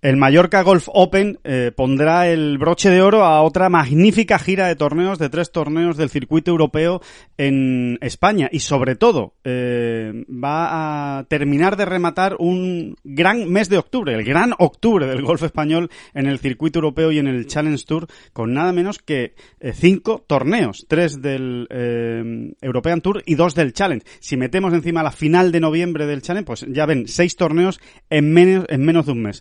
[0.00, 4.76] El Mallorca Golf Open eh, pondrá el broche de oro a otra magnífica gira de
[4.76, 7.00] torneos, de tres torneos del circuito europeo
[7.36, 8.48] en España.
[8.52, 14.22] Y sobre todo, eh, va a terminar de rematar un gran mes de octubre, el
[14.22, 18.54] gran octubre del golf español en el circuito europeo y en el Challenge Tour, con
[18.54, 21.66] nada menos que eh, cinco torneos, tres del
[22.62, 24.06] European Tour y dos del Challenge.
[24.20, 28.32] Si metemos encima la final de noviembre del Challenge, pues ya ven, seis torneos en
[28.32, 29.40] menos, en menos de un mes.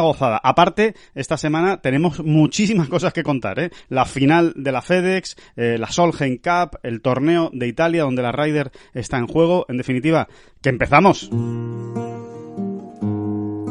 [0.00, 0.40] Gozada.
[0.42, 3.70] Aparte, esta semana tenemos muchísimas cosas que contar, ¿eh?
[3.88, 8.32] La final de la FedEx, eh, la Solheim Cup, el torneo de Italia donde la
[8.32, 9.66] Ryder está en juego.
[9.68, 10.28] En definitiva,
[10.60, 11.28] que empezamos.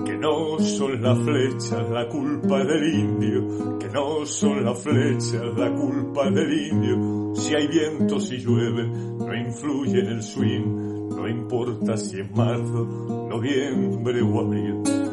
[0.05, 5.71] Que no son las flechas la culpa del indio, que no son las flechas la
[5.73, 7.33] culpa del indio.
[7.35, 13.27] Si hay viento, si llueve, no influye en el swing, no importa si es marzo,
[13.29, 15.12] noviembre o abril.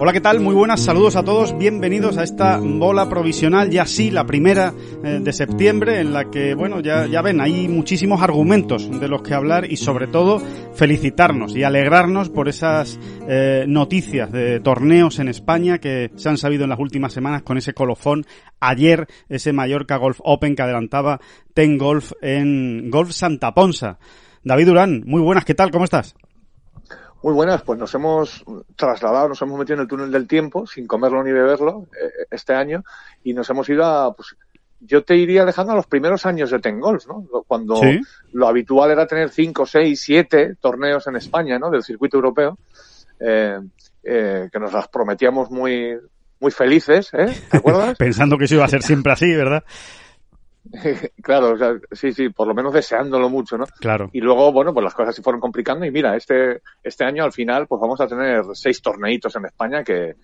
[0.00, 0.38] Hola, ¿qué tal?
[0.38, 5.18] Muy buenas, saludos a todos, bienvenidos a esta bola provisional, ya sí, la primera eh,
[5.20, 9.34] de septiembre, en la que, bueno, ya, ya ven, hay muchísimos argumentos de los que
[9.34, 10.40] hablar y sobre todo
[10.74, 12.96] felicitarnos y alegrarnos por esas
[13.28, 17.58] eh, noticias de torneos en España que se han sabido en las últimas semanas con
[17.58, 18.24] ese colofón.
[18.60, 21.18] Ayer, ese Mallorca Golf Open que adelantaba
[21.54, 23.98] Ten Golf en Golf Santa Ponsa.
[24.44, 25.72] David Durán, muy buenas, ¿qué tal?
[25.72, 26.14] ¿Cómo estás?
[27.22, 28.44] Muy buenas, pues nos hemos
[28.76, 32.54] trasladado, nos hemos metido en el túnel del tiempo, sin comerlo ni beberlo, eh, este
[32.54, 32.84] año,
[33.24, 34.36] y nos hemos ido a, pues,
[34.80, 37.26] yo te iría dejando a los primeros años de Ten Golf, ¿no?
[37.48, 38.00] Cuando Sí.
[38.32, 41.70] lo habitual era tener cinco, seis, siete torneos en España, ¿no?
[41.70, 42.56] Del circuito europeo,
[43.18, 43.58] eh,
[44.04, 45.98] eh, que nos las prometíamos muy,
[46.38, 47.26] muy felices, ¿eh?
[47.50, 47.96] ¿Te acuerdas?
[47.98, 49.64] Pensando que eso iba a ser siempre así, ¿verdad?
[51.22, 53.64] claro, o sea, sí, sí, por lo menos deseándolo mucho, ¿no?
[53.80, 54.10] Claro.
[54.12, 57.32] Y luego, bueno, pues las cosas se fueron complicando y mira, este, este año al
[57.32, 60.14] final pues vamos a tener seis torneitos en España que,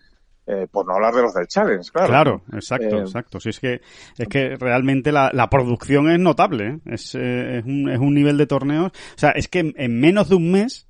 [0.46, 2.08] eh, por no hablar de los del Challenge, claro.
[2.08, 3.40] Claro, exacto, Eh, exacto.
[3.40, 3.80] Sí, es que,
[4.18, 6.78] es que realmente la, la producción es notable, ¿eh?
[6.86, 8.92] es, eh, es, un, es un nivel de torneos.
[8.92, 10.86] O sea, es que en, en menos de un mes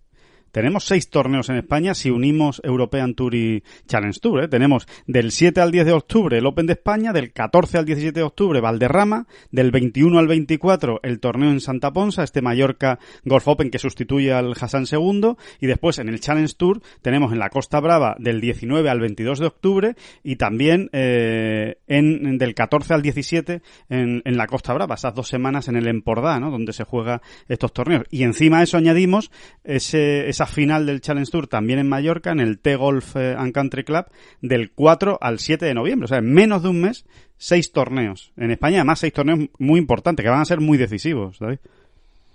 [0.54, 4.44] tenemos seis torneos en España si unimos European Tour y Challenge Tour.
[4.44, 4.48] ¿eh?
[4.48, 8.20] Tenemos del 7 al 10 de octubre el Open de España, del 14 al 17
[8.20, 13.48] de octubre Valderrama, del 21 al 24 el torneo en Santa Ponsa, este Mallorca Golf
[13.48, 17.50] Open que sustituye al Hassan II, y después en el Challenge Tour tenemos en la
[17.50, 23.02] Costa Brava del 19 al 22 de octubre y también eh, en, del 14 al
[23.02, 26.52] 17 en, en la Costa Brava, esas dos semanas en el Empordà, ¿no?
[26.52, 28.04] donde se juega estos torneos.
[28.08, 29.32] Y encima de eso añadimos
[29.64, 33.84] ese, esa final del Challenge Tour también en Mallorca, en el T-Golf eh, and Country
[33.84, 34.06] Club,
[34.40, 36.04] del 4 al 7 de noviembre.
[36.04, 37.06] O sea, en menos de un mes,
[37.36, 38.32] seis torneos.
[38.36, 41.58] En España, además, seis torneos muy importantes, que van a ser muy decisivos, David.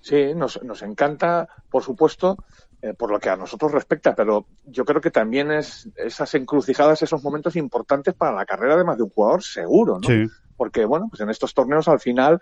[0.02, 2.38] Sí, nos, nos encanta, por supuesto,
[2.82, 7.02] eh, por lo que a nosotros respecta, pero yo creo que también es esas encrucijadas,
[7.02, 10.08] esos momentos importantes para la carrera de más de un jugador, seguro, ¿no?
[10.08, 10.26] Sí.
[10.56, 12.40] Porque, bueno, pues en estos torneos al final,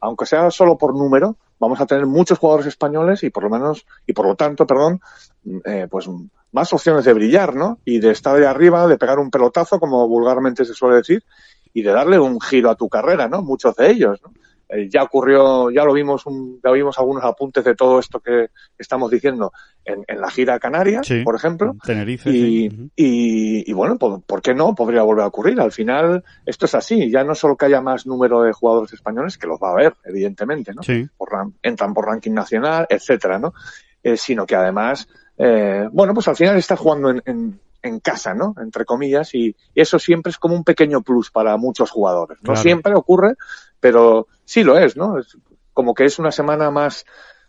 [0.00, 3.86] aunque sea solo por número, vamos a tener muchos jugadores españoles y por lo menos,
[4.06, 5.00] y por lo tanto, perdón,
[5.64, 6.08] eh, pues
[6.50, 7.78] más opciones de brillar, ¿no?
[7.84, 11.22] Y de estar ahí arriba, de pegar un pelotazo, como vulgarmente se suele decir,
[11.72, 13.42] y de darle un giro a tu carrera, ¿no?
[13.42, 14.32] Muchos de ellos, ¿no?
[14.72, 18.50] Eh, ya ocurrió, ya lo vimos, un, ya vimos algunos apuntes de todo esto que
[18.78, 19.52] estamos diciendo
[19.84, 21.22] en, en la gira canaria, Sí.
[21.24, 21.74] por ejemplo.
[21.84, 22.30] Tenerife.
[22.30, 22.90] Y, sí.
[22.94, 24.74] Y, y bueno, ¿por, por qué no?
[24.76, 25.60] Podría volver a ocurrir.
[25.60, 27.10] Al final, esto es así.
[27.10, 29.94] Ya no solo que haya más número de jugadores españoles, que los va a haber,
[30.04, 30.82] evidentemente, ¿no?
[30.84, 31.04] Sí.
[31.16, 33.52] Por ran- entran por ranking nacional, etcétera, ¿no?
[34.04, 38.34] Eh, sino que además, eh, bueno, pues al final estás jugando en, en, en casa,
[38.34, 38.54] ¿no?
[38.62, 42.38] Entre comillas, y, y eso siempre es como un pequeño plus para muchos jugadores.
[42.42, 42.60] No Claro.
[42.60, 43.34] siempre ocurre,
[43.80, 45.18] pero sí lo es, ¿no?
[45.18, 45.36] Es
[45.72, 47.04] como que es una semana más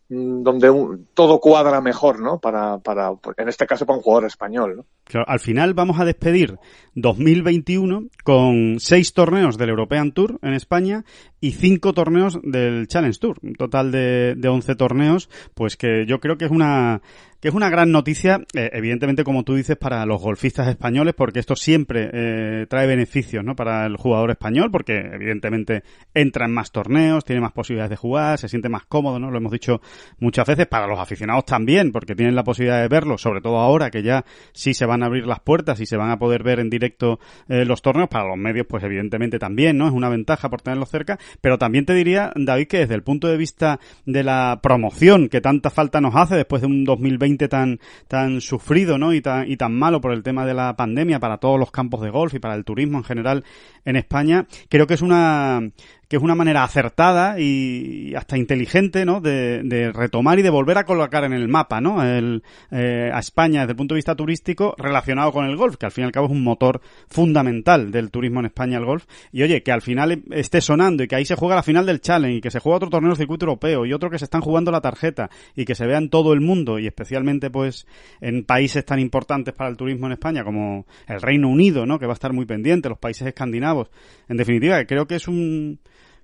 [0.09, 2.39] mm, donde un- todo cuadra mejor, ¿no?
[2.39, 4.85] Para, para, en este caso, para un jugador español, ¿no?
[5.25, 6.57] Al final vamos a despedir
[6.95, 11.03] 2021 con seis torneos del European Tour en España
[11.39, 13.37] y cinco torneos del Challenge Tour.
[13.41, 17.01] Un total de, de 11 torneos, pues que yo creo que es una
[17.41, 21.39] que es una gran noticia, eh, evidentemente, como tú dices, para los golfistas españoles, porque
[21.39, 23.55] esto siempre eh, trae beneficios ¿no?
[23.55, 25.81] para el jugador español, porque evidentemente
[26.13, 29.31] entra en más torneos, tiene más posibilidades de jugar, se siente más cómodo, ¿no?
[29.31, 29.81] Lo hemos dicho
[30.19, 33.89] muchas veces, para los aficionados también, porque tienen la posibilidad de verlo, sobre todo ahora
[33.89, 34.23] que ya
[34.53, 37.19] sí se van a abrir las puertas y se van a poder ver en directo
[37.48, 39.88] eh, los torneos, para los medios, pues evidentemente también, ¿no?
[39.88, 43.27] Es una ventaja por tenerlos cerca, pero también te diría, David, que desde el punto
[43.27, 47.80] de vista de la promoción que tanta falta nos hace después de un 2020 tan,
[48.07, 49.13] tan sufrido, ¿no?
[49.13, 52.01] Y tan, y tan malo por el tema de la pandemia para todos los campos
[52.01, 53.44] de golf y para el turismo en general
[53.86, 55.62] en España, creo que es una,
[56.11, 59.21] que es una manera acertada y hasta inteligente, ¿no?
[59.21, 62.03] De, de retomar y de volver a colocar en el mapa, ¿no?
[62.03, 65.85] El, eh, a España desde el punto de vista turístico relacionado con el golf, que
[65.85, 69.05] al fin y al cabo es un motor fundamental del turismo en España el golf.
[69.31, 72.01] Y oye, que al final esté sonando y que ahí se juega la final del
[72.01, 74.41] Challenge y que se juega otro torneo del circuito europeo y otro que se están
[74.41, 77.87] jugando la tarjeta y que se vea en todo el mundo y especialmente pues
[78.19, 81.99] en países tan importantes para el turismo en España como el Reino Unido, ¿no?
[81.99, 83.87] Que va a estar muy pendiente, los países escandinavos.
[84.27, 85.79] En definitiva, creo que es un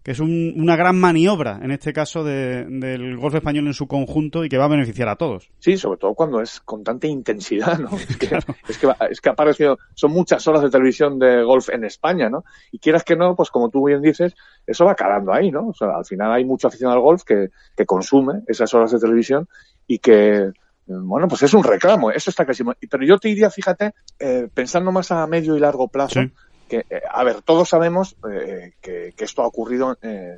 [0.07, 3.87] que es un, una gran maniobra, en este caso, de, del golf español en su
[3.87, 5.49] conjunto y que va a beneficiar a todos.
[5.59, 7.89] Sí, sobre todo cuando es con tanta intensidad, ¿no?
[7.93, 8.45] Es que, claro.
[8.69, 12.29] es que, es que ha aparecido, son muchas horas de televisión de golf en España,
[12.29, 12.45] ¿no?
[12.71, 14.33] Y quieras que no, pues como tú bien dices,
[14.65, 15.67] eso va calando ahí, ¿no?
[15.67, 18.99] O sea, al final hay mucho afición al golf que, que consume esas horas de
[18.99, 19.49] televisión
[19.87, 20.53] y que,
[20.85, 22.73] bueno, pues es un reclamo, eso está clarísimo.
[22.89, 26.31] Pero yo te diría, fíjate, eh, pensando más a medio y largo plazo, sí
[26.67, 30.37] que, eh, a ver, todos sabemos eh, que, que, esto ha ocurrido, eh,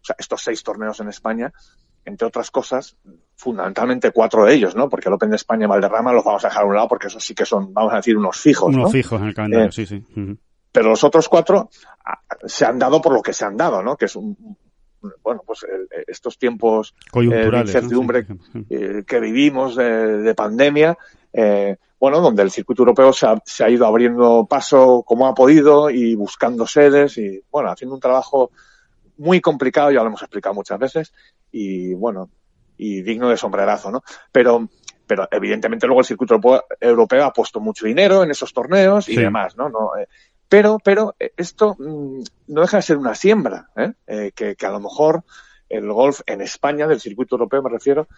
[0.00, 1.52] o sea, estos seis torneos en España,
[2.04, 2.96] entre otras cosas,
[3.36, 4.88] fundamentalmente cuatro de ellos, ¿no?
[4.88, 7.08] Porque el Open de España y Valderrama los vamos a dejar a un lado porque
[7.08, 8.68] esos sí que son, vamos a decir, unos fijos.
[8.68, 8.90] Unos ¿no?
[8.90, 10.04] fijos en el calendario, eh, sí, sí.
[10.16, 10.38] Uh -huh.
[10.72, 11.68] Pero los otros cuatro
[12.04, 13.96] a, se han dado por lo que se han dado, ¿no?
[13.96, 14.56] Que es un,
[15.22, 18.36] bueno, pues el, estos tiempos de incertidumbre ¿no?
[18.52, 19.04] sí, sí.
[19.06, 20.96] Que vivimos de, de pandemia,
[21.32, 25.34] eh, bueno, donde el circuito europeo se ha, se ha, ido abriendo paso como ha
[25.34, 28.50] podido y buscando sedes y, bueno, haciendo un trabajo
[29.18, 31.12] muy complicado, ya lo hemos explicado muchas veces,
[31.52, 32.30] y bueno,
[32.78, 34.02] y digno de sombrerazo, ¿no?
[34.32, 34.66] Pero,
[35.06, 36.40] pero evidentemente luego el circuito
[36.80, 39.20] europeo ha puesto mucho dinero en esos torneos y sí.
[39.20, 39.68] demás, ¿no?
[39.68, 40.08] no eh,
[40.48, 43.92] pero, pero esto mmm, no deja de ser una siembra, ¿eh?
[44.06, 45.22] Eh, que, que a lo mejor
[45.68, 48.08] el golf en España, del circuito europeo me refiero,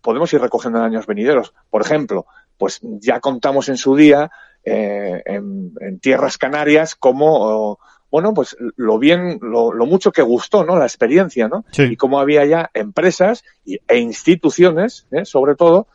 [0.00, 1.52] podemos ir recogiendo en años venideros.
[1.68, 2.26] Por ejemplo,
[2.58, 4.30] pues ya contamos en su día
[4.64, 7.78] eh, en, en, tierras canarias como,
[8.10, 10.76] bueno, pues lo bien, lo, lo, mucho que gustó, ¿no?
[10.78, 11.64] La experiencia, ¿no?
[11.72, 11.82] Sí.
[11.82, 15.24] Y cómo había ya empresas y, e instituciones, ¿eh?
[15.24, 15.88] sobre todo,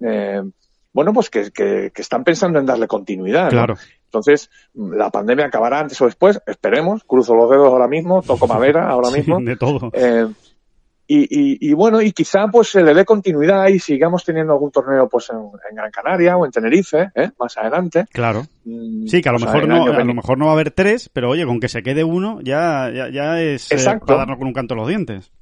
[0.00, 0.42] eh,
[0.92, 3.50] bueno, pues que, que, que, están pensando en darle continuidad.
[3.50, 3.74] Claro.
[3.74, 3.80] ¿no?
[4.06, 8.88] Entonces, la pandemia acabará antes o después, esperemos, cruzo los dedos ahora mismo, toco madera
[8.88, 9.38] ahora mismo.
[9.38, 9.90] Sí, de todo.
[9.92, 10.26] Eh,
[11.12, 14.70] y, y, y, bueno, y quizá pues se le dé continuidad y sigamos teniendo algún
[14.70, 17.30] torneo pues en, en Gran Canaria o en Tenerife, ¿eh?
[17.36, 18.06] más adelante.
[18.12, 18.46] Claro.
[18.64, 21.08] Mm, sí, que a lo mejor no, a lo mejor no va a haber tres,
[21.12, 24.04] pero oye, con que se quede uno ya, ya, ya es Exacto.
[24.04, 25.32] Eh, para darnos con un canto los dientes.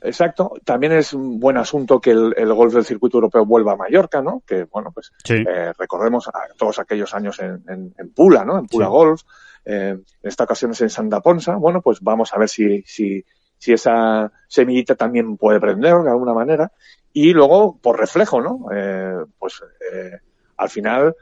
[0.00, 0.52] Exacto.
[0.64, 4.22] También es un buen asunto que el, el, golf del circuito europeo vuelva a Mallorca,
[4.22, 4.44] ¿no?
[4.46, 5.34] Que, bueno, pues sí.
[5.34, 8.60] eh, recordemos a todos aquellos años en, en, en Pula, ¿no?
[8.60, 8.92] En Pula sí.
[8.92, 9.22] Golf.
[9.64, 11.56] Eh, en esta ocasión es en Santa Ponsa.
[11.56, 13.24] Bueno, pues vamos a ver si, si,
[13.60, 16.72] si esa semillita también puede prender de alguna manera.
[17.12, 18.66] Y luego, por reflejo, ¿no?
[18.72, 20.18] Eh, pues eh,
[20.56, 21.14] al final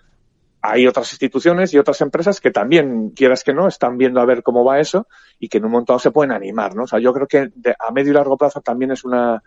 [0.62, 4.42] hay otras instituciones y otras empresas que también, quieras que no, están viendo a ver
[4.42, 5.08] cómo va eso
[5.40, 6.84] y que en un dado se pueden animar, ¿no?
[6.84, 9.42] O sea, yo creo que de, a medio y largo plazo también es una,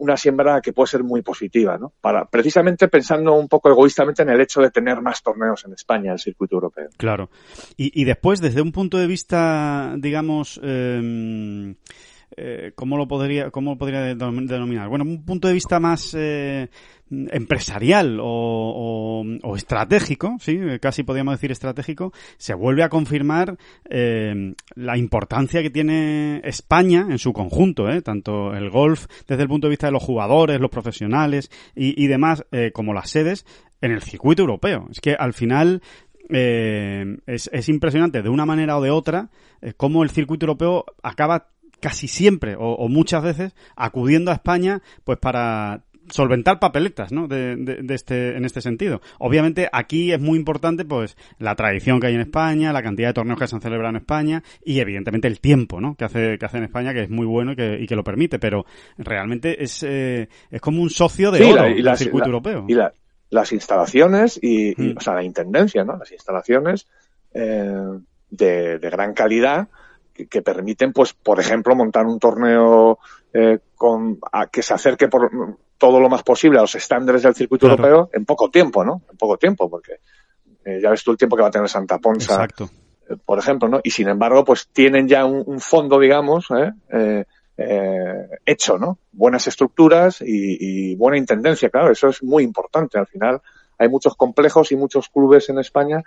[0.00, 1.92] una siembra que puede ser muy positiva, ¿no?
[2.00, 6.12] Para, precisamente pensando un poco egoístamente en el hecho de tener más torneos en España,
[6.12, 6.88] el circuito europeo.
[6.96, 7.30] Claro.
[7.76, 11.74] Y, después, desde un punto de vista, digamos, eh,
[12.36, 14.88] eh, ¿cómo lo podría, cómo lo podría denominar?
[14.88, 16.68] Bueno, un punto de vista más eh,
[17.10, 23.56] empresarial o, o, o, estratégico, sí, casi podríamos decir estratégico, se vuelve a confirmar
[23.88, 29.48] eh, la importancia que tiene España en su conjunto, eh, tanto el golf desde el
[29.48, 33.44] punto de vista de los jugadores, los profesionales y, y demás, eh, como las sedes
[33.80, 34.86] en el circuito europeo.
[34.90, 35.82] Es que al final
[36.28, 39.30] eh, es, es, impresionante de una manera o de otra
[39.62, 41.48] eh, cómo el circuito europeo acaba
[41.80, 47.28] casi siempre o, o, muchas veces acudiendo a España pues para solventar papeletas, ¿no?
[47.28, 49.00] De, de, de, este, en este sentido.
[49.18, 53.14] Obviamente aquí es muy importante, pues, la tradición que hay en España, la cantidad de
[53.14, 55.94] torneos que se han celebrado en España y, evidentemente, el tiempo, ¿no?
[55.94, 58.04] Que hace, que hace en España, que es muy bueno y que, y que lo
[58.04, 58.66] permite, pero
[58.98, 62.32] realmente es, eh, es como un socio de sí, oro la, y del circuito la,
[62.32, 62.64] europeo.
[62.68, 62.92] Y la,
[63.30, 64.96] las instalaciones y, y, Mm.
[64.98, 65.96] o sea, la intendencia, ¿no?
[65.96, 66.86] Las instalaciones
[67.32, 67.72] eh,
[68.30, 69.68] de, de gran calidad
[70.22, 72.98] que, que permiten, pues, por ejemplo, montar un torneo
[73.32, 75.30] eh, con, a- que se acerque por
[75.78, 77.82] todo lo más posible a los estándares del circuito Claro.
[77.82, 79.02] europeo en poco tiempo, ¿no?
[79.10, 79.94] En poco tiempo, porque
[80.64, 82.68] eh, ya ves tú el tiempo que va a tener Santa Ponsa Exacto.
[83.08, 83.80] eh, por ejemplo, ¿no?
[83.82, 86.48] Y sin embargo, pues tienen ya un, un fondo, digamos,
[86.92, 87.24] eh,
[88.46, 88.98] hecho, ¿no?
[89.12, 92.98] Buenas estructuras y, y buena intendencia, claro, eso es muy importante.
[92.98, 93.40] Al final
[93.78, 96.02] hay muchos complejos y muchos clubes en España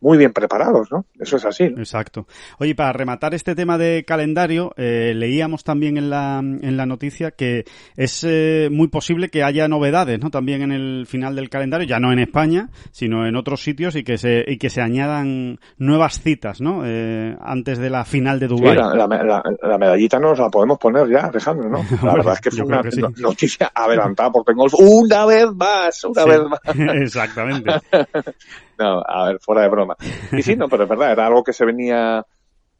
[0.00, 1.04] muy bien preparados, ¿no?
[1.18, 1.68] Eso es así.
[1.70, 1.78] ¿no?
[1.78, 2.26] Exacto.
[2.58, 7.32] Oye, para rematar este tema de calendario, eh, leíamos también en la, en la noticia
[7.32, 7.64] que
[7.96, 10.30] es eh, muy posible que haya novedades, ¿no?
[10.30, 14.04] También en el final del calendario, ya no en España, sino en otros sitios y
[14.04, 16.82] que se, y que se añadan nuevas citas, ¿no?
[16.84, 18.76] Eh, antes de la final de Sí, Dubái.
[18.76, 21.78] la, la- la- la medallita nos la podemos poner ya, Alejandro, ¿no?
[22.04, 23.02] La verdad es que fue una que sí.
[23.18, 26.28] noticia adelantada por Tengolf una vez más, una Sí.
[26.30, 26.60] vez más.
[27.02, 27.72] Exactamente.
[28.78, 29.96] No, a ver, fuera de broma.
[30.32, 32.24] Y sí, no, pero es verdad, era algo que se venía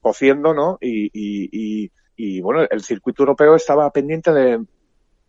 [0.01, 0.79] cociendo, ¿no?
[0.81, 4.65] Y, y, y, y, bueno, el circuito europeo estaba pendiente de,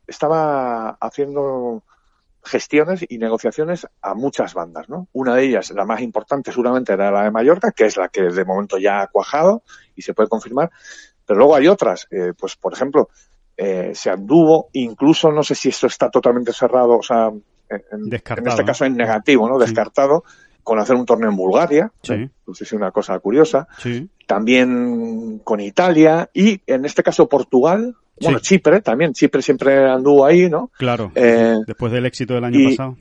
[0.08, 1.84] estaba haciendo
[2.44, 5.08] gestiones y negociaciones a muchas bandas, ¿no?
[5.12, 8.22] Una de ellas, la más importante seguramente era la de Mallorca, que es la que
[8.24, 9.64] de momento ya ha cuajado
[9.96, 10.72] y se puede confirmar,
[11.26, 13.10] pero luego hay otras, eh, pues por ejemplo,
[13.58, 18.10] eh, se anduvo, incluso no sé si esto está totalmente cerrado, o sea, en, en
[18.10, 19.60] Descartado, este caso en negativo, ¿no?
[19.60, 19.74] Sí.
[20.64, 22.30] Con hacer un torneo en Bulgaria, Sí.
[22.60, 24.10] es una cosa curiosa, Sí.
[24.28, 28.44] también con Italia y en este caso Portugal, bueno, Sí.
[28.56, 30.72] Chipre también, Chipre siempre anduvo ahí, ¿no?
[30.78, 31.12] Claro.
[31.16, 32.98] Eh, Después del éxito del año y- pasado.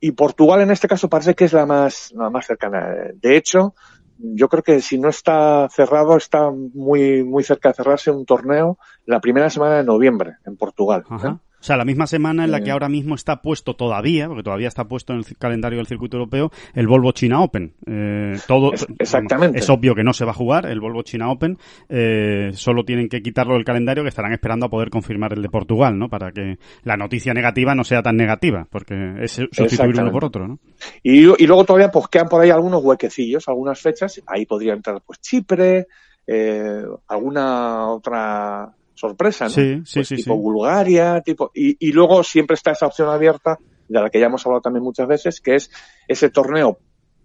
[0.00, 2.86] Y Portugal en este caso parece que es la más, la más cercana.
[3.14, 3.74] De hecho,
[4.18, 8.78] yo creo que si no está cerrado, está muy, muy cerca de cerrarse un torneo
[9.06, 11.04] la primera semana de noviembre en Portugal.
[11.10, 11.34] ¿eh?
[11.64, 14.68] O sea, la misma semana en la que ahora mismo está puesto todavía, porque todavía
[14.68, 17.72] está puesto en el calendario del circuito europeo, el Volvo China Open.
[17.86, 19.60] Eh, todo, exactamente.
[19.60, 21.56] Es obvio que no se va a jugar el Volvo China Open.
[21.88, 25.48] eh, solo tienen que quitarlo del calendario, que estarán esperando a poder confirmar el de
[25.48, 26.10] Portugal, ¿no?
[26.10, 30.46] Para que la noticia negativa no sea tan negativa, porque es sustituir uno por otro,
[30.46, 30.58] ¿no?
[31.02, 34.20] Y, y luego todavía pues quedan por ahí algunos huequecillos, algunas fechas.
[34.26, 35.86] Ahí podría entrar pues Chipre,
[36.26, 39.50] eh, alguna otra sorpresa, ¿no?
[39.50, 40.36] Sí, sí, Pues sí, tipo.
[40.36, 43.58] Bulgaria, tipo y, y luego siempre está esa opción abierta
[43.88, 45.70] de la que ya hemos hablado también muchas veces, que es
[46.08, 46.78] ese torneo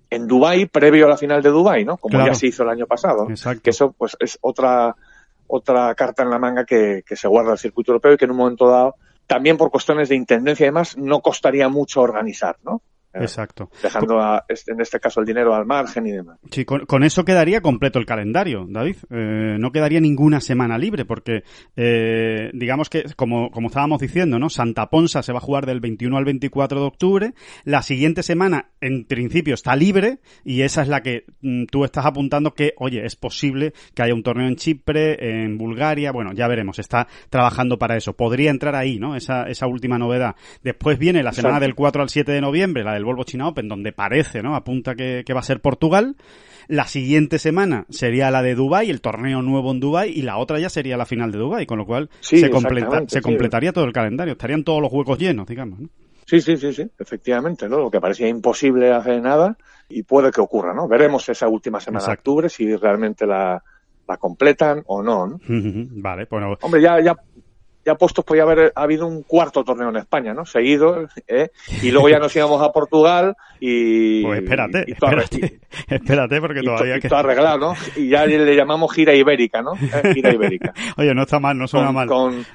[0.10, 1.98] en Dubai previo a la final de Dubai, ¿no?
[1.98, 2.32] Como Claro.
[2.32, 3.30] ya se hizo el año pasado.
[3.30, 3.62] Exacto.
[3.64, 4.96] Que eso pues es otra
[5.48, 8.32] otra carta en la manga que, que se guarda el circuito europeo y que en
[8.32, 8.96] un momento dado
[9.26, 12.82] también por cuestiones de intendencia y demás no costaría mucho organizar, ¿no?
[13.14, 13.70] Eh, Exacto.
[13.82, 16.38] dejando a- en este caso el dinero al margen y demás.
[16.52, 18.98] Sí, con, con eso quedaría completo el calendario, David.
[19.10, 21.44] Eh, no quedaría ninguna semana libre, porque
[21.76, 24.50] eh, digamos que, como, como estábamos diciendo, ¿no?
[24.50, 27.34] Santa Ponsa se va a jugar del 21 al 24 de octubre.
[27.64, 32.06] La siguiente semana, en principio, está libre, y esa es la que mm, tú estás
[32.06, 36.48] apuntando que, oye, es posible que haya un torneo en Chipre, en Bulgaria, bueno, ya
[36.48, 38.14] veremos, está trabajando para eso.
[38.14, 39.16] Podría entrar ahí, ¿no?
[39.16, 40.36] Esa, esa última novedad.
[40.64, 41.66] Después viene la semana Exacto.
[41.68, 44.56] del 4 al 7 de noviembre, la del Volvo China Open, donde parece, ¿no?
[44.56, 46.16] Apunta que, que va a ser Portugal.
[46.68, 50.60] La siguiente semana sería la de Dubai, el torneo nuevo en Dubai, y la otra
[50.60, 53.22] ya sería la final de Dubai, con lo cual Sí, se, completa, se sí.
[53.22, 55.80] completaría todo el calendario, estarían todos los huecos llenos, digamos.
[55.80, 55.90] ¿no?
[56.26, 57.80] Sí, sí, sí, sí, efectivamente, ¿no?
[57.80, 59.58] Lo que parecía imposible hace nada
[59.90, 60.88] y puede que ocurra, ¿no?
[60.88, 62.12] Veremos esa última semana Exacto.
[62.12, 63.64] de octubre si realmente la,
[64.08, 65.40] la completan o no, ¿no?
[65.48, 67.16] vale, bueno, Hombre, ya, ya,
[67.92, 70.46] ya puestos podía haber habido un cuarto torneo en España, ¿no?
[70.46, 71.50] Seguido, ¿eh?
[71.82, 74.24] Y luego ya nos íbamos a Portugal y...
[74.24, 77.08] pues espérate, y arre- espérate, espérate, porque y to- todavía y que...
[77.14, 77.74] arreglado, ¿no?
[77.96, 79.74] Y ya le llamamos gira ibérica, ¿no?
[79.76, 80.14] ¿Eh?
[80.14, 80.74] Gira ibérica.
[80.98, 82.08] Oye, no está mal, no suena con, mal.
[82.08, 82.46] con,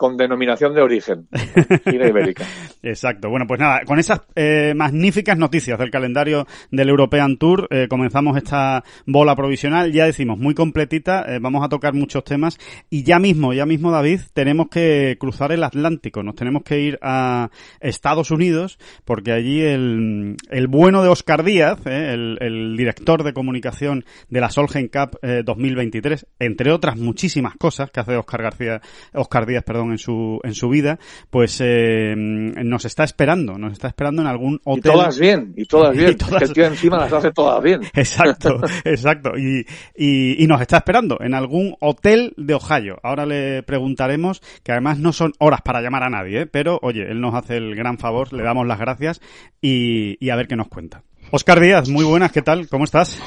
[0.00, 1.28] con denominación de origen.
[1.84, 2.46] Ibérica.
[2.82, 3.28] Exacto.
[3.28, 8.38] Bueno, pues nada, con esas eh, magníficas noticias del calendario del European Tour, eh, comenzamos
[8.38, 9.92] esta bola provisional.
[9.92, 12.56] Ya decimos, muy completita, eh, vamos a tocar muchos temas.
[12.88, 16.98] Y ya mismo, ya mismo, David, tenemos que cruzar el Atlántico, nos tenemos que ir
[17.02, 23.22] a Estados Unidos, porque allí el, el bueno de Oscar Díaz, eh, el, el director
[23.22, 28.42] de comunicación de la Solheim Cup eh, 2023, entre otras muchísimas cosas que hace Oscar
[28.44, 28.80] García,
[29.12, 30.98] Oscar Díaz, perdón, en su, en su vida,
[31.30, 34.92] pues eh, nos está esperando, nos está esperando en algún Y hotel.
[34.92, 36.10] todas bien, y todas bien.
[36.12, 37.80] Y todas- el tío encima las hace todas bien.
[37.94, 39.30] Exacto, exacto.
[39.38, 39.66] Y,
[39.96, 42.98] y, y nos está esperando en algún hotel de Ohio.
[43.02, 46.46] Ahora le preguntaremos, que además no son horas para llamar a nadie, ¿eh?
[46.46, 49.20] pero oye, él nos hace el gran favor, le damos las gracias
[49.60, 51.02] y, y a ver qué nos cuenta.
[51.32, 52.68] Oscar Díaz, muy buenas, ¿qué tal?
[52.68, 53.20] ¿Cómo estás?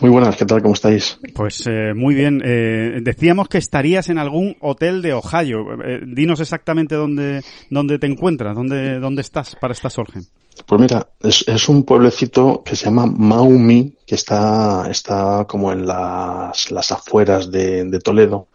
[0.00, 0.62] Muy buenas, ¿qué tal?
[0.62, 1.18] ¿Cómo estáis?
[1.34, 2.40] Pues eh, muy bien.
[2.42, 5.66] Eh, decíamos que estarías en algún hotel de Ohio.
[5.84, 10.24] Eh, dinos exactamente dónde, dónde te encuentras, dónde, dónde estás para esta Solheim.
[10.66, 15.86] Pues mira, es, es, un pueblecito que se llama Maumi, que está, está como en
[15.86, 18.48] las, las afueras de, de Toledo,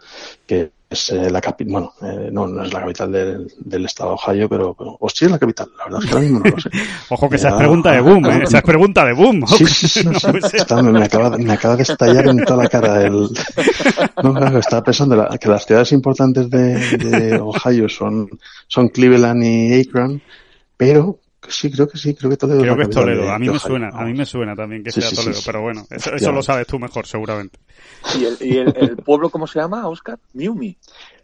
[0.45, 4.11] que es eh, la capital, bueno, eh, no, no es la capital del, del estado
[4.11, 6.39] de Ohio, pero, pero o sí es la capital, la verdad es que ahora mismo
[6.39, 6.69] no lo sé.
[7.09, 8.39] Ojo que esa es pregunta de boom, ¿eh?
[8.43, 9.47] esa es pregunta de boom.
[9.47, 10.29] Sí, sí, sí, no, sí.
[10.53, 13.29] Está, me, acaba, me acaba de estallar en toda la cara el...
[14.23, 18.29] No, claro, estaba pensando la, que las ciudades importantes de, de Ohio son,
[18.67, 20.21] son Cleveland y Akron,
[20.77, 22.61] pero Sí, creo que sí, creo que Toledo.
[22.61, 23.31] Creo que es Toledo.
[23.31, 25.43] A mí me suena, a mí me suena también que sí, sea sí, Toledo, sí,
[25.45, 27.59] pero bueno, eso, eso lo sabes tú mejor, seguramente.
[28.19, 30.19] ¿Y el, y el, el pueblo cómo se llama, Oscar?
[30.33, 30.77] Miumi.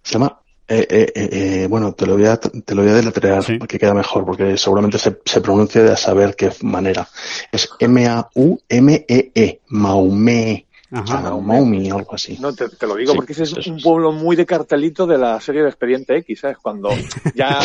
[0.03, 0.41] Se llama
[0.73, 3.57] eh, eh, eh, bueno, te lo voy a, te lo voy a deletrear sí.
[3.57, 7.05] porque queda mejor, porque seguramente se, se pronuncia de a saber qué manera.
[7.51, 10.65] Es M-A-U-M-E-E, -E, Maumee.
[10.91, 11.21] Ajá.
[11.37, 12.37] Maumi o algo así.
[12.39, 15.17] No, te, te lo digo sí, porque ese es un pueblo muy de cartelito de
[15.17, 16.57] la serie de Expediente X, ¿sabes?
[16.57, 16.89] Cuando
[17.35, 17.59] ya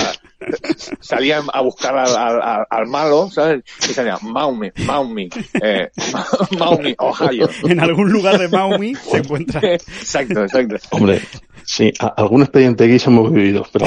[1.01, 3.65] salían a buscar al, al, al malo, ¿sabes?
[3.81, 5.29] Y salía Maumi, Maumi,
[5.63, 5.91] eh,
[6.59, 7.49] Maumi, Ohio.
[7.65, 9.61] En algún lugar de Maumi se encuentra.
[9.61, 10.77] exacto, exacto.
[10.91, 11.21] Hombre,
[11.67, 13.87] Sí, a, algún expediente X hemos vivido, pero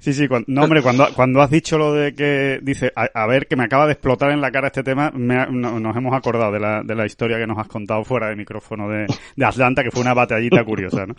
[0.00, 3.26] sí, sí, cuando, no, hombre, cuando, cuando has dicho lo de que dice, a, a,
[3.28, 6.12] ver, que me acaba de explotar en la cara este tema, me, no, nos hemos
[6.12, 9.44] acordado de la, de la historia que nos has contado fuera de micrófono de, de
[9.44, 11.14] Atlanta, que fue una batallita curiosa, ¿no?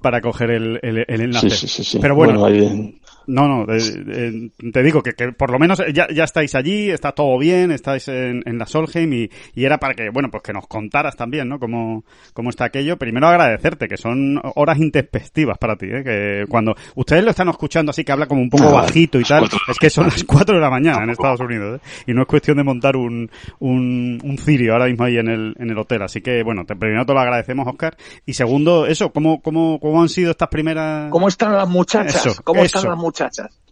[0.00, 1.50] Para coger el, el, el enlace.
[1.50, 3.00] Sí, sí, sí, Pero bueno, bueno ahí...
[3.28, 6.90] No, no, eh, eh, te digo que, que, por lo menos ya, ya estáis allí,
[6.90, 10.42] está todo bien, estáis en, en la Solheim y, y, era para que, bueno, pues
[10.42, 11.58] que nos contaras también, ¿no?
[11.58, 12.96] Cómo, cómo está aquello.
[12.96, 16.02] Primero agradecerte, que son horas intempestivas para ti, ¿eh?
[16.02, 19.44] Que cuando ustedes lo están escuchando así que habla como un poco bajito y tal,
[19.68, 22.02] es que son las 4 de la mañana en Estados Unidos, ¿eh?
[22.06, 25.54] Y no es cuestión de montar un, un, un cirio ahora mismo ahí en el,
[25.58, 26.00] en el hotel.
[26.00, 27.94] Así que, bueno, te, primero te lo agradecemos, Oscar.
[28.24, 31.10] Y segundo, eso, ¿cómo, cómo, cómo han sido estas primeras...
[31.10, 32.26] ¿Cómo están las muchachas?
[32.26, 32.78] Eso, ¿Cómo eso.
[32.78, 33.17] están las muchachas?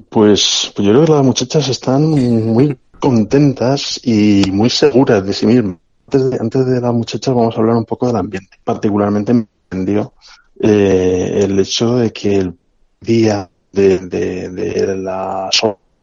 [0.09, 5.47] Pues, pues yo creo que las muchachas están muy contentas y muy seguras de sí
[5.47, 5.77] mismas.
[6.07, 8.59] Antes de, antes de las muchachas vamos a hablar un poco del ambiente.
[8.63, 10.15] Particularmente me entendió
[10.61, 12.55] eh, el hecho de que el
[13.01, 15.51] día de, de, de la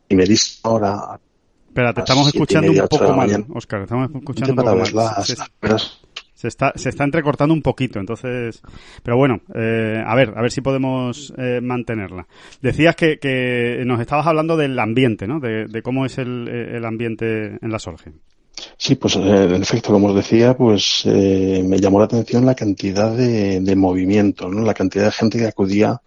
[0.07, 1.19] primerísima hora...
[1.67, 3.81] Espera, te estamos escuchando un poco mal, Oscar.
[3.81, 4.93] Estamos escuchando un poco mal.
[4.93, 5.41] Las, sí, sí.
[6.43, 8.61] Se está, se está entrecortando un poquito, entonces,
[9.01, 12.27] pero bueno, eh, a ver, a ver si podemos eh, mantenerla.
[12.61, 15.39] Decías que, que nos estabas hablando del ambiente, ¿no?
[15.39, 18.15] De, de cómo es el, el, ambiente en la Solheim.
[18.75, 22.55] Sí, pues eh, en efecto, como os decía, pues eh, me llamó la atención la
[22.55, 24.63] cantidad de, de movimiento, ¿no?
[24.63, 26.01] La cantidad de gente que acudía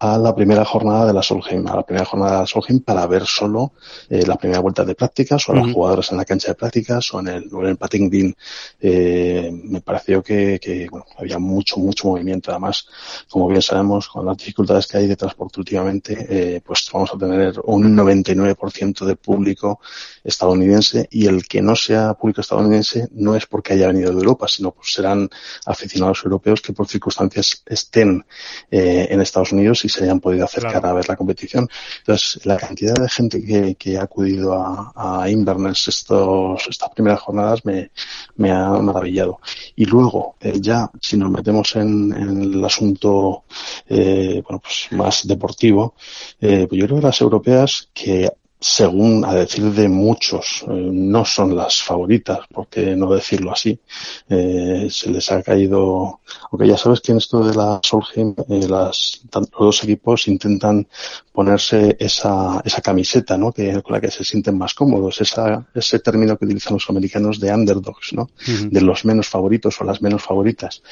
[0.00, 3.06] a la primera jornada de la Solheim, a la primera jornada de la Solheim para
[3.06, 3.74] ver solo
[4.08, 5.64] eh, la primera vuelta de prácticas o a uh -huh.
[5.66, 8.34] los jugadores en la cancha de prácticas o en el, o en el patting green.
[8.80, 12.50] Eh, me pareció que, que bueno, había mucho, mucho movimiento.
[12.50, 12.86] Además,
[13.28, 17.18] como bien sabemos, con las dificultades que hay de transporte últimamente, eh, pues vamos a
[17.18, 19.80] tener un 99% de público
[20.24, 24.46] estadounidense y el que no sea público estadounidense no es porque haya venido de Europa,
[24.48, 25.28] sino pues serán
[25.66, 28.24] aficionados europeos que por circunstancias estén
[28.70, 30.88] eh, en Estados Unidos y se hayan podido acercar claro.
[30.88, 31.68] a ver la competición.
[31.98, 37.20] Entonces, la cantidad de gente que, que ha acudido a, a Inverness estos, estas primeras
[37.20, 37.90] jornadas me,
[38.36, 39.40] me ha maravillado.
[39.76, 43.44] Y luego, eh, ya, si nos metemos en, en el asunto,
[43.88, 45.94] eh, bueno, pues más deportivo,
[46.40, 51.24] eh, pues yo creo que las europeas que según a decir de muchos, eh, no
[51.24, 53.80] son las favoritas, porque no decirlo así.
[54.28, 56.20] Eh, se les ha caído,
[56.50, 60.86] aunque ya sabes que en esto de la Solheim, eh, las, los dos equipos intentan
[61.32, 63.50] ponerse esa, esa camiseta, ¿no?
[63.50, 67.40] Que, con la que se sienten más cómodos, esa, ese término que utilizan los americanos
[67.40, 68.22] de underdogs, ¿no?
[68.22, 68.70] Uh -huh.
[68.70, 70.82] De los menos favoritos o las menos favoritas.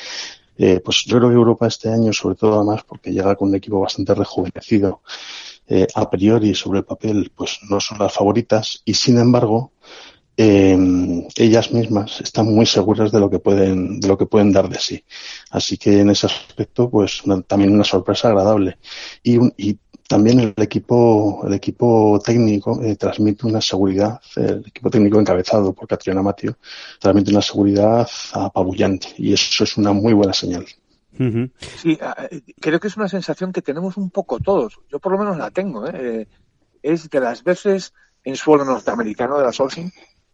[0.57, 3.55] Eh, pues yo creo que Europa este año, sobre todo además porque llega con un
[3.55, 5.03] equipo bastante rejuvenecido,
[5.69, 9.73] eh, a priori sobre el papel pues no son las favoritas y sin embargo
[10.41, 10.79] eh,
[11.37, 14.79] ellas mismas están muy seguras de lo que pueden de lo que pueden dar de
[14.79, 15.05] sí.
[15.51, 18.79] Así que en ese aspecto pues también una sorpresa agradable.
[19.23, 19.79] Y, un, y
[20.09, 25.89] también el equipo el equipo técnico eh, transmite una seguridad el equipo técnico encabezado por
[25.89, 26.57] Catriona Matio
[27.01, 29.09] transmite una seguridad apabullante.
[29.19, 30.65] Y eso es una muy buena señal
[31.19, 31.49] Uh.
[31.59, 31.99] Sí,
[32.61, 34.79] creo que es una sensación que tenemos un poco todos.
[34.91, 35.87] Yo por lo menos la tengo.
[35.89, 36.29] ¿eh?
[36.83, 37.93] Es de las veces
[38.25, 39.91] en suelo norteamericano de la Solheim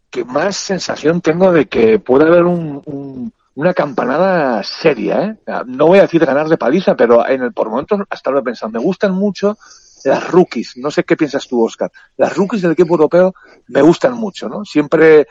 [0.09, 5.23] que más sensación tengo de que puede haber un, un, una campanada seria.
[5.23, 5.37] ¿eh?
[5.65, 8.43] No voy a decir ganar de paliza, pero en el por momentos hasta lo he
[8.43, 8.71] pensado.
[8.71, 9.57] Me gustan mucho
[10.05, 10.77] las rookies.
[10.77, 11.91] No sé qué piensas tú, Oscar.
[12.17, 13.33] Las rookies del equipo europeo
[13.67, 14.63] me gustan mucho, ¿no?
[14.63, 15.27] Siempre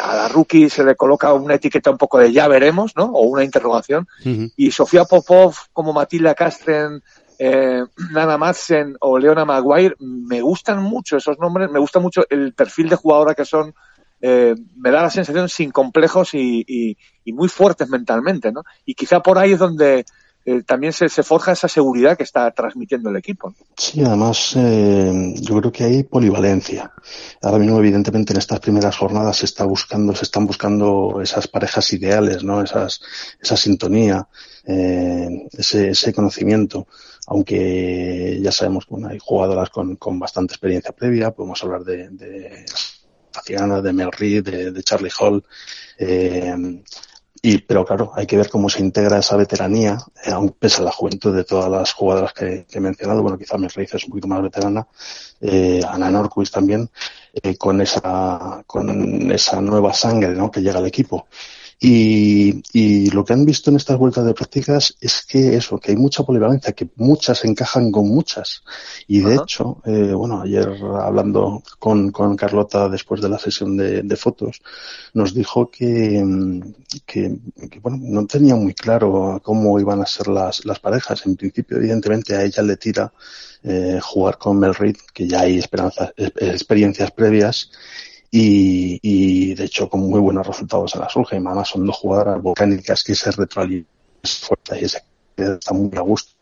[0.00, 3.04] a la rookie se le coloca una etiqueta un poco de ya veremos, ¿no?
[3.06, 4.06] O una interrogación.
[4.24, 4.52] Uh -huh.
[4.56, 7.02] Y Sofía Popov como Matilda Castren
[7.38, 12.52] eh, Nana Madsen o Leona Maguire, me gustan mucho esos nombres, me gusta mucho el
[12.54, 13.74] perfil de jugadora que son,
[14.20, 18.62] eh, me da la sensación sin complejos y, y- y muy fuertes mentalmente, ¿no?
[18.84, 20.04] Y quizá por ahí es donde
[20.46, 23.54] eh, también se, forja esa seguridad que está transmitiendo el equipo.
[23.76, 26.92] Sí, además eh, yo creo que hay polivalencia.
[27.40, 31.90] Ahora mismo, evidentemente, en estas primeras jornadas se está buscando, se están buscando esas parejas
[31.94, 32.62] ideales, ¿no?
[32.62, 33.00] Esas,
[33.40, 34.28] esa sintonía,
[34.66, 36.88] eh, ese, ese conocimiento.
[37.26, 42.66] Aunque ya sabemos que hay jugadoras con, con bastante experiencia previa, podemos hablar de, de
[43.30, 45.42] Tatiana, de Mel de Charlie Hall.
[45.98, 46.54] eh,
[47.46, 50.84] y, pero claro, hay que ver cómo se integra esa veteranía, eh, aun pese a
[50.86, 53.20] la juventud de todas las jugadoras que, he mencionado.
[53.20, 54.88] Bueno, quizá Mel Reed es un poquito más veterana,
[55.42, 56.88] eh, Ana Norquist también,
[57.34, 60.50] eh, con esa, con esa nueva sangre, ¿no?
[60.50, 61.26] que llega al equipo.
[61.80, 65.90] Y, y lo que han visto en estas vueltas de prácticas es que eso, que
[65.90, 68.62] hay mucha polivalencia, que muchas encajan con muchas.
[69.06, 69.42] Y de Ajá.
[69.42, 70.68] hecho, eh, bueno, ayer
[71.00, 74.62] hablando con, con Carlota después de la sesión de, de fotos,
[75.12, 76.60] nos dijo que, mm,
[77.04, 77.36] que,
[77.70, 81.26] que, bueno, no tenía muy claro cómo iban a ser las, las parejas.
[81.26, 83.12] En principio, evidentemente, a ella le tira
[83.62, 87.70] eh, jugar con Mel Reed, que ya hay esperanzas, eh, experiencias previas,
[88.36, 91.46] y, y de hecho con muy buenos resultados en la Solheim.
[91.46, 93.86] Además son dos jugadoras volcánicas que se retroalimentan
[94.24, 95.02] fuerte y se
[95.36, 96.32] están muy a gusto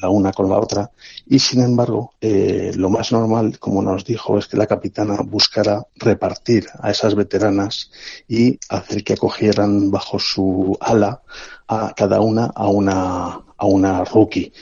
[0.00, 0.90] la una con la otra.
[1.26, 5.84] Y sin embargo, eh, lo más normal, como nos dijo, es que la capitana buscara
[5.96, 7.90] repartir a esas veteranas
[8.26, 11.20] y hacer que acogieran bajo su ala
[11.68, 14.52] a cada una a una a una rookie.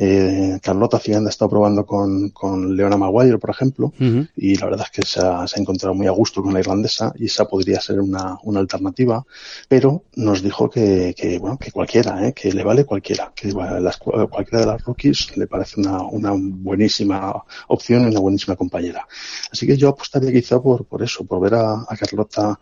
[0.00, 3.92] Eh, Carlota Ciganda ha estado probando con, con Leona Maguire, por ejemplo,
[4.36, 6.60] y la verdad es que se ha, se ha encontrado muy a gusto con la
[6.60, 9.24] irlandesa y esa podría ser una, una alternativa,
[9.68, 12.32] pero nos dijo que, que, bueno, que cualquiera, ¿eh?
[12.32, 17.42] que le vale cualquiera, que las- cualquiera de las rookies le parece una, una buenísima
[17.66, 19.06] opción y una buenísima compañera.
[19.50, 22.60] Así que yo apostaría quizá por, por eso, por ver a, a Carlota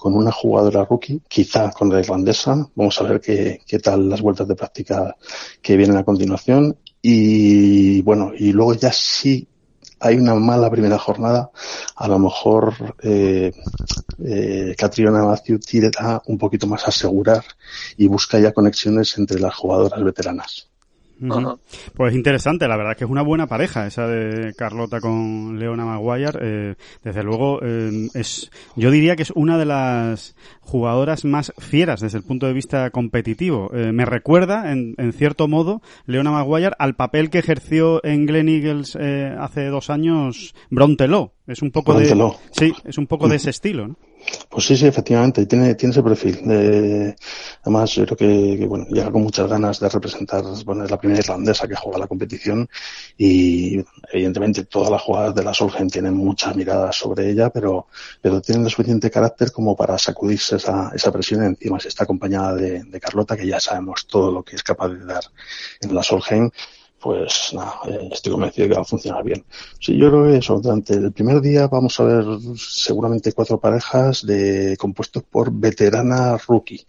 [0.00, 2.66] con una jugadora rookie, quizá con la irlandesa.
[2.74, 5.14] Vamos a ver qué, qué tal las vueltas de práctica
[5.60, 6.76] que vienen a continuación.
[7.02, 9.46] Y bueno, y luego ya sí
[10.00, 11.50] hay una mala primera jornada,
[11.96, 13.52] a lo mejor eh,
[14.24, 17.44] eh, Catriona Matthew tira un poquito más a asegurar
[17.98, 20.69] y busca ya conexiones entre las jugadoras veteranas.
[21.94, 25.84] Pues interesante, la verdad es que es una buena pareja esa de Carlota con Leona
[25.84, 26.38] Maguire.
[26.40, 32.00] Eh, desde luego, eh, es, yo diría que es una de las jugadoras más fieras
[32.00, 33.70] desde el punto de vista competitivo.
[33.74, 38.48] Eh, me recuerda, en, en cierto modo, Leona Maguire al papel que ejerció en Glen
[38.48, 41.32] Eagles eh, hace dos años Bronte Law.
[41.46, 42.06] Es un poco de,
[42.52, 43.96] sí, es un poco de ese estilo, ¿no?
[44.48, 46.40] Pues sí, sí, efectivamente, tiene, tiene ese perfil.
[46.46, 47.16] De,
[47.62, 51.20] además, yo creo que, bueno, llega con muchas ganas de representar, bueno, es la primera
[51.20, 52.68] irlandesa que juega la competición
[53.16, 57.86] y evidentemente todas las jugadoras de la Solheim tienen muchas miradas sobre ella, pero,
[58.20, 62.54] pero tienen el suficiente carácter como para sacudirse esa, esa presión encima si está acompañada
[62.54, 65.24] de, de Carlota, que ya sabemos todo lo que es capaz de dar
[65.80, 66.50] en la Solheim
[67.00, 69.44] pues nada, eh, estoy convencido de que va a funcionar bien.
[69.78, 72.24] Sí, yo creo que eso, durante el primer día vamos a ver
[72.56, 76.84] seguramente cuatro parejas de compuestos por veterana rookie.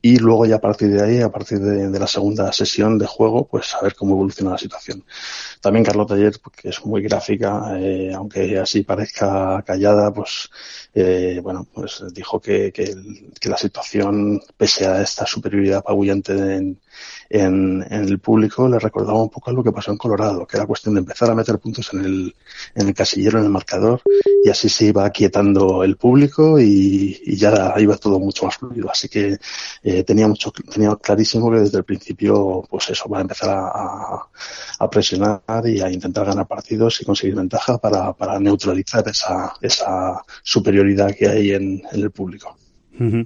[0.00, 3.48] Y luego ya a partir de ahí, a partir de, la segunda sesión de juego,
[3.48, 5.04] pues a ver cómo evoluciona la situación.
[5.60, 10.50] También Carlota ayer, que es muy gráfica, eh, aunque así parezca callada, pues
[10.94, 12.94] eh, bueno, pues dijo que, que,
[13.40, 16.80] que, la situación, pese a esta superioridad apabullante en,
[17.30, 20.66] en, en, el público, le recordaba un poco lo que pasó en Colorado, que era
[20.66, 22.36] cuestión de empezar a meter puntos en el,
[22.74, 24.00] en el casillero, en el marcador,
[24.44, 28.90] y así se iba aquietando el público y, y ya iba todo mucho más fluido.
[28.90, 29.38] Así que
[29.82, 34.28] eh, tenía mucho, tenía clarísimo que desde el principio, pues eso, va a empezar a,
[34.78, 40.22] a, presionar y a intentar ganar partidos y conseguir ventaja para, para neutralizar esa, esa
[40.42, 42.56] superioridad que hay en el público.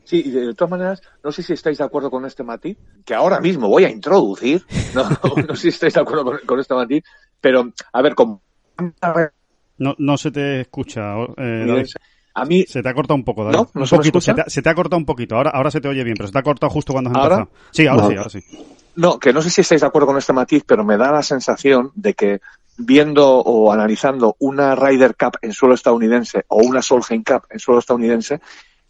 [0.04, 3.14] Sí, y de todas maneras, no sé si estáis de acuerdo con este matiz, que
[3.14, 4.62] ahora mismo voy a introducir,
[4.94, 5.08] no,
[5.48, 7.04] no sé si estáis de acuerdo con, con este matiz,
[7.40, 8.42] pero a ver, como...
[9.78, 11.86] No, no se te escucha, eh, David.
[12.34, 12.64] A mí...
[12.66, 13.56] Se te ha cortado un poco, David.
[13.56, 13.70] ¿No?
[13.74, 14.18] ¿No un se, poquito.
[14.18, 15.36] me Se, te, se, te, ha cortado un poquito.
[15.36, 17.34] Ahora, ahora se te oye bien, pero se te ha cortado justo cuando has ¿Ahora?
[17.36, 17.58] empezado.
[17.70, 18.08] Sí, ahora no.
[18.08, 18.40] sí, ahora sí.
[18.94, 21.22] No, que no sé si estáis de acuerdo con este matiz, pero me da la
[21.22, 22.40] sensación de que
[22.76, 27.80] viendo o analizando una Ryder Cup en suelo estadounidense o una Solheim Cup en suelo
[27.80, 28.40] estadounidense,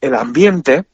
[0.02, 0.84] el ambiente,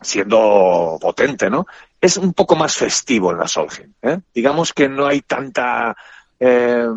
[0.00, 1.66] siendo potente, ¿no?
[2.00, 3.92] Es un poco más festivo en la Solheim.
[4.02, 4.18] ¿eh?
[4.34, 5.94] Digamos que no hay tanta
[6.40, 6.88] eh,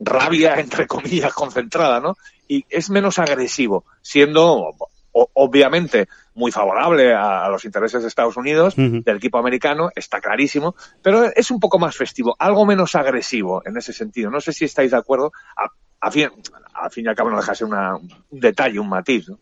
[0.00, 2.16] rabia, entre comillas, concentrada, ¿no?
[2.48, 4.74] Y es menos agresivo, siendo
[5.12, 11.24] obviamente muy favorable a, los intereses de Estados Unidos, del equipo americano, está clarísimo, pero
[11.24, 14.30] es un poco más festivo, algo menos agresivo en ese sentido.
[14.30, 15.32] No sé si estáis de acuerdo.
[16.00, 16.28] A, fin,
[16.74, 19.30] al fin y al cabo no deja de ser un detalle, un matiz.
[19.30, 19.38] ¿no?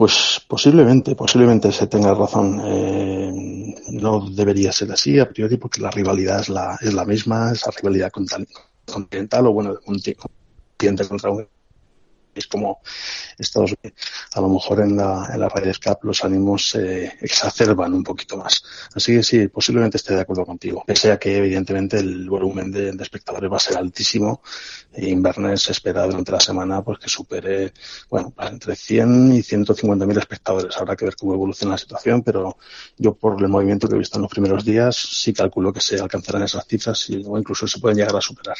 [0.00, 2.58] Pues posiblemente, posiblemente se tenga razón.
[2.64, 7.52] Eh, no debería ser así a priori porque la rivalidad es la, es la misma,
[7.52, 11.46] esa rivalidad continental o bueno, un continente contra un
[12.40, 12.80] es como
[13.38, 14.00] Estados Unidos.
[14.34, 18.36] A lo mejor en la, en la Ryder Cup los ánimos se exacerban un poquito
[18.36, 18.62] más.
[18.94, 20.84] Así que sí, posiblemente esté de acuerdo contigo.
[20.86, 24.42] Pese a que evidentemente el volumen de, espectadores va a ser altísimo.
[24.92, 27.72] E Inverness se espera durante la semana pues que supere,
[28.08, 30.76] bueno, entre 100 y 150 mil espectadores.
[30.76, 32.56] Habrá que ver cómo evoluciona la situación, pero
[32.98, 36.00] yo por el movimiento que he visto en los primeros días sí calculo que se
[36.00, 38.56] alcanzarán esas cifras y, o incluso se pueden llegar a superar.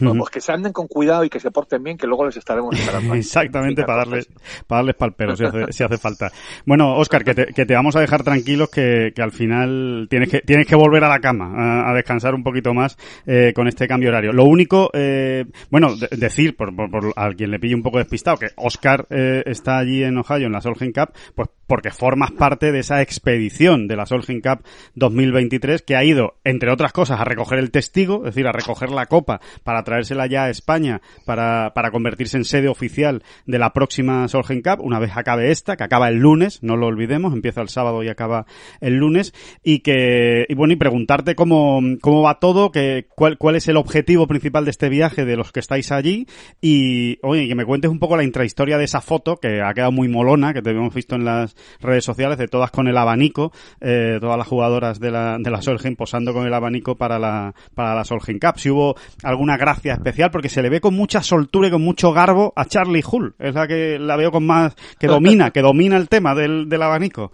[0.00, 2.36] Bueno, pues que se anden con cuidado y que se porten bien, que luego les
[2.36, 3.14] estaremos esperando.
[3.26, 4.28] Exactamente, para darles,
[4.66, 6.30] para darles palperos si hace, si hace falta.
[6.66, 10.28] Bueno, Oscar, que te, que te vamos a dejar tranquilos que, que al final tienes
[10.28, 13.86] que, tienes que volver a la cama, a, descansar un poquito más eh, con este
[13.86, 14.32] cambio horario.
[14.32, 18.36] Lo único, eh, bueno, decir, por, por, por, a quien le pille un poco despistado,
[18.36, 22.72] que Oscar eh, está allí en Ohio en la Solheim Cup, pues porque formas parte
[22.72, 27.24] de esa expedición de la Solheim Cup 2023 que ha ido, entre otras cosas, a
[27.24, 31.72] recoger el testigo, es decir, a recoger la copa para traérsela ya a España para,
[31.74, 35.84] para convertirse en sede oficial de la próxima Solheim Cup, una vez acabe esta, que
[35.84, 38.46] acaba el lunes, no lo olvidemos, empieza el sábado y acaba
[38.80, 43.56] el lunes, y que, y bueno, y preguntarte cómo, cómo va todo, que, cuál, cuál
[43.56, 46.26] es el objetivo principal de este viaje de los que estáis allí,
[46.60, 49.92] y, oye, que me cuentes un poco la intrahistoria de esa foto, que ha quedado
[49.92, 53.52] muy molona, que te hemos visto en las redes sociales, de todas con el abanico,
[53.80, 57.54] eh, todas las jugadoras de la, de la Solheim posando con el abanico para la,
[57.74, 58.58] para la Cup.
[58.58, 62.12] Si hubo alguna gracia especial, porque se le ve con mucha soltura y con mucho
[62.12, 63.34] garbo a Charlie Hull.
[63.38, 66.82] Es la que la veo con más, que domina, que domina el tema del, del
[66.82, 67.30] abanico.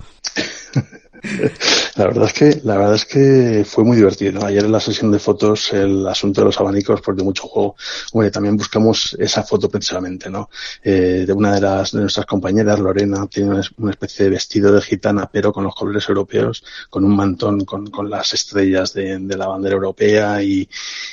[2.00, 4.46] La verdad es que, la verdad es que fue muy divertido.
[4.46, 7.76] Ayer en la sesión de fotos, el asunto de los abanicos, porque mucho juego,
[8.14, 10.48] bueno, también buscamos esa foto precisamente, ¿no?
[10.82, 14.80] Eh, de una de las, de nuestras compañeras, Lorena, tiene una especie de vestido de
[14.80, 19.36] gitana, pero con los colores europeos, con un mantón con, con las estrellas de, de
[19.36, 20.66] la bandera europea y,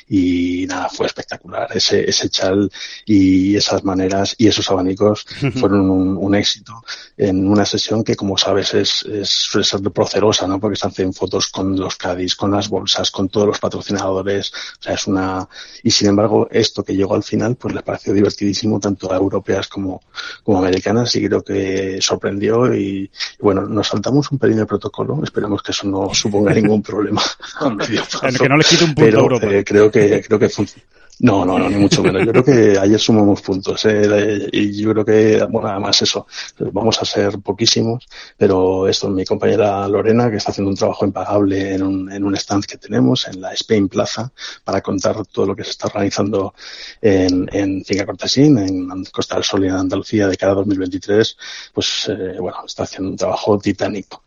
[0.08, 1.67] y nada, fue espectacular.
[1.76, 2.71] Ese, ese chal
[3.06, 5.26] y esas maneras y esos abanicos
[5.60, 6.82] fueron un, un éxito
[7.17, 10.62] en una sesión que, como sabes, es, es suele ser procerosa, ¿no?
[10.62, 14.52] Porque se hacen fotos con los Cádiz, con las bolsas, con todos los patrocinadores.
[14.80, 15.48] O sea, es una,
[15.84, 19.68] y sin embargo, esto que llegó al final, pues les pareció divertidísimo tanto a europeas
[19.68, 20.02] como,
[20.44, 25.20] como americanas y creo que sorprendió y, y bueno, nos saltamos un de protocolo.
[25.24, 27.22] Esperemos que eso no suponga ningún problema
[27.60, 28.04] a medio
[28.38, 29.48] que no le quite un punto pero, a Europa.
[29.48, 30.84] eh, creo que, creo que funciona.
[31.20, 32.24] No, no, no, ni mucho menos.
[32.24, 34.50] Yo creo que ayer sumamos puntos ¿eh?
[34.52, 36.28] y yo creo que, bueno, además eso,
[36.72, 41.74] vamos a ser poquísimos, pero esto, mi compañera Lorena, que está haciendo un trabajo impagable
[41.74, 44.32] en un, en un stand que tenemos en la Spain Plaza
[44.64, 46.54] para contar todo lo que se está organizando
[47.02, 51.38] en, en Finca Cortesín, en Costa del Sol y en Andalucía de cara a 2023,
[51.74, 54.24] pues, eh, bueno, está haciendo un trabajo titánico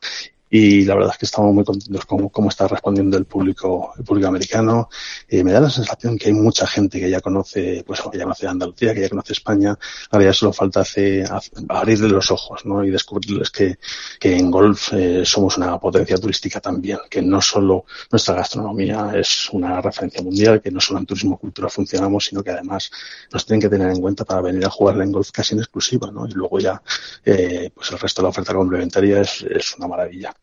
[0.50, 4.02] y la verdad es que estamos muy contentos con cómo está respondiendo el público, el
[4.02, 4.88] público americano.
[5.28, 8.24] Eh, me da la sensación que hay mucha gente que ya conoce, pues que ya
[8.24, 9.78] conoce Andalucía, que ya conoce España.
[10.10, 11.24] Ahora ya solo falta hace,
[11.68, 12.84] abrirle los ojos, ¿no?
[12.84, 13.78] Y descubrirles que,
[14.18, 19.48] que en golf eh, somos una potencia turística también, que no solo nuestra gastronomía es
[19.52, 22.90] una referencia mundial, que no solo en turismo cultura funcionamos, sino que además
[23.32, 26.10] nos tienen que tener en cuenta para venir a jugar en golf casi en exclusiva,
[26.10, 26.26] ¿no?
[26.26, 26.82] Y luego ya,
[27.24, 30.34] eh, pues el resto de la oferta complementaria es, es una maravilla.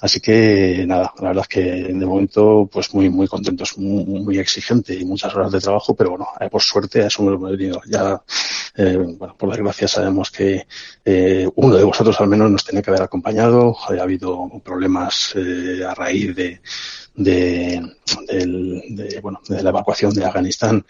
[0.00, 4.38] Así que nada, la verdad es que de momento pues muy muy contentos, muy, muy
[4.38, 7.80] exigente y muchas horas de trabajo, pero bueno, eh, por suerte a eso hemos venido.
[7.86, 8.22] Ya,
[8.76, 10.66] eh, bueno, por desgracia sabemos que
[11.04, 13.76] eh, uno de vosotros al menos nos tenía que haber acompañado.
[13.88, 15.34] Ha habido problemas
[15.88, 16.60] a raíz de
[17.16, 17.80] de,
[18.28, 20.84] del- de, bueno, de la evacuación de Afganistán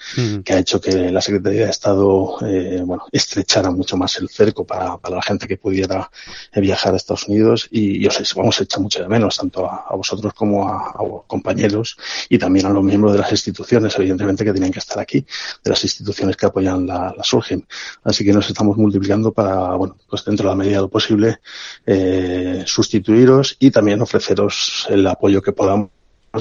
[0.44, 4.64] que ha hecho que la Secretaría de Estado eh, bueno, estrechara mucho más el cerco
[4.64, 6.10] para, para la gente que pudiera
[6.54, 9.84] viajar a Estados Unidos y, y os vamos a echar mucho de menos, tanto a,
[9.88, 11.96] a vosotros como a, a vos, compañeros
[12.28, 15.20] y también a los miembros de las instituciones, evidentemente, que tienen que estar aquí,
[15.62, 17.62] de las instituciones que apoyan la, la Surgem.
[18.02, 21.38] Así que nos estamos multiplicando para, bueno, pues dentro de la medida de lo posible,
[21.86, 25.90] eh, sustituiros y también ofreceros el apoyo que podamos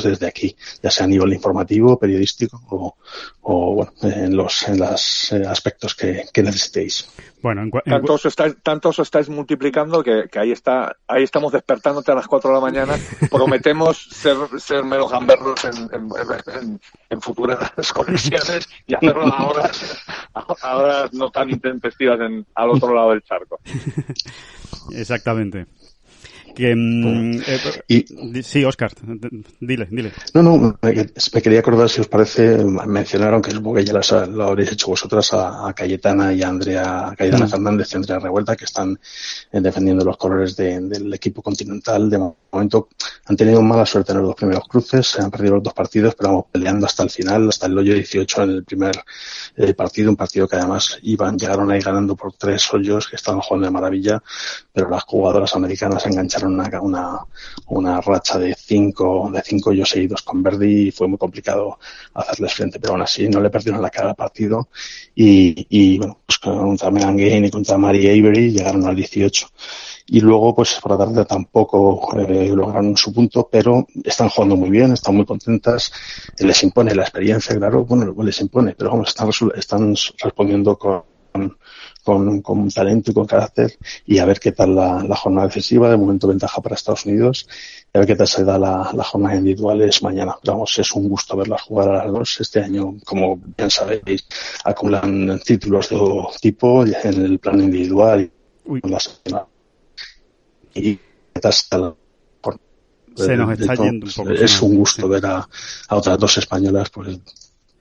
[0.01, 2.95] desde aquí, ya sea a nivel informativo, periodístico o,
[3.43, 7.07] o bueno, en los en los eh, aspectos que, que necesitéis.
[7.43, 11.51] Bueno, en, Tanto os, estáis, tanto os estáis multiplicando que, que ahí está, ahí estamos
[11.51, 12.95] despertándote a las 4 de la mañana.
[13.29, 16.09] Prometemos ser, ser meros gamberros en, en,
[16.55, 19.97] en- en futuras conexiones y hacerlo a horas,
[20.33, 23.59] a horas no tan intempestivas en, al otro lado del charco.
[24.95, 25.67] exactamente.
[26.55, 28.91] Que, mm, eh, Y sí, Oscar,
[29.59, 30.11] dile, dile.
[30.33, 30.93] No, no, me,
[31.33, 34.87] me quería acordar, si os parece, mencionar, aunque supongo que ya las- lo habréis hecho
[34.87, 37.49] vosotras, a, a Cayetana y a Andrea, a Cayetana Mm.
[37.49, 38.99] Fernández y Andrea Revuelta, que están
[39.51, 42.09] eh, defendiendo los colores de- del equipo continental.
[42.09, 42.89] De momento
[43.25, 46.13] han tenido mala suerte en los dos primeros cruces, se han perdido los dos partidos,
[46.15, 48.95] pero vamos peleando hasta el final, hasta el hoyo 18 en el primer
[49.55, 53.41] eh, partido, un partido que además iban, llegaron ahí ganando por tres hoyos, que estaban
[53.41, 54.21] jugando de maravilla,
[54.71, 57.19] pero las jugadoras americanas engancharon una, una,
[57.67, 61.79] una racha de cinco, de cinco hoyos seguidos con Verdi y fue muy complicado
[62.13, 64.69] hacerles frente, pero aún así no le perdieron la cara al partido.
[65.15, 69.47] Y, y bueno, pues contra Megan Gain y contra Mary Avery llegaron al 18
[70.07, 74.69] y luego pues por la tarde tampoco eh, lograron su punto pero están jugando muy
[74.69, 75.91] bien están muy contentas.
[76.39, 81.03] Les impone la experiencia claro bueno les impone pero vamos están, están respondiendo con
[82.03, 85.89] con, con talento y con carácter y a ver qué tal la, la jornada decisiva.
[85.89, 87.47] De momento ventaja para Estados Unidos
[87.93, 90.35] y a ver qué tal se da la, la jornada individual es mañana.
[90.41, 92.41] Pero vamos es un gusto verlas jugar a las dos.
[92.41, 94.25] Este año como bien sabéis
[94.63, 98.31] acumulan títulos de todo tipo en el plano individual y
[98.65, 98.81] Uy.
[98.83, 99.45] en la semana.
[100.75, 100.99] Y
[101.41, 101.95] hasta la
[103.15, 105.47] Se nos está yendo un poco, Es un gusto ver a,
[105.87, 107.19] a otras dos españolas, pues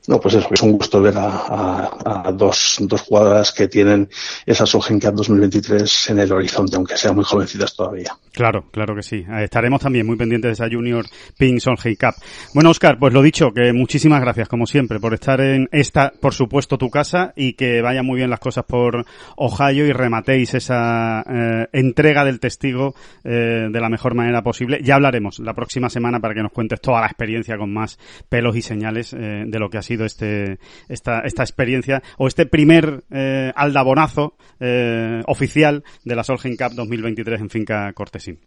[0.09, 4.09] no, pues es un gusto ver a, dos, dos jugadoras que tienen
[4.45, 8.17] esa Solheim Cup 2023 en el horizonte, aunque sean muy jovencitas todavía.
[8.33, 9.25] Claro, claro que sí.
[9.29, 11.05] Eh, Estaremos también muy pendientes de esa Junior
[11.39, 12.15] Pink Solheim Cup.
[12.53, 16.35] Bueno, Oscar, pues lo dicho, que muchísimas gracias, como siempre, por estar en esta, por
[16.35, 19.05] supuesto, tu casa y que vayan muy bien las cosas por
[19.37, 24.81] Ohio y rematéis esa eh, entrega del testigo eh, de la mejor manera posible.
[24.83, 28.57] Ya hablaremos la próxima semana para que nos cuentes toda la experiencia con más pelos
[28.57, 33.53] y señales de lo que ha sido este esta, esta experiencia o este primer eh,
[33.55, 38.39] aldabonazo eh, oficial de la Solheim Cup 2023 en Finca Cortesín.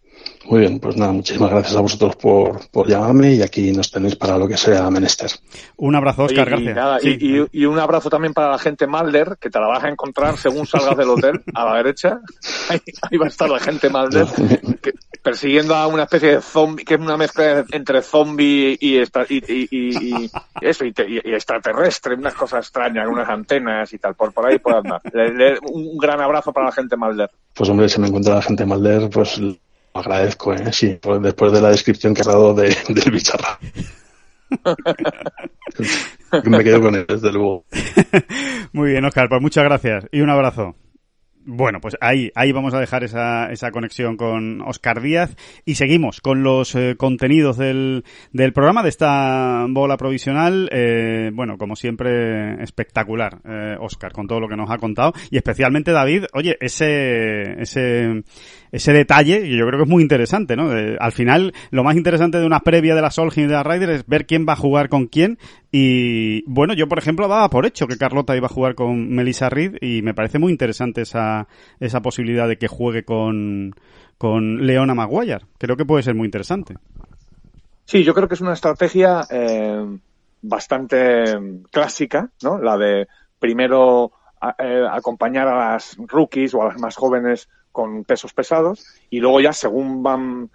[0.48, 4.14] Muy bien, pues nada, muchísimas gracias a vosotros por, por llamarme y aquí nos tenéis
[4.14, 5.28] para lo que sea menester.
[5.76, 6.76] Un abrazo, Oscar, Oye, y, gracias.
[6.76, 7.16] nada, Sí.
[7.20, 9.88] y, y- y un abrazo también para la gente Malder, que te la vas a
[9.88, 12.20] encontrar según salgas del hotel, a la derecha.
[12.68, 14.26] Ahí, ahí va a estar la gente Malder,
[14.80, 19.26] que- persiguiendo a una especie de zombie, que es una mezcla entre zombie y, esta-
[19.28, 23.92] y, y- y- y eso, y, te- y- y extraterrestre, unas cosas extrañas, unas antenas
[23.92, 25.00] y tal, por, por ahí puede andar.
[25.12, 27.30] Le- le- un gran abrazo para la gente Malder.
[27.52, 29.40] Pues hombre, si me encuentra la gente Malder, pues
[29.98, 30.72] agradezco, ¿eh?
[30.72, 33.58] Sí, después de la descripción que ha dado de, del bicharra.
[36.44, 37.64] me quedo con él, desde luego.
[38.72, 40.76] Muy bien, Oscar, pues muchas gracias y un abrazo.
[41.48, 46.20] Bueno, pues ahí, ahí vamos a dejar esa, esa conexión con Oscar Díaz y seguimos
[46.20, 50.68] con los eh, contenidos del, del programa de esta bola provisional.
[50.72, 55.36] Eh, bueno, como siempre, espectacular, eh, Oscar, con todo lo que nos ha contado y
[55.36, 56.24] especialmente David.
[56.32, 58.24] Oye, ese, ese,
[58.76, 60.70] ese detalle que yo creo que es muy interesante, ¿no?
[60.70, 63.90] Al final, lo más interesante de una previa de la Solheim y de la Ryder
[63.90, 65.38] es ver quién va a jugar con quién
[65.72, 69.48] y bueno, yo por ejemplo daba por hecho que Carlota iba a jugar con Melissa
[69.48, 71.48] Reed y me parece muy interesante esa,
[71.80, 73.74] esa posibilidad de que juegue con,
[74.18, 75.46] con Leona Maguire.
[75.58, 76.74] Creo que puede ser muy interesante.
[77.86, 79.98] Sí, yo creo que es una estrategia eh,
[80.42, 81.24] bastante
[81.70, 82.58] clásica, ¿no?
[82.58, 83.06] La de
[83.38, 84.12] primero
[84.58, 89.38] eh, acompañar a las rookies o a las más jóvenes con pesos pesados y luego
[89.38, 90.50] ya según van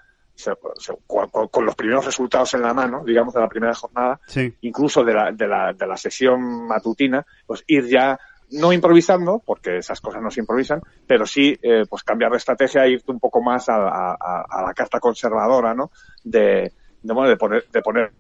[1.05, 4.51] con, con- los primeros resultados en la mano, digamos, de la primera jornada, Sí.
[4.62, 8.19] incluso de la, de la, de la sesión matutina, pues ir ya
[8.53, 12.86] no improvisando, porque esas cosas no se improvisan, pero sí eh, pues cambiar de estrategia
[12.86, 14.17] e irte un poco más a, a-
[14.49, 15.91] a- la carta conservadora, ¿no?
[16.23, 18.12] De, de, bueno, de poner, de poner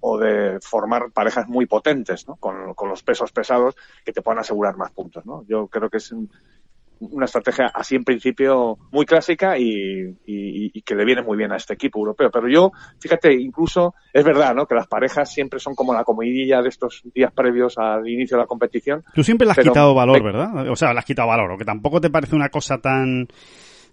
[0.00, 2.36] o de formar parejas muy potentes, ¿no?
[2.36, 5.44] Con, con los pesos pesados que te puedan asegurar más puntos, ¿no?
[5.46, 6.28] Yo creo que es un-
[7.00, 9.64] una estrategia así en principio muy clásica y,
[10.26, 12.30] y- y que le viene muy bien a este equipo europeo.
[12.30, 14.66] Pero yo, fíjate, incluso es verdad, ¿no?
[14.66, 18.42] Que las parejas siempre son como la comidilla de estos días previos al inicio de
[18.42, 19.04] la competición.
[19.14, 20.68] Tú siempre le has quitado valor, ¿verdad?
[20.70, 23.28] O sea, le has quitado valor, o que tampoco te parece una cosa tan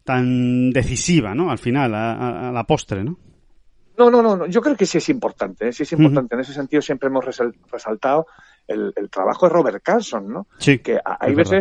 [0.04, 1.50] tan decisiva, ¿no?
[1.52, 3.18] Al final, a, a- la postre, ¿no?
[3.98, 5.72] No, no, no, no, yo creo que sí es importante, ¿eh?
[5.72, 6.36] sí es importante.
[6.36, 8.28] En ese sentido siempre hemos resal- resaltado
[8.68, 10.48] el, el trabajo de Robert Carlson, ¿no?
[10.58, 10.80] Sí.
[10.80, 11.52] que hay es verdad.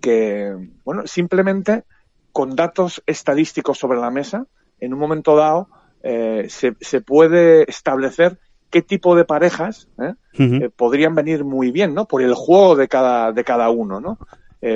[0.00, 1.84] Que, bueno, simplemente
[2.32, 4.46] con datos estadísticos sobre la mesa,
[4.80, 5.68] en un momento dado,
[6.02, 8.38] eh, se, se puede establecer
[8.70, 10.14] qué tipo de parejas ¿eh?
[10.38, 12.06] Eh, podrían venir muy bien, ¿no?
[12.06, 14.18] Por el juego de cada, de cada uno, ¿no?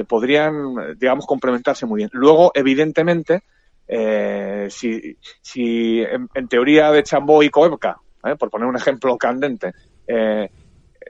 [0.06, 2.10] Podrían, digamos, complementarse muy bien.
[2.12, 3.42] Luego, evidentemente,
[3.88, 8.36] eh, si, si en, en teoría de Chambó y Koepka, ¿eh?
[8.36, 9.72] por poner un ejemplo candente,
[10.06, 10.50] eh,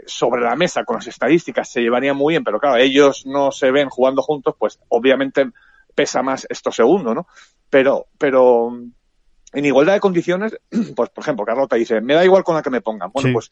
[0.07, 3.70] sobre la mesa con las estadísticas se llevarían muy bien, pero claro, ellos no se
[3.70, 5.51] ven jugando juntos, pues obviamente
[5.95, 7.26] pesa más esto segundo, ¿no?
[7.70, 8.70] Pero, pero
[9.53, 10.59] en igualdad de condiciones,
[10.97, 13.11] pues por ejemplo, Carlota dice, me da igual con la que me pongan.
[13.12, 13.32] Bueno, Sí.
[13.32, 13.51] pues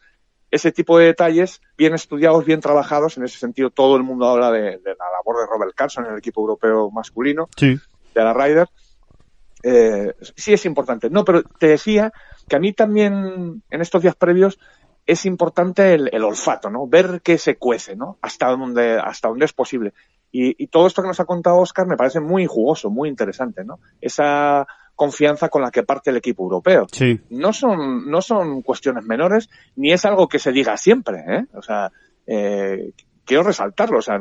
[0.50, 4.50] ese tipo de detalles, bien estudiados, bien trabajados, en ese sentido todo el mundo habla
[4.50, 7.78] de, de la labor de Robert Carson en el equipo europeo masculino, Sí.
[8.14, 8.66] de la Ryder.
[9.62, 11.10] Eh, sí es importante.
[11.10, 12.12] No, pero te decía
[12.48, 14.58] que a mí también en estos días previos
[15.10, 16.86] es importante el, el olfato, ¿no?
[16.86, 18.18] Ver qué se cuece, ¿no?
[18.22, 19.92] Hasta donde, hasta donde es posible.
[20.32, 23.64] Y, y todo esto que nos ha contado Oscar me parece muy jugoso, muy interesante,
[23.64, 23.80] ¿no?
[24.00, 26.86] Esa confianza con la que parte el equipo europeo.
[26.92, 27.18] Sí.
[27.30, 31.46] No son, no son cuestiones menores, ni es algo que se diga siempre, ¿eh?
[31.54, 31.90] O sea,
[32.26, 32.92] eh,
[33.24, 34.20] quiero resaltarlo, o sea,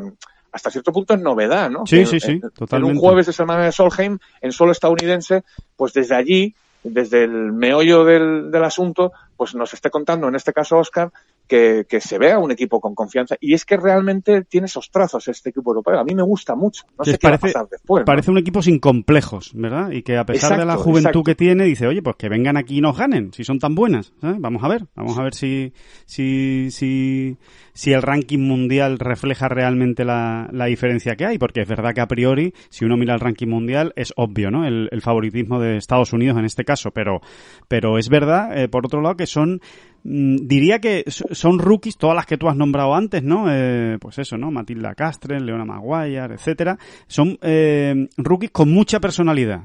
[0.52, 1.86] hasta cierto punto es novedad, ¿no?
[1.86, 2.94] Sí, Que sí, sí, en- En totalmente.
[2.96, 5.44] un jueves de semana de Solheim, en suelo estadounidense,
[5.76, 10.52] pues desde allí, desde el meollo del, del asunto, pues nos esté contando, en este
[10.52, 11.14] caso Oscar,
[11.48, 13.38] que, que se vea un equipo con confianza.
[13.40, 15.98] Y es que realmente tiene esos trazos este equipo europeo.
[15.98, 16.84] A mí me gusta mucho.
[16.98, 18.02] No sé qué va a parece- pasar después.
[18.02, 18.06] ¿no?
[18.06, 19.92] Parece un equipo sin complejos, ¿verdad?
[19.92, 21.24] Y que a pesar de la juventud exacto.
[21.24, 24.12] que tiene, dice, oye, pues que vengan aquí y nos ganen, si son tan buenas.
[24.20, 24.42] ¿sabes?
[24.42, 25.72] Vamos a ver, vamos a ver si,
[26.06, 27.38] si, si,
[27.80, 32.02] si el ranking mundial refleja realmente la, la diferencia que hay, porque es verdad que
[32.02, 34.66] a priori, si uno mira el ranking mundial, es obvio, ¿no?
[34.68, 37.22] El, el favoritismo de Estados Unidos en este caso, pero,
[37.70, 39.62] pero es verdad, eh, por otro lado, que son
[40.04, 43.46] mm, diría que son rookies, todas las que tú has nombrado antes, ¿no?
[43.50, 44.52] Eh, pues eso, ¿no?
[44.52, 46.78] Matilda Castre, Leona Maguire, etcétera.
[47.08, 49.62] Son eh, rookies con mucha personalidad.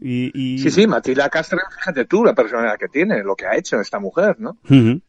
[0.00, 3.56] Y, y- Sí, sí, Matilda Castro, fíjate tú la personalidad que tiene, lo que ha
[3.56, 4.56] hecho esta mujer, ¿no?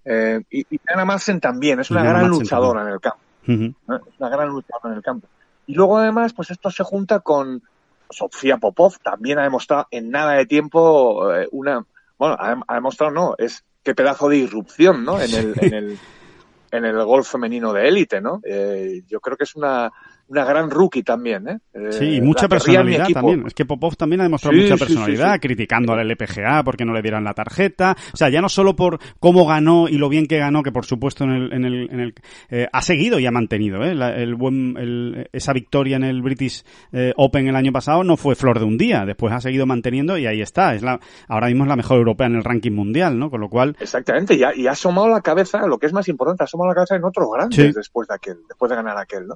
[0.06, 3.20] Eh, y, y Diana Madsen también, es una Diana gran Madsen luchadora en el campo.
[3.48, 5.28] Es una gran luchadora en el campo.
[5.68, 7.62] Y luego además, pues esto se junta con
[8.10, 11.86] Sofía Popov, también ha demostrado en nada de tiempo eh, una,
[12.18, 15.22] bueno, ha, ha demostrado no, es qué pedazo de irrupción, ¿no?
[15.22, 16.00] En el, en el,
[16.72, 18.42] en el golf femenino de élite, ¿no?
[18.44, 19.92] Eh, yo creo que es una,
[20.32, 21.60] una gran rookie también, ¿eh?
[21.74, 23.44] Eh, Sí, y la mucha personalidad también.
[23.46, 25.40] Es que Popov también ha demostrado Sí, mucha sí, personalidad, sí.
[25.42, 27.96] criticando al LPGA porque no le dieran la tarjeta.
[28.14, 30.86] O sea, ya no solo por cómo ganó y lo bien que ganó, que por
[30.86, 32.14] supuesto en el, en el, en el
[32.50, 33.94] eh, ha seguido y ha mantenido, ¿eh?
[33.94, 36.64] La- el buen, el- esa victoria en el British
[36.94, 39.06] eh, Open el año pasado no fue flor de un día.
[39.06, 40.74] Después ha seguido manteniendo y ahí está.
[40.76, 43.30] Es la, ahora mismo es la mejor europea en el ranking mundial, ¿no?
[43.30, 46.08] Con lo cual, Exactamente, y ha, y ha asomado la cabeza, lo que es más
[46.08, 49.28] importante, ha asomado la cabeza en otros grandes después de aquel, después de ganar aquel,
[49.28, 49.36] ¿no?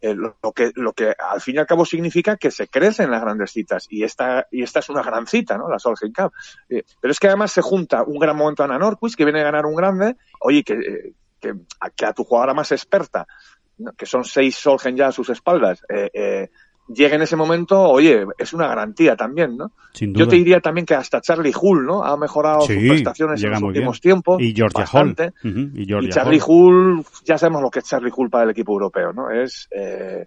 [0.00, 3.22] Eh, lo, que, lo que al fin y al cabo significa que se crecen las
[3.22, 5.68] grandes citas, y esta, y esta es una gran cita, ¿no?
[5.68, 6.32] La Solheim Cup.
[6.68, 9.44] Eh, pero es que además se junta un gran momento Ana Norquist, que viene a
[9.44, 13.26] ganar un grande, oye, que, eh, que, a, que a tu jugadora más experta,
[13.96, 16.50] que son seis Solheim ya a sus espaldas, eh, eh,
[16.88, 19.72] llegue en ese momento, oye, es una garantía también, ¿no?
[19.92, 20.24] sin duda.
[20.24, 22.04] Yo te diría también que hasta Charlie Hull, ¿no?
[22.04, 24.14] Ha mejorado sus prestaciones en los últimos bien.
[24.14, 24.42] tiempos.
[24.42, 25.32] y Georgia bastante.
[25.42, 25.72] Hall.
[25.74, 26.98] Y Y Georgia Charlie Hall.
[26.98, 29.30] Hull, ya sabemos lo que es Charlie Hull para el equipo europeo, ¿no?
[29.30, 30.26] Es, eh,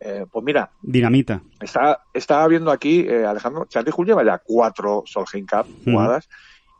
[0.00, 1.42] eh, pues mira, Dinamita.
[1.60, 6.28] está, estaba viendo aquí, eh, Alejandro, Charlie Hull lleva ya cuatro Solheim Cup jugadas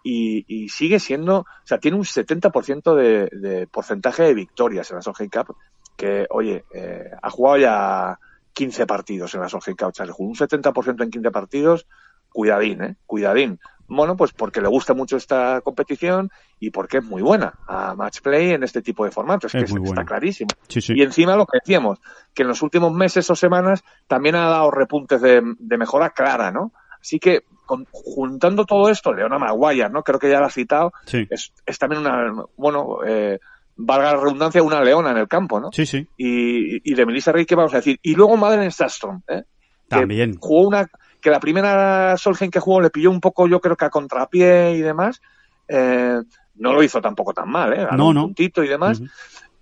[0.03, 4.97] y, y sigue siendo, o sea, tiene un 70% de, de porcentaje de victorias en
[4.97, 5.55] la Solheim Cup,
[5.97, 8.19] que, oye, eh, ha jugado ya
[8.53, 11.87] 15 partidos en la Solheim Cup Charlie Hull, un 70% en 15 partidos,
[12.29, 12.97] cuidadín, ¿eh?
[13.07, 13.59] Cuidadín.
[13.93, 16.31] Bueno, pues porque le gusta mucho esta competición
[16.61, 19.81] y porque es muy buena a match play en este tipo de formatos, Es que
[19.83, 20.49] está clarísimo.
[20.69, 20.93] Sí, sí.
[20.97, 21.99] Y encima lo que decíamos,
[22.33, 26.53] que en los últimos meses o semanas también ha dado repuntes de, de mejora clara,
[26.53, 26.73] ¿no?
[27.01, 30.05] Así que con- juntando todo esto, Leona Maguire, ¿no?
[30.05, 33.41] Creo que ya la has citado, Sí, es, es también una, bueno, eh,
[33.83, 35.71] valga la redundancia, una leona en el campo, ¿no?
[35.73, 36.07] sí, sí.
[36.17, 37.99] Y, y de Melissa Rey, ¿qué vamos a decir?
[38.03, 39.43] Y luego Madeleine Sastrom, ¿eh?
[39.89, 40.37] que También.
[40.39, 40.87] jugó una
[41.21, 44.73] que la primera Solheim que jugó le pilló un poco yo creo que a contrapié
[44.77, 45.21] y demás
[45.69, 46.19] eh,
[46.55, 48.23] no lo hizo tampoco tan mal eh Ganó No, un no.
[48.23, 49.03] puntito y demás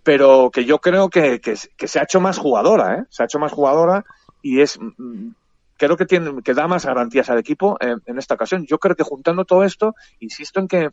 [0.05, 3.27] pero que yo creo que, que, que se ha hecho más jugadora eh se ha
[3.27, 4.05] hecho más jugadora
[4.41, 5.31] y es mm,
[5.77, 9.03] creo que tiene que da más garantías al equipo en esta ocasión yo creo que
[9.03, 10.91] juntando todo esto insisto en que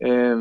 [0.00, 0.34] eh,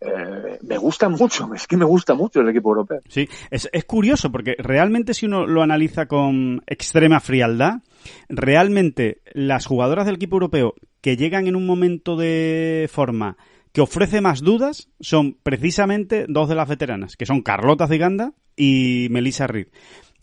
[0.00, 3.84] eh, me gusta mucho es que me gusta mucho el equipo europeo Sí, es, es
[3.84, 7.80] curioso porque realmente si uno lo analiza con extrema frialdad,
[8.28, 13.36] realmente las jugadoras del equipo europeo que llegan en un momento de forma
[13.72, 19.08] que ofrece más dudas son precisamente dos de las veteranas, que son Carlota Ziganda y
[19.10, 19.68] Melissa Reed.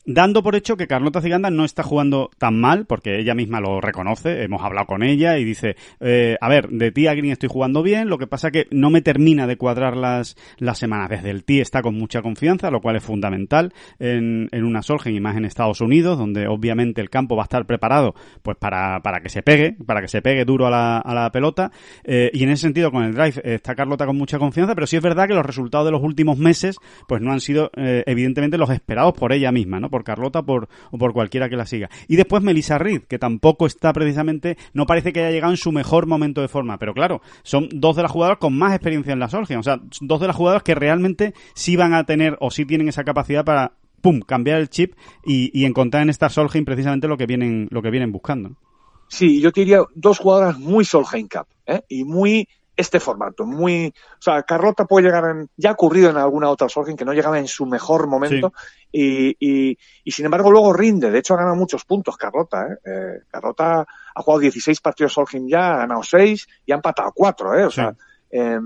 [0.08, 3.82] Dando por hecho que Carlota Ciganda no está jugando tan mal, porque ella misma lo
[3.82, 7.50] reconoce, hemos hablado con ella y dice, eh, a ver, de ti a Green estoy
[7.50, 11.10] jugando bien, lo que pasa que no me termina de cuadrar las, las semanas.
[11.10, 15.18] Desde el ti está con mucha confianza, lo cual es fundamental en, en una Solheim
[15.18, 19.02] y más en Estados Unidos, donde obviamente el campo va a estar preparado pues para,
[19.02, 21.72] para que se pegue, para que se pegue duro a la, a la pelota,
[22.06, 24.96] eh, y en ese sentido con el drive está Carlota con mucha confianza, pero sí
[24.96, 26.78] es verdad que los resultados de los últimos meses
[27.10, 29.90] pues no han sido eh, evidentemente los esperados por ella misma, ¿no?
[29.98, 31.90] Por Carlota por, o por cualquiera que la siga.
[32.08, 35.72] Y después Melissa Reed, que tampoco está precisamente, no parece que haya llegado en su
[35.72, 39.20] mejor momento de forma, pero claro, son dos de las jugadoras con más experiencia en
[39.20, 42.52] la Solheim, o sea, dos de las jugadoras que realmente sí van a tener o
[42.52, 43.72] sí tienen esa capacidad para
[44.02, 44.94] pum, cambiar el chip
[45.26, 48.52] y, y encontrar en esta Solheim precisamente lo que vienen, lo que vienen buscando.
[49.08, 51.82] Sí, yo te diría dos jugadoras muy Solheim Cup, ¿eh?
[51.90, 56.18] Y muy este formato, muy, o sea, Carlota puede llegar en, ya ha ocurrido en
[56.18, 58.54] alguna otra Solheim que no llegaba en su mejor momento
[58.92, 62.78] y, y, y, sin embargo luego rinde, de hecho ha ganado muchos puntos Carlota, ¿eh?
[62.86, 63.82] eh Carlota
[64.16, 67.66] ha jugado 16 partidos Solheim ya, ha ganado 6 y ha empatado 4, ¿eh?
[67.66, 67.96] O sea,
[68.30, 68.60] eh,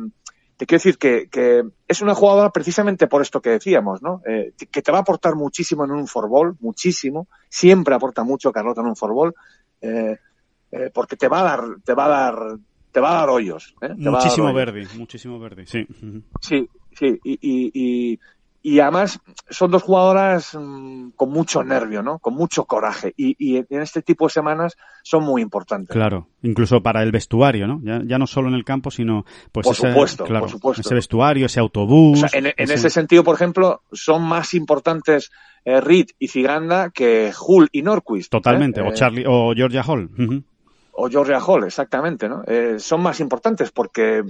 [0.62, 4.22] te quiero decir que, que, es una jugadora precisamente por esto que decíamos, ¿no?
[4.28, 8.82] Eh, que te va a aportar muchísimo en un forball, muchísimo, siempre aporta mucho Carlota
[8.82, 9.34] en un forball,
[9.82, 10.18] eh,
[10.72, 12.58] eh, porque te va a dar, te va a dar
[12.92, 13.76] te va a dar hoyos.
[13.82, 13.94] ¿eh?
[13.96, 15.88] Muchísimo verde, muchísimo verde, sí.
[16.40, 18.20] Sí, sí, y, y, y,
[18.64, 19.20] y, además
[19.50, 22.20] son dos jugadoras mmm, con mucho nervio, ¿no?
[22.20, 23.14] Con mucho coraje.
[23.16, 25.94] Y, y, en este tipo de semanas son muy importantes.
[25.94, 27.80] Claro, incluso para el vestuario, ¿no?
[27.84, 30.82] Ya, ya no solo en el campo, sino pues por ese, supuesto, claro, por supuesto.
[30.82, 32.24] ese vestuario, ese autobús.
[32.24, 32.74] O sea, en, en ese...
[32.76, 35.32] ese sentido, por ejemplo, son más importantes
[35.64, 38.32] eh, Reed y Ciganda que Hull y Norquist.
[38.32, 38.84] Totalmente, ¿eh?
[38.88, 40.10] o Charlie, o Georgia Hall.
[40.18, 40.44] Uh -huh
[40.92, 42.44] o Georgia Hall, exactamente, ¿no?
[42.48, 44.24] Eh, son más importantes porque,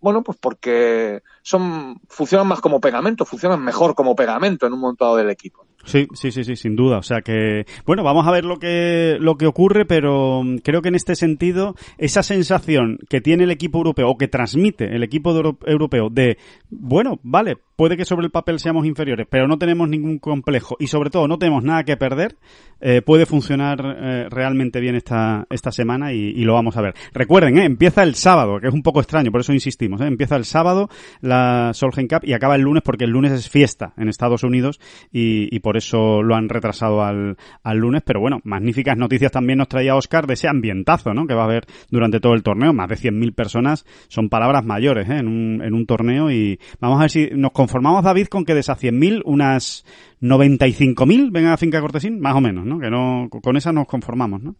[0.00, 5.16] bueno, pues porque son, funcionan más como pegamento, funcionan mejor como pegamento en un montado
[5.16, 5.65] del equipo.
[5.86, 6.98] Sí, sí, sí, sí, sin duda.
[6.98, 10.88] O sea que, bueno, vamos a ver lo que, lo que ocurre, pero creo que
[10.88, 15.32] en este sentido, esa sensación que tiene el equipo europeo, o que transmite el equipo
[15.32, 16.38] de europeo de,
[16.70, 20.88] bueno, vale, puede que sobre el papel seamos inferiores, pero no tenemos ningún complejo y
[20.88, 22.36] sobre todo no tenemos nada que perder,
[22.80, 26.94] eh, puede funcionar eh, realmente bien esta, esta semana y, lo vamos a ver.
[27.12, 30.36] Recuerden, eh, empieza el sábado, que es un poco extraño, por eso insistimos, eh, empieza
[30.36, 30.88] el sábado
[31.20, 34.80] la Solheim Cup y acaba el lunes porque el lunes es fiesta en Estados Unidos
[35.12, 39.58] y, y por eso lo han retrasado al, al, lunes, pero bueno, magníficas noticias también
[39.58, 41.26] nos traía Oscar de ese ambientazo, ¿no?
[41.26, 45.08] Que va a haber durante todo el torneo, más de 100.000 personas, son palabras mayores,
[45.08, 45.18] ¿eh?
[45.18, 48.54] En un, en un torneo y vamos a ver si nos conformamos, David, con que
[48.54, 49.84] de esas 100.000, unas
[50.20, 52.78] 95.000 vengan a Finca Cortesín, más o menos, ¿no?
[52.78, 54.56] Que no, con esa nos conformamos, ¿no?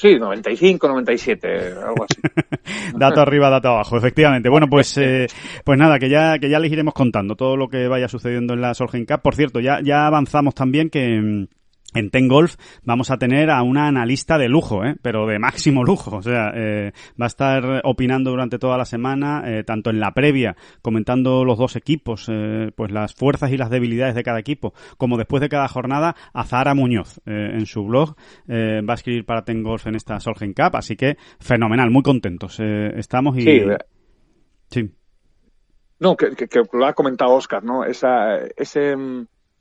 [0.00, 2.22] Sí, 95, 97, algo así.
[2.96, 4.48] dato arriba, dato abajo, efectivamente.
[4.48, 5.26] Bueno, pues eh,
[5.62, 8.62] pues nada, que ya que ya les iremos contando todo lo que vaya sucediendo en
[8.62, 9.20] la Solheim Cup.
[9.20, 11.46] Por cierto, ya ya avanzamos también que
[11.94, 14.96] en Ten Golf vamos a tener a una analista de lujo, ¿eh?
[15.02, 16.16] pero de máximo lujo.
[16.16, 20.12] O sea, eh, va a estar opinando durante toda la semana, eh, tanto en la
[20.12, 24.72] previa, comentando los dos equipos, eh, pues las fuerzas y las debilidades de cada equipo,
[24.96, 28.16] como después de cada jornada, a Zahara Muñoz eh, en su blog.
[28.48, 32.02] eh, va a escribir para Ten Golf en esta Solheim Cup, así que fenomenal, muy
[32.02, 33.36] contentos eh, estamos.
[33.36, 33.42] Y...
[33.42, 33.62] Sí,
[34.70, 34.90] sí.
[35.98, 37.84] No, que, que, que, lo ha comentado Oscar, ¿no?
[37.84, 38.96] Esa, ese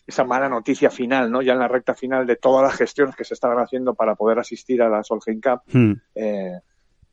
[0.09, 1.41] esa mala noticia final, ¿no?
[1.41, 4.39] Ya en la recta final de todas las gestiones que se estaban haciendo para poder
[4.39, 5.61] asistir a la Solheim Cup.
[5.71, 5.93] Hmm.
[6.15, 6.59] Eh,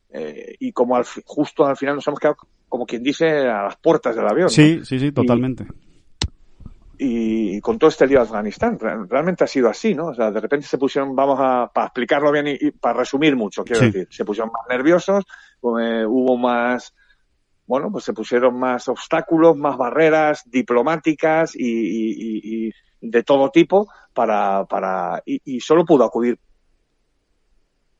[0.09, 2.37] eh, y como al, justo al final nos hemos quedado,
[2.67, 4.49] como quien dice, a las puertas del avión.
[4.49, 4.85] Sí, ¿no?
[4.85, 5.65] sí, sí, totalmente.
[6.97, 10.07] Y, y, con todo este lío de Afganistán, realmente ha sido así, ¿no?
[10.07, 13.35] O sea, de repente se pusieron, vamos a, para explicarlo bien y, y para resumir
[13.35, 13.85] mucho, quiero Sí.
[13.91, 15.23] decir, se pusieron más nerviosos,
[15.79, 16.95] eh, hubo más,
[17.67, 24.65] bueno, pues se pusieron más obstáculos, más barreras diplomáticas y, y de todo tipo para,
[24.65, 26.39] para y, y, solo pudo acudir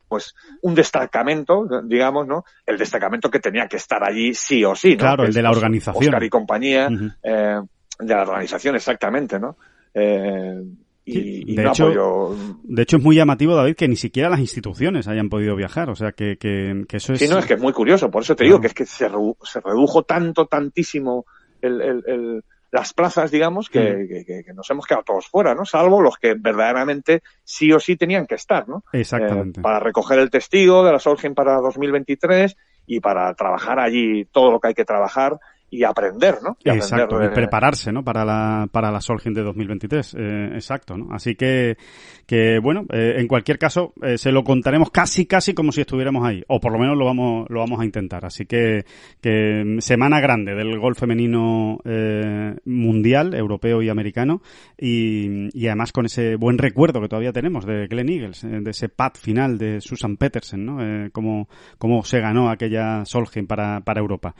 [0.07, 2.45] pues un destacamento, digamos, ¿no?
[2.65, 4.99] El destacamento que tenía que estar allí sí o sí, ¿no?
[4.99, 6.05] Claro, el de la organización.
[6.05, 7.15] Oscar y compañía, Uh -huh.
[7.23, 7.61] eh,
[7.99, 9.57] de la organización, exactamente, ¿no?
[9.93, 10.61] Eh,
[11.03, 12.35] y, y de, no hecho, apoyó...
[12.63, 15.89] de hecho, es muy llamativo, David, que ni siquiera las instituciones hayan podido viajar.
[15.89, 17.19] O sea, que, que, que eso es.
[17.19, 18.09] Sí, no, es que es muy curioso.
[18.11, 18.47] Por eso te claro.
[18.49, 21.25] digo que es que se, redu se redujo tanto, tantísimo
[21.61, 24.07] el, el, el las plazas, digamos, que, Mm.
[24.07, 25.65] que, que, que, nos hemos quedado todos fuera, ¿no?
[25.65, 28.83] Salvo los que verdaderamente sí o sí tenían que estar, ¿no?
[28.91, 29.59] Exactamente.
[29.59, 34.51] Eh, para recoger el testigo de la Solheim para 2023 y para trabajar allí todo
[34.51, 35.39] lo que hay que trabajar
[35.69, 36.57] y aprender, ¿no?
[36.63, 38.03] Y Exacto, aprender y prepararse, ¿no?
[38.03, 40.15] Para la, para la Solheim de 2023.
[40.17, 41.13] Eh, exacto, ¿no?
[41.13, 41.77] Así que,
[42.25, 46.25] que bueno, eh, en cualquier caso, eh, se lo contaremos casi, casi como si estuviéramos
[46.25, 46.43] ahí.
[46.47, 48.25] O por lo menos lo vamos, lo vamos a intentar.
[48.25, 48.85] Así que,
[49.21, 54.41] que mm, semana grande del golf femenino eh, mundial, europeo y americano.
[54.77, 58.71] Y, y además con ese buen recuerdo que todavía tenemos de Glenn Eagles, eh, de
[58.71, 60.81] ese pat final de Susan Petersen, ¿no?
[60.81, 64.35] Eh, cómo, cómo se ganó aquella Solheim para, para Europa.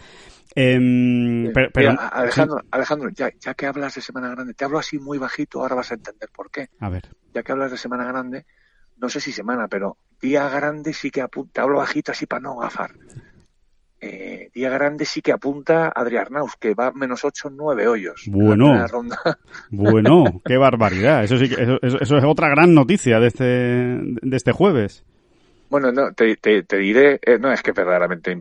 [0.59, 4.79] Em, pero, pero- Mira, Alejandro, Alejandro ya, ya que hablas de Semana Grande, te hablo
[4.79, 6.67] así muy bajito, ahora vas a entender por qué.
[6.79, 7.03] A ver.
[7.33, 8.45] Ya que hablas de Semana Grande,
[8.97, 12.39] no sé si semana, pero día grande sí que apunta, te hablo bajito así para
[12.41, 12.91] no gafar.
[13.99, 18.23] Eh, día grande sí que apunta Adri Arnaus, que va menos 8, 9 hoyos.
[18.27, 18.87] Bueno.
[18.87, 19.17] ronda.
[19.71, 21.23] Bueno, qué barbaridad.
[21.23, 25.03] Eso sí, que- eso, eso- eso es otra gran noticia de este, de este jueves.
[25.69, 28.39] Bueno, no, te, te- te diré, eh, no es que verdaderamente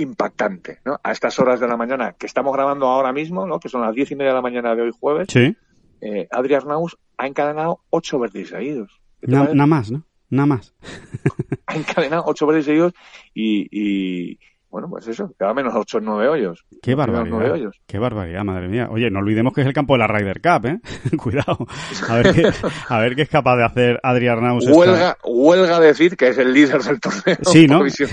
[0.00, 0.98] impactante, ¿no?
[1.02, 3.60] A estas horas de la mañana que estamos grabando ahora mismo, ¿no?
[3.60, 5.56] Que son las diez y media de la mañana de hoy jueves, Sí.
[6.00, 9.00] eh, Adri Arnaus ha encadenado ocho verdes seguidos.
[9.22, 10.04] Nada más, ¿no?
[10.30, 10.74] Nada más.
[11.66, 12.92] ha encadenado ocho verdes seguidos
[13.34, 14.38] y, y,
[14.70, 16.64] bueno, pues eso, queda menos ocho nueve hoyos.
[16.82, 17.52] Qué barbaridad.
[17.52, 17.80] hoyos.
[17.86, 18.88] Qué barbaridad, madre mía.
[18.90, 20.80] Oye, no olvidemos que es el campo de la Ryder Cup, ¿eh?
[21.16, 21.58] Cuidado.
[22.08, 22.52] A ver, qué,
[22.88, 24.66] a ver qué es capaz de hacer Adri Arnaus.
[24.66, 27.82] esta- Huelga, huelga decir que es el líder del torneo Sí, ¿no?
[27.88, 28.04] Sí.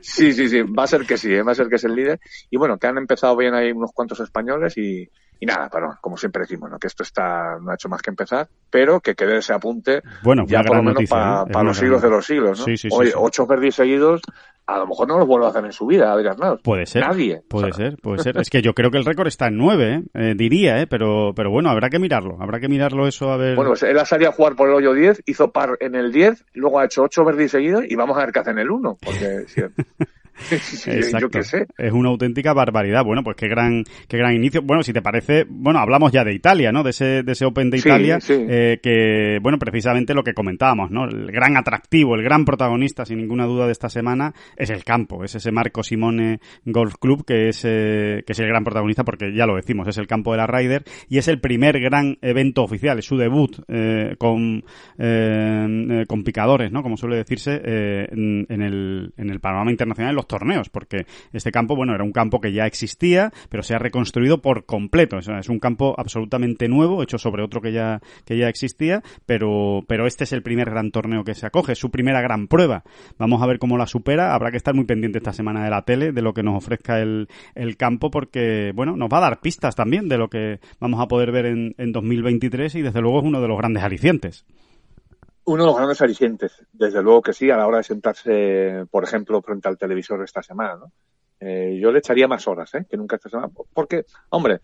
[0.00, 1.42] Sí, sí, sí, va a ser que sí, ¿eh?
[1.42, 2.20] va a ser que es el líder.
[2.50, 5.08] Y bueno, que han empezado bien ahí unos cuantos españoles y,
[5.40, 6.78] y nada, pero como siempre decimos, ¿no?
[6.78, 10.44] que esto está no ha hecho más que empezar, pero que quede ese apunte Bueno,
[10.46, 11.64] ya por lo menos para ¿eh?
[11.64, 12.64] Los siglos de los siglos, ¿no?
[12.64, 14.20] Sí, sí, sí, Oye, ocho perdis seguidos,
[14.66, 16.60] a lo mejor no los vuelve a hacer en su vida, Adrián Arnaus.
[16.62, 17.02] Puede ser.
[17.06, 17.42] Nadie.
[17.48, 18.38] Puede O sea, ser, puede ser.
[18.38, 20.02] Es que yo creo que el récord está en nueve, ¿eh?
[20.14, 20.86] Eh, diría, ¿eh?
[20.86, 22.36] Pero, pero bueno, habrá que mirarlo.
[22.40, 23.56] Habrá que mirarlo eso a ver.
[23.56, 26.12] Bueno, pues él ha salido a jugar por el hoyo 10, hizo par en el
[26.12, 28.70] 10, luego ha hecho ocho verdis seguidos y vamos a ver qué hace en el
[28.70, 28.98] 1.
[29.04, 29.66] Porque yo-
[30.50, 31.18] Exacto.
[31.18, 31.66] yo qué sé.
[31.78, 33.04] Es una auténtica barbaridad.
[33.04, 34.62] Bueno, pues qué gran, qué gran inicio.
[34.62, 36.82] Bueno, si te parece, bueno, hablamos ya de Italia, ¿no?
[36.82, 38.34] De ese, de ese Open de Sí, Italia, sí.
[38.36, 41.04] eh, que, bueno, precisamente lo que comentábamos, ¿no?
[41.04, 45.24] El gran atractivo, el gran protagonista, sin ninguna duda, de esta semana es el campo,
[45.24, 49.34] es ese Marco Simone Golf Club que es, eh, que es el gran protagonista porque
[49.34, 52.62] ya lo decimos, es el campo de la Ryder y es el primer gran evento
[52.62, 54.64] oficial, es su debut eh, con,
[54.98, 56.82] eh, con picadores, ¿no?
[56.82, 61.50] Como suele decirse, en, en el, en el panorama internacional en los torneos, porque este
[61.50, 65.18] campo, bueno, era un campo que ya existía, pero se ha reconstruido por completo.
[65.18, 70.06] Es un campo absolutamente nuevo, hecho sobre otro que ya, que ya existía, pero, pero
[70.06, 72.84] este es el primer gran torneo que se acoge, su primera gran prueba.
[73.18, 74.34] Vamos a ver cómo la supera.
[74.34, 77.00] Habrá que estar muy pendiente esta semana de la tele, de lo que nos ofrezca
[77.00, 81.00] el, el campo, porque, bueno, nos va a dar pistas también de lo que vamos
[81.00, 84.44] a poder ver en, en 2023 y desde luego es uno de los grandes alicientes.
[85.46, 89.04] Uno de los grandes alicientes, desde luego que sí, a la hora de sentarse, por
[89.04, 90.92] ejemplo, frente al televisor esta semana, ¿no?
[91.40, 92.86] Eh, yo le echaría más horas, ¿eh?
[92.88, 93.50] Que nunca esta semana.
[93.74, 94.60] Porque, hombre,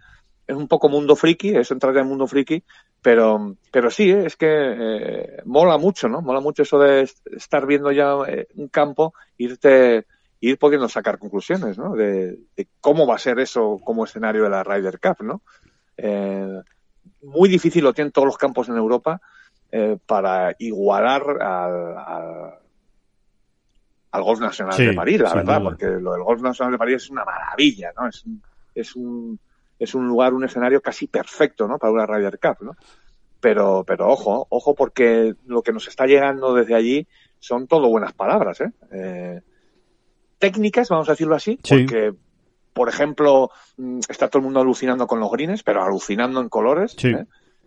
[0.46, 2.64] es un poco mundo friki, es entrar en el mundo friki,
[3.02, 4.24] pero, pero sí, ¿eh?
[4.24, 6.22] es que eh, mola mucho, ¿no?
[6.22, 10.06] Mola mucho eso de est- estar viendo ya eh, un campo, irte,
[10.40, 11.94] ir pudiendo sacar conclusiones, ¿no?
[11.94, 15.42] De, de cómo va a ser eso como escenario de la Ryder Cup, ¿no?
[17.22, 19.20] Muy difícil lo tienen todos los campos en Europa
[19.72, 22.54] eh, para igualar al, al,
[24.12, 25.70] al Golf Nacional Sí, de París, la verdad, duda.
[25.70, 28.08] porque lo del Golf Nacional de París es una maravilla, ¿no?
[28.08, 28.42] Es un,
[28.74, 29.38] es un,
[29.78, 31.78] es un lugar, un escenario casi perfecto, ¿no?
[31.78, 32.72] Para una Ryder Cup, ¿no?
[33.40, 37.06] Pero, pero ojo, ojo, porque lo que nos está llegando desde allí
[37.38, 38.70] son todo buenas palabras, ¿eh?
[38.92, 39.40] Eh,
[40.38, 41.84] técnicas, vamos a decirlo así, Sí.
[41.84, 42.12] porque,
[42.72, 46.94] por ejemplo, mm, está todo el mundo alucinando con los greens, pero alucinando en colores,
[46.98, 47.08] Sí.
[47.08, 47.26] ¿eh?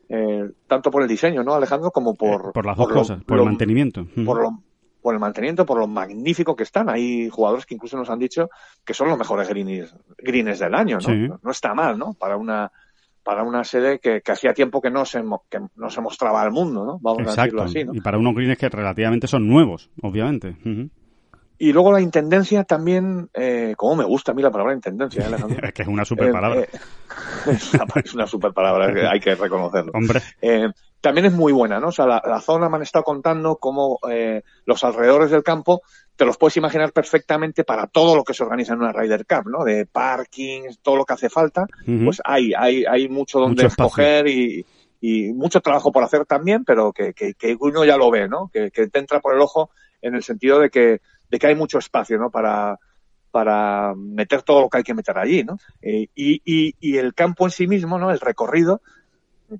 [0.10, 1.92] Eh, tanto por el diseño, ¿no, Alejandro?
[1.92, 4.06] Como por, Eh, por las dos cosas, por lo- el mantenimiento.
[4.26, 4.60] por, lo-
[5.02, 6.90] por el mantenimiento, por lo magnífico que están.
[6.90, 8.50] Hay jugadores que incluso nos han dicho
[8.86, 11.02] que son los mejores greens, greens del año, ¿no?
[11.02, 11.28] Sí.
[11.42, 12.14] No está mal, ¿no?
[12.14, 12.72] Para una
[13.26, 16.52] para una sede que, que hacía tiempo que no se que no se mostraba al
[16.52, 17.00] mundo, ¿no?
[17.02, 17.42] Vamos a Exacto.
[17.44, 17.94] decirlo así, ¿no?
[17.96, 20.58] Y para unos greens que relativamente son nuevos, obviamente.
[20.66, 20.90] Ujú.
[21.66, 25.26] Y luego la intendencia también, eh, como me gusta a mí la palabra intendencia, ¿eh,
[25.28, 25.60] Alejandro?
[25.68, 26.60] Es que es una super palabra.
[26.62, 26.80] Eh, eh,
[27.52, 29.92] es una- es una super palabra, hay que reconocerlo.
[29.96, 30.68] Hombre, Eh,
[31.00, 31.88] también es muy buena, ¿no?
[31.88, 35.82] O sea, la, la zona me han estado contando cómo eh, los alrededores del campo
[36.18, 39.50] te los puedes imaginar perfectamente para todo lo que se organiza en una Ryder Cup,
[39.50, 39.64] ¿no?
[39.64, 41.66] De parkings, todo lo que hace falta,
[42.06, 44.66] pues hay, hay, hay mucho donde Mucho escoger y,
[45.00, 48.50] y mucho trabajo por hacer también, pero que, que, que uno ya lo ve, ¿no?
[48.54, 49.70] Que, que te entra por el ojo
[50.02, 51.00] en el sentido de que,
[51.34, 52.30] de que hay mucho espacio, ¿no?
[52.30, 52.78] Para,
[53.32, 55.58] para meter todo lo que hay que meter allí, ¿no?
[55.82, 58.12] Eh, y, y, el campo en sí mismo, ¿no?
[58.12, 58.84] El recorrido,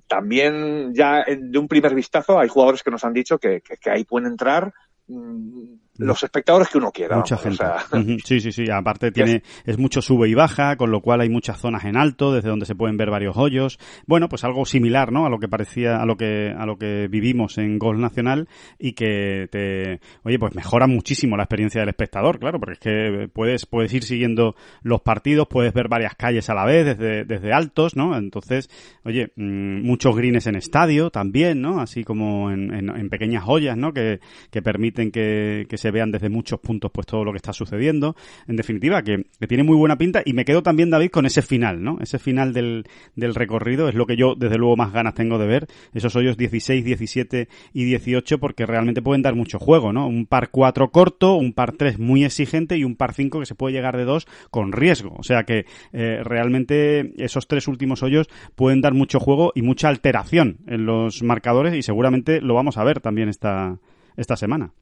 [0.06, 3.90] también ya de un primer vistazo hay jugadores que nos han dicho que, que, que
[3.90, 4.72] ahí pueden entrar
[5.08, 5.64] mm,
[5.98, 7.16] los espectadores que uno quiera.
[7.16, 7.62] Mucha gente.
[7.64, 8.64] o sea, Ujú, Sí, sí, sí.
[8.70, 12.32] Aparte tiene, es mucho sube y baja, con lo cual hay muchas zonas en alto,
[12.32, 13.78] desde donde se pueden ver varios hoyos.
[14.06, 15.26] Bueno, pues algo similar, ¿no?
[15.26, 18.92] A lo que parecía, a lo que, a lo que vivimos en Golf Nacional y
[18.92, 23.66] que te, oye, pues mejora muchísimo la experiencia del espectador, claro, porque es que puedes,
[23.66, 27.96] puedes ir siguiendo los partidos, puedes ver varias calles a la vez desde, desde altos,
[27.96, 28.16] ¿no?
[28.16, 28.68] Entonces,
[29.04, 31.80] oye, mm, muchos greens en estadio también, ¿no?
[31.80, 33.92] Así como en, en- en pequeñas joyas, ¿no?
[33.92, 34.20] Que,
[34.50, 38.16] que permiten que, que se vean desde muchos puntos pues todo lo que está sucediendo.
[38.46, 41.42] En definitiva, que, que tiene muy buena pinta y me quedo también, David, con ese
[41.42, 41.98] final, ¿no?
[42.00, 42.84] Ese final del,
[43.16, 45.66] del recorrido es lo que yo, desde luego, más ganas tengo de ver.
[45.92, 50.06] Esos hoyos 16, 17 y 18 porque realmente pueden dar mucho juego, ¿no?
[50.06, 53.54] Un par 4 corto, un par 3 muy exigente y un par 5 que se
[53.54, 55.14] puede llegar de 2 con riesgo.
[55.18, 59.88] O sea que eh, realmente esos tres últimos hoyos pueden dar mucho juego y mucha
[59.88, 63.78] alteración en los marcadores y seguramente lo vamos a ver también esta,
[64.16, 64.72] esta semana.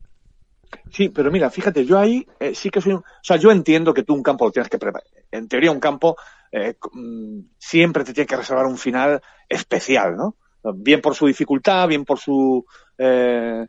[0.91, 2.99] Sí, pero mira, fíjate, yo ahí eh, sí que soy un...
[2.99, 5.07] O sea, yo entiendo que tú un campo lo tienes que preparar.
[5.31, 6.17] En teoría, un campo
[6.51, 10.37] eh, mm, siempre te tiene que reservar un final especial, ¿no?
[10.75, 12.65] Bien por su dificultad, bien por su...
[12.99, 13.67] eh,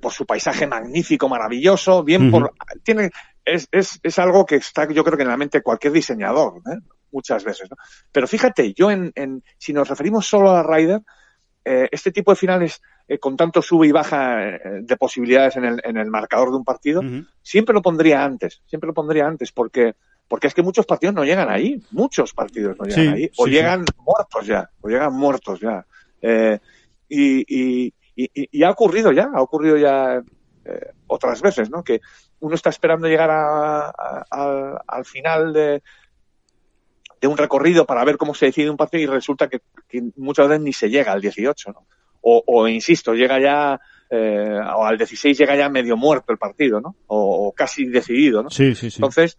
[0.00, 2.52] por su paisaje magnífico, maravilloso, bien por...
[2.82, 3.10] Tiene,
[3.44, 6.62] es, es, es algo que está, yo creo que en la mente de cualquier diseñador,
[6.72, 6.78] ¿eh?
[7.10, 7.76] muchas veces, ¿no?
[8.12, 11.00] Pero fíjate, yo en, en si nos referimos solo a la Ryder,
[11.64, 12.80] eh, este tipo de finales
[13.10, 16.56] eh, con tanto sube y baja eh, de posibilidades en el, en el marcador de
[16.58, 17.02] un partido,
[17.42, 19.94] siempre lo pondría antes, siempre lo pondría antes, porque
[20.28, 23.46] porque es que muchos partidos no llegan ahí, muchos partidos no llegan Sí, ahí, o
[23.46, 25.84] sí, llegan muertos ya, o llegan muertos ya.
[26.22, 26.56] Eh,
[27.08, 30.22] y, y, y, y ha ocurrido ya, ha ocurrido ya
[30.64, 31.82] eh, otras veces, ¿no?
[31.82, 32.00] Que
[32.38, 35.82] uno está esperando llegar a- a- al- al final de,
[37.20, 40.46] de un recorrido para ver cómo se decide un partido y resulta que, que muchas
[40.48, 41.86] veces ni se llega al 18, ¿no?
[42.22, 46.80] O, o insisto, llega ya, eh, o al 16 llega ya medio muerto el partido,
[46.80, 46.96] ¿no?
[47.06, 48.50] O, o casi decidido, ¿no?
[48.50, 48.96] Sí, sí, sí.
[48.98, 49.38] Entonces,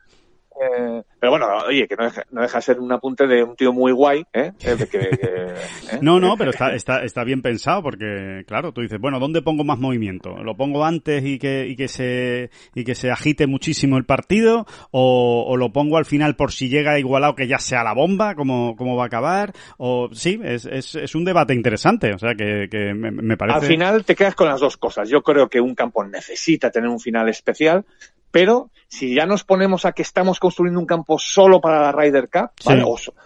[0.62, 3.56] eh, pero bueno, oye, que no deja, no deja de ser un apunte de un
[3.56, 4.52] tío muy guay, ¿eh?
[4.62, 6.00] Eh, de que- ¿eh?
[6.02, 9.64] No, no, pero está, está, está bien pensado porque, claro, tú dices, bueno, ¿dónde pongo
[9.64, 10.44] más movimiento?
[10.44, 14.66] ¿Lo pongo antes y que, y que se, y que se agite muchísimo el partido?
[14.92, 18.36] ¿O, o lo pongo al final por si llega igualado que ya sea la bomba,
[18.36, 19.54] cómo, cómo va a acabar?
[19.78, 23.60] O, sí, es, es, es un debate interesante, o sea, que, que me, me parece...
[23.60, 25.10] Al final te quedas con las dos cosas.
[25.10, 27.86] Yo creo que un campo necesita tener un final especial,
[28.32, 32.30] pero si ya nos ponemos a que estamos construyendo un campo solo para la Ryder
[32.30, 32.52] Cup,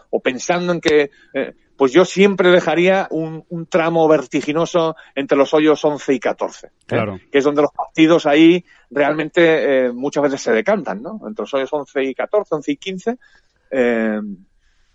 [0.09, 5.53] o, pensando en que, eh, pues yo siempre dejaría un, un tramo vertiginoso entre los
[5.53, 6.69] hoyos 11 y 14, ¿eh?
[6.85, 7.19] Claro.
[7.31, 11.19] que es donde los partidos ahí realmente eh, muchas veces se decantan, ¿no?
[11.27, 13.17] Entre los hoyos 11 y 14, 11 y 15.
[13.71, 14.19] eh,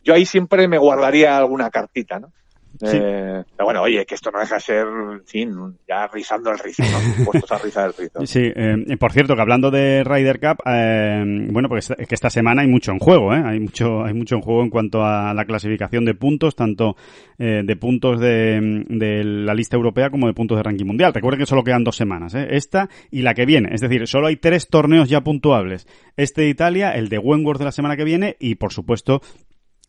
[0.03, 2.33] yo ahí siempre me guardaría alguna cartita, ¿no?
[2.81, 2.97] Sí.
[2.99, 5.55] Eh, pero bueno, oye, que esto no deja de ser, en fin,
[5.87, 7.25] ya rizando el rizo, ¿no?
[7.25, 8.27] Puestos a rizar el rizo.
[8.27, 12.31] Sí, eh, por cierto, que hablando de Ryder Cup, eh, bueno, pues es que esta
[12.31, 13.43] semana hay mucho en juego, ¿eh?
[13.45, 16.97] Hay mucho, hay mucho en juego en cuanto a la clasificación de puntos, tanto
[17.39, 21.13] eh, de puntos de, de la lista europea como de puntos de ranking mundial.
[21.13, 22.49] Recuerden que solo quedan dos semanas, ¿eh?
[22.51, 23.71] Esta y la que viene.
[23.73, 25.87] Es decir, solo hay tres torneos ya puntuables.
[26.17, 29.21] Este de Italia, el de Wentworth de la semana que viene y, por supuesto,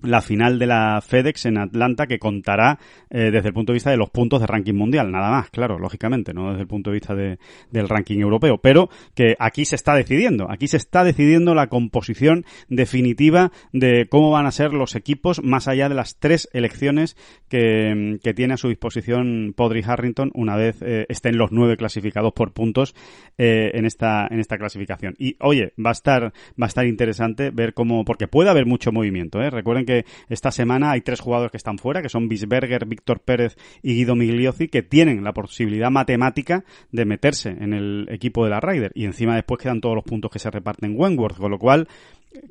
[0.01, 2.79] la final de la FedEx en Atlanta que contará
[3.09, 5.79] eh, desde el punto de vista de los puntos de ranking mundial, nada más, claro,
[5.79, 7.39] lógicamente, no desde el punto de vista de,
[7.71, 12.45] del ranking europeo, pero que aquí se está decidiendo, aquí se está decidiendo la composición
[12.69, 17.17] definitiva de cómo van a ser los equipos más allá de las tres elecciones
[17.49, 22.33] que, que tiene a su disposición Podri Harrington una vez eh, estén los nueve clasificados
[22.33, 22.95] por puntos
[23.37, 25.15] eh, en esta en esta clasificación.
[25.17, 28.91] Y oye, va a estar va a estar interesante ver cómo porque puede haber mucho
[28.91, 29.49] movimiento, ¿eh?
[29.49, 29.90] Recuerden que
[30.29, 34.15] esta semana hay tres jugadores que están fuera, que son Bisberger, Víctor Pérez y Guido
[34.15, 38.91] Migliozzi, que tienen la posibilidad matemática de meterse en el equipo de la Ryder.
[38.95, 41.87] Y encima después quedan todos los puntos que se reparten en Wentworth, con lo cual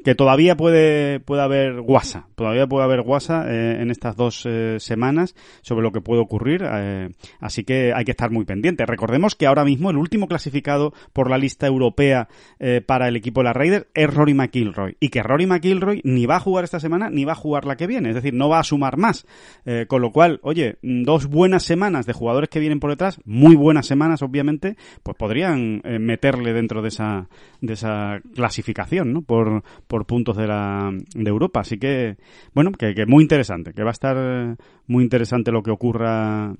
[0.05, 4.77] que todavía puede, puede haber guasa, todavía puede haber guasa eh, en estas dos eh,
[4.79, 8.87] semanas sobre lo que puede ocurrir, eh, así que hay que estar muy pendiente.
[8.87, 12.29] Recordemos que ahora mismo el último clasificado por la lista europea
[12.59, 16.27] eh, para el equipo de la Raiders es Rory McIlroy y que Rory McIlroy ni
[16.27, 18.49] va a jugar esta semana ni va a jugar la que viene, es decir, no
[18.49, 19.27] va a sumar más,
[19.67, 23.57] Eh, con lo cual, oye, dos buenas semanas de jugadores que vienen por detrás, muy
[23.57, 27.29] buenas semanas obviamente, pues podrían eh, meterle dentro de esa
[27.61, 29.23] de esa clasificación, ¿no?
[29.23, 31.61] Por por puntos de la de Europa.
[31.61, 32.17] Así que,
[32.55, 34.57] bueno, que, que muy interesante, que va a estar
[34.87, 36.55] muy interesante lo que ocurra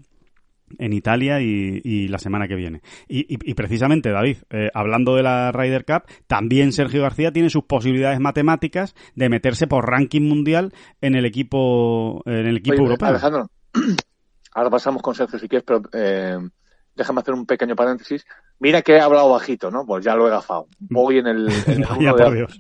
[0.79, 2.81] en Italia y, y la semana que viene.
[3.09, 7.51] Y, y- y precisamente, David, eh, hablando de la Ryder Cup, también Sergio García tiene
[7.51, 12.83] sus posibilidades matemáticas de meterse por ranking mundial en el equipo en el equipo Oye,
[12.85, 13.09] europeo.
[13.09, 13.51] Alejandro,
[14.55, 16.39] ahora pasamos con Sergio si quieres, pero eh,
[17.01, 18.25] déjame hacer un pequeño paréntesis.
[18.59, 19.85] Mira que he hablado bajito, ¿no?
[19.87, 20.69] Pues ya lo he gafado.
[20.79, 22.59] Voy en el, en el Vaya de- por Dios.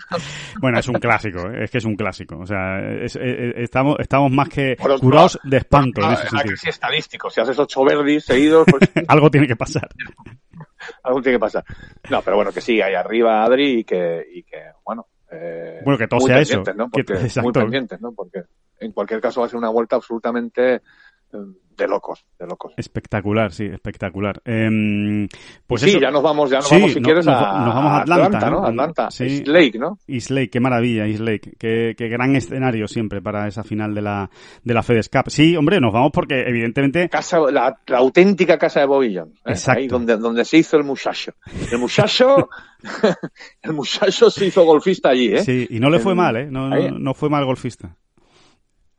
[0.60, 1.64] Bueno, es un clásico, ¿eh?
[1.64, 2.38] es que es un clásico.
[2.38, 6.30] O sea, es- es- es- estamos, estamos más que curados de espanto en ese ah,
[6.30, 6.54] sentido.
[6.54, 7.30] casi estadístico.
[7.30, 9.88] Si haces ocho verdis seguidos, pues Algo tiene que pasar.
[11.02, 11.64] algo tiene que pasar.
[12.10, 15.06] No, pero bueno, que sí, ahí arriba Adri y que, y que bueno.
[15.32, 16.62] Eh, Bueno, que todo sea eso.
[16.74, 16.90] ¿no?
[16.90, 18.12] Que- Porque, muy pendientes, ¿no?
[18.12, 18.42] Porque
[18.80, 20.82] en cualquier caso va a ser una vuelta absolutamente eh,
[21.80, 22.72] de locos, de locos.
[22.76, 24.40] Espectacular, sí, espectacular.
[24.44, 25.26] Em,
[25.66, 27.40] pues sí, eso, ya nos vamos, ya nos Sí, vamos si no- quieres nos a,
[27.64, 28.64] nos vamos a Atlanta, ¿no?
[28.64, 29.24] Atlanta, Sí.
[29.24, 29.98] East Lake, ¿no?
[30.06, 31.52] East Lake, qué maravilla, East Lake.
[31.58, 34.30] Qué, qué gran escenario siempre para esa final de la,
[34.62, 35.30] de la FedEx Cup.
[35.30, 39.16] Sí, hombre, nos vamos porque evidentemente Casa, la, la auténtica casa de Jones,
[39.46, 39.50] ¿eh?
[39.50, 39.80] Exacto.
[39.80, 41.32] Ahí donde, donde se hizo el muchacho.
[41.72, 42.48] El muchacho,
[43.62, 45.42] el muchacho se hizo golfista allí, ¿eh?
[45.44, 46.48] Sí, y no le fue En- mal, ¿eh?
[46.50, 47.96] No, no fue mal golfista.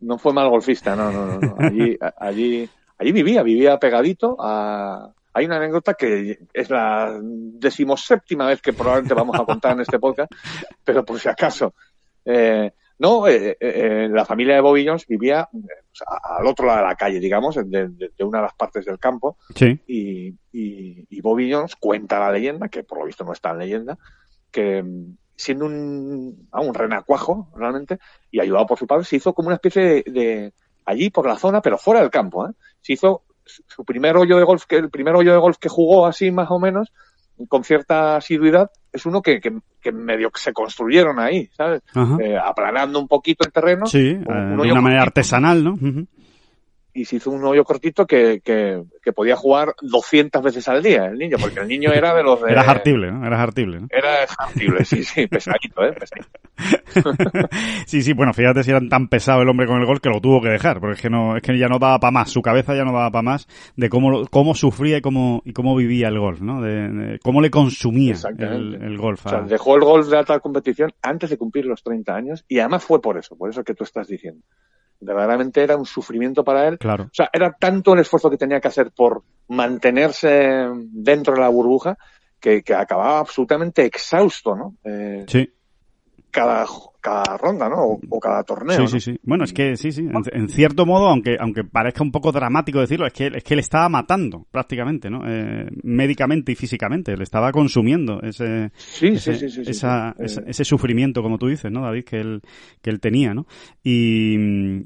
[0.02, 1.40] No fue mal golfista, no, no, no.
[1.40, 1.56] no.
[1.60, 5.12] Allí, allí, allí vivía, vivía pegadito a...
[5.34, 9.98] Hay una anécdota que es la decimoséptima vez que probablemente vamos a contar en este
[9.98, 10.30] podcast,
[10.84, 11.74] pero por si acaso.
[12.26, 16.96] Eh, no, eh, eh, la familia de Bobby Jones vivía al otro lado de la
[16.96, 19.80] calle, digamos, de, de- de una de las partes del campo, Sí.
[19.88, 23.58] y, y, y Bobby Jones cuenta la leyenda, que por lo visto no es tan
[23.58, 23.98] leyenda,
[24.52, 24.84] que
[25.42, 28.00] siendo un, ah, un renacuajo realmente,
[28.32, 30.54] y ayudado por su padre, se hizo como una especie de, de-
[30.86, 32.52] allí por la zona, pero fuera del campo, ¿eh?
[32.82, 36.06] Se hizo su primer hoyo de golf, que el primer hoyo de golf que jugó
[36.06, 36.92] así más o menos,
[37.48, 41.82] con cierta asiduidad, es uno que, que, que medio que se construyeron ahí, ¿sabes?
[42.22, 43.86] Eh, aplanando un poquito el terreno.
[43.88, 45.74] Sí, un- eh, de una manera artesanal, ¿no?
[46.94, 51.06] Y se hizo un hoyo cortito que, que, que podía jugar 200 veces al día
[51.06, 52.52] el niño, porque el niño era de los de...
[52.52, 53.26] Era hartible, ¿no?
[53.26, 53.88] Era hartible, ¿no?
[53.90, 55.94] Era hartible, sí, sí, pesadito, ¿eh?
[55.94, 56.30] Pesadito.
[57.86, 60.20] sí, sí, bueno, fíjate si era tan pesado el hombre con el gol que lo
[60.20, 62.42] tuvo que dejar, porque es que no, es que ya no daba para más, su
[62.42, 66.10] cabeza ya no daba para más de cómo, cómo sufría y cómo, y cómo vivía
[66.10, 66.62] el golf, ¿no?
[66.62, 69.26] De, de cómo le consumía el, el golf.
[69.26, 72.60] O sea, dejó el golf de alta competición antes de cumplir los 30 años y
[72.60, 74.44] además fue por eso, por eso que tú estás diciendo.
[75.02, 76.78] Verdaderamente era un sufrimiento para él.
[76.78, 77.06] Claro.
[77.06, 81.50] O sea, era tanto el esfuerzo que tenía que hacer por mantenerse dentro de la
[81.50, 81.98] burbuja
[82.40, 84.76] que, que acababa absolutamente exhausto, ¿no?
[84.84, 85.52] Eh, Sí.
[86.30, 86.66] cada,
[87.02, 87.78] cada ronda, ¿no?
[87.84, 88.76] O, o cada torneo.
[88.78, 88.88] Sí, ¿no?
[88.88, 89.20] sí, sí.
[89.24, 90.02] Bueno, es que sí, sí.
[90.02, 93.56] En, en cierto modo, aunque aunque parezca un poco dramático decirlo, es que es que
[93.56, 95.22] le estaba matando prácticamente, ¿no?
[95.28, 100.24] Eh, médicamente y físicamente, le estaba consumiendo ese Sí, ese, sí, sí, esa- sí.
[100.24, 102.04] ese, Eh, ese sufrimiento, como tú dices, ¿no, David?
[102.06, 102.42] Que él,
[102.82, 103.48] que él tenía, ¿no?
[103.84, 104.36] Y,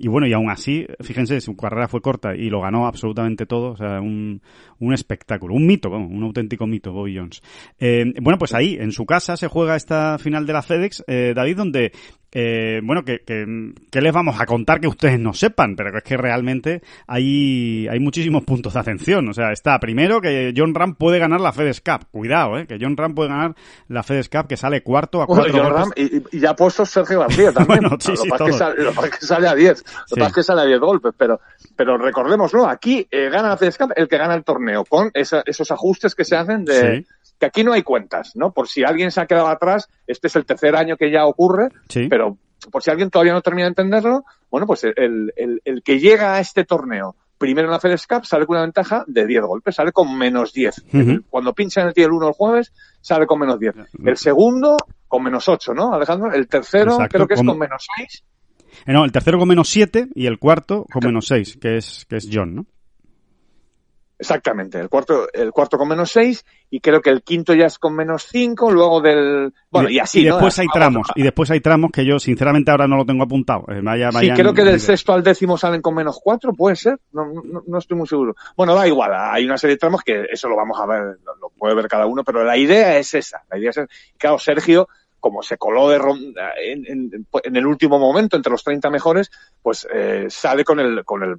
[0.04, 3.72] y bueno, y aún así, fíjense, su carrera fue corta y lo ganó absolutamente todo,
[3.72, 4.42] o sea, un,
[4.80, 7.42] un espectáculo, un mito, vamos, un auténtico mito, Bobby Jones.
[7.80, 11.34] Eh, bueno, pues ahí, en su casa, se juega esta final de la FedEx, eh,
[11.36, 11.92] David, donde
[12.38, 13.46] eh, bueno, que, que,
[13.90, 18.00] que les vamos a contar que ustedes no sepan, pero es que realmente hay, hay
[18.02, 19.30] muchísimos puntos de atención.
[19.30, 22.08] O sea, está primero que John Ram puede ganar la FedEx Cup.
[22.12, 23.56] Cuidado, eh, que John Ram puede ganar
[23.88, 25.74] la FedEx Cup, que sale cuarto a Bueno, cuatro John.
[25.74, 27.80] Ram, y, y ya ha puesto Sergio García también.
[27.80, 29.84] Bueno, sí, lo, sí, sale, lo que sale a 10.
[30.12, 31.40] Lo que es que sale a 10 golpes, pero,
[31.76, 35.44] pero recordémoslo, aquí eh, gana la FedEx Cup el que gana el torneo, con esa-
[35.46, 37.06] esos ajustes que se hacen de...
[37.40, 38.52] Que aquí no hay cuentas, ¿no?
[38.54, 41.70] Por si alguien se ha quedado atrás, este es el tercer año que ya ocurre,
[41.90, 42.08] Sí.
[42.10, 42.38] pero
[42.72, 46.36] por si alguien todavía no termina de entenderlo, bueno, pues el, el, el que llega
[46.36, 49.76] a este torneo primero en la FedEx Cup sale con una ventaja de 10 golpes,
[49.76, 50.86] sale con menos 10.
[50.94, 51.22] Ujú.
[51.30, 52.72] Cuando pincha en el tier 1 el jueves,
[53.02, 53.76] sale con menos 10.
[54.06, 54.78] El segundo
[55.10, 56.32] con menos 8, ¿no, Alejandro?
[56.34, 58.24] El tercero Exacto, creo que es con- con menos 6.
[58.86, 62.06] Eh, no, el tercero con menos siete y el cuarto con menos seis, que es,
[62.10, 62.66] que es John, ¿no?
[64.18, 67.78] Exactamente, el cuarto, el cuarto con menos 6 y creo que el quinto ya es
[67.78, 69.54] con menos 5, luego del...
[69.70, 70.36] Bueno, y, así, y ¿no?
[70.36, 73.66] después hay tramos, y después hay tramos que yo sinceramente ahora no lo tengo apuntado.
[73.70, 76.98] Eh, vaya, Sí, creo que del sexto al décimo salen con menos cuatro, puede ser,
[77.12, 78.36] no, no, no estoy muy seguro.
[78.56, 81.50] Bueno, da igual, hay una serie de tramos que eso lo vamos a ver, lo,
[81.50, 83.88] puede ver cada uno, pero la idea es esa, la idea es esa.
[84.18, 84.88] Claro, Sergio,
[85.20, 89.30] como se coló de ron- en, en- en el último momento entre los 30 mejores,
[89.62, 91.36] pues eh, sale con el, con el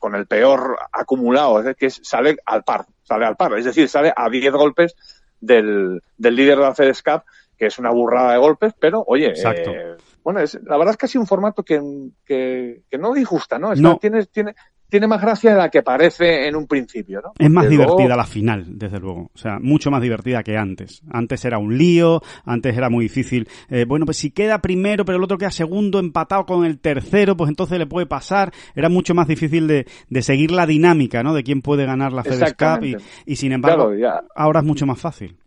[0.00, 3.64] con el peor acumulado, es decir, que es- sale al par, sale al par, es
[3.66, 4.96] decir, sale a 10 golpes
[5.40, 7.22] del, del líder de la FedEx Cup,
[7.56, 9.70] que es una burrada de golpes, pero oye, Exacto.
[9.70, 11.80] eh, bueno, es, la verdad es que ha sido un formato que,
[12.24, 13.72] que, que no disgusta, ¿no?
[13.72, 13.98] Está- No.
[13.98, 14.54] Tiene, tiene,
[14.90, 17.32] tiene más gracia de la que parece en un principio, ¿no?
[17.38, 19.30] Es más luego- divertida la final, desde luego.
[19.32, 21.00] O sea, mucho más divertida que antes.
[21.10, 23.48] Antes era un lío, antes era muy difícil.
[23.68, 27.36] Eh, bueno, pues si queda primero, pero el otro queda segundo, empatado con el tercero,
[27.36, 28.52] pues entonces le puede pasar.
[28.74, 31.32] Era mucho más difícil de, de seguir la dinámica, ¿no?
[31.32, 32.84] De quién puede ganar la FedEx Cup.
[32.84, 34.22] Y, y sin embargo, Claro, ya.
[34.34, 35.38] ahora es mucho más fácil.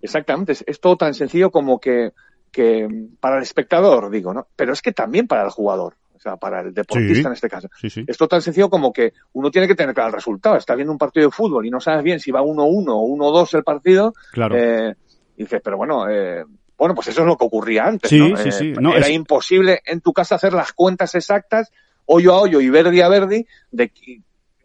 [0.00, 2.10] Exactamente, es, es todo tan sencillo como que,
[2.50, 2.88] que
[3.20, 4.48] para el espectador, digo, ¿no?
[4.56, 5.96] Pero es que también para el jugador.
[6.22, 7.26] Sea, para el deportista Sí.
[7.26, 7.68] en este caso.
[7.80, 8.04] Sí, sí.
[8.06, 10.56] Es tan sencillo como que uno tiene que tener claro el resultado.
[10.56, 13.54] Está viendo un partido de fútbol y no sabes bien si va 1-1 o 1-2
[13.54, 14.12] el partido.
[14.32, 14.56] Claro.
[14.56, 14.94] eh,
[15.36, 16.44] y dices, pero bueno, eh,
[16.78, 18.10] bueno, pues eso es lo que ocurría antes.
[18.10, 18.36] Sí, ¿no?
[18.36, 18.72] sí, Eh, sí.
[18.80, 21.70] No, era es- imposible en tu casa hacer las cuentas exactas,
[22.06, 23.90] hoyo a hoyo y verde a verde, de,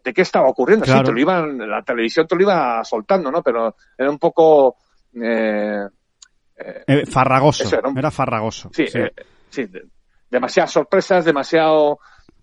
[0.04, 0.84] de qué estaba ocurriendo.
[0.84, 1.06] Sí, Claro.
[1.06, 3.42] te lo iban, la televisión te lo iba soltando, ¿no?
[3.42, 4.76] Pero era un poco.
[5.14, 5.86] Eh,
[6.56, 7.64] eh, Eh, farragoso.
[7.64, 8.70] Eso era farragoso.
[8.74, 8.98] Sí, sí.
[8.98, 9.12] eh,
[9.48, 9.66] sí,
[10.30, 11.98] demasiadas sorpresas, demasiado.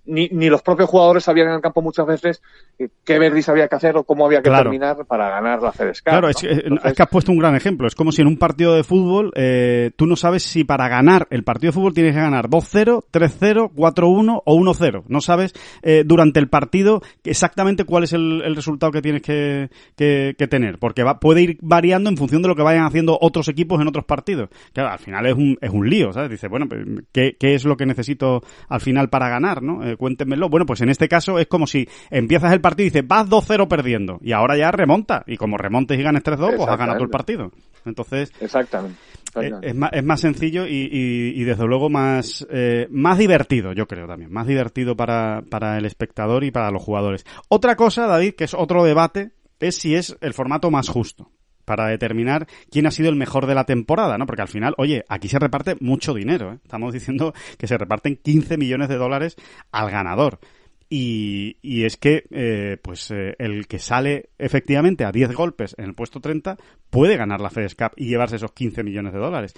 [0.08, 2.42] Ni, ni los propios jugadores sabían en el campo muchas veces
[2.78, 4.64] eh, qué Verdis había que hacer o cómo había que Claro.
[4.66, 6.30] terminar para ganar la Cup, Claro, ¿no?
[6.30, 7.88] es, que, eh, Entonces, es que has puesto un gran ejemplo.
[7.88, 11.28] Es como si en un partido de fútbol eh, tú no sabes si para ganar
[11.32, 15.04] el partido de fútbol tienes que ganar 2-0, 3-0, 4-1 o 1-0.
[15.08, 19.70] No sabes eh, durante el partido exactamente cuál es el, el resultado que tienes que,
[19.96, 23.18] que- que tener, porque va, puede ir variando en función de lo que vayan haciendo
[23.22, 24.50] otros equipos en otros partidos.
[24.74, 26.30] Claro, al final es un, es un lío, ¿sabes?
[26.30, 29.84] Dice, bueno, pues, ¿qué, qué es lo que necesito al final para ganar, no?
[29.84, 30.50] Eh, cuéntenmelo.
[30.50, 33.68] Bueno, pues en este caso es como si empiezas el partido y dices, vas 2-0
[33.68, 37.10] perdiendo, y ahora ya remonta, y como remontes y ganes 3-2, pues has ganado el
[37.10, 37.52] partido.
[37.86, 38.98] Entonces, Exactamente.
[39.36, 43.74] eh, es, más, es más sencillo y, y- y desde luego más, eh, más divertido,
[43.74, 44.32] yo creo también.
[44.32, 47.26] Más divertido para, para el espectador y para los jugadores.
[47.50, 51.30] Otra cosa, David, que es otro debate, es si es el formato más justo
[51.66, 54.26] para determinar quién ha sido el mejor de la temporada, ¿no?
[54.26, 56.60] Porque al final, oye, aquí se reparte mucho dinero, ¿eh?
[56.64, 59.36] Estamos diciendo que se reparten 15 millones de dólares
[59.72, 60.40] al ganador.
[60.88, 65.86] Y, y es que, eh, pues, eh, el que sale efectivamente a 10 golpes en
[65.86, 66.58] el puesto 30
[66.92, 69.54] puede ganar la FedEx Cup y llevarse esos 15 millones de dólares.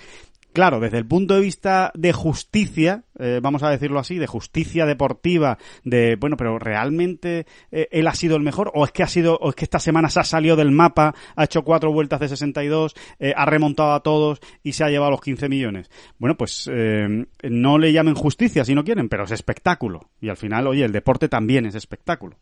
[0.58, 4.88] Claro, desde el punto de vista de justicia, eh, vamos a decirlo así, de justicia
[4.88, 9.08] deportiva, de bueno, pero realmente eh, él ha sido el mejor, o es que ha
[9.08, 12.22] sido, o es que esta semana se ha salido del mapa, ha hecho cuatro vueltas
[12.22, 15.92] de 62, eh, ha remontado a todos y se ha llevado los 15 millones.
[16.18, 16.68] Bueno, pues
[17.44, 20.10] no le llamen justicia si no quieren, pero es espectáculo.
[20.20, 22.36] Y al final, oye, el deporte también es espectáculo.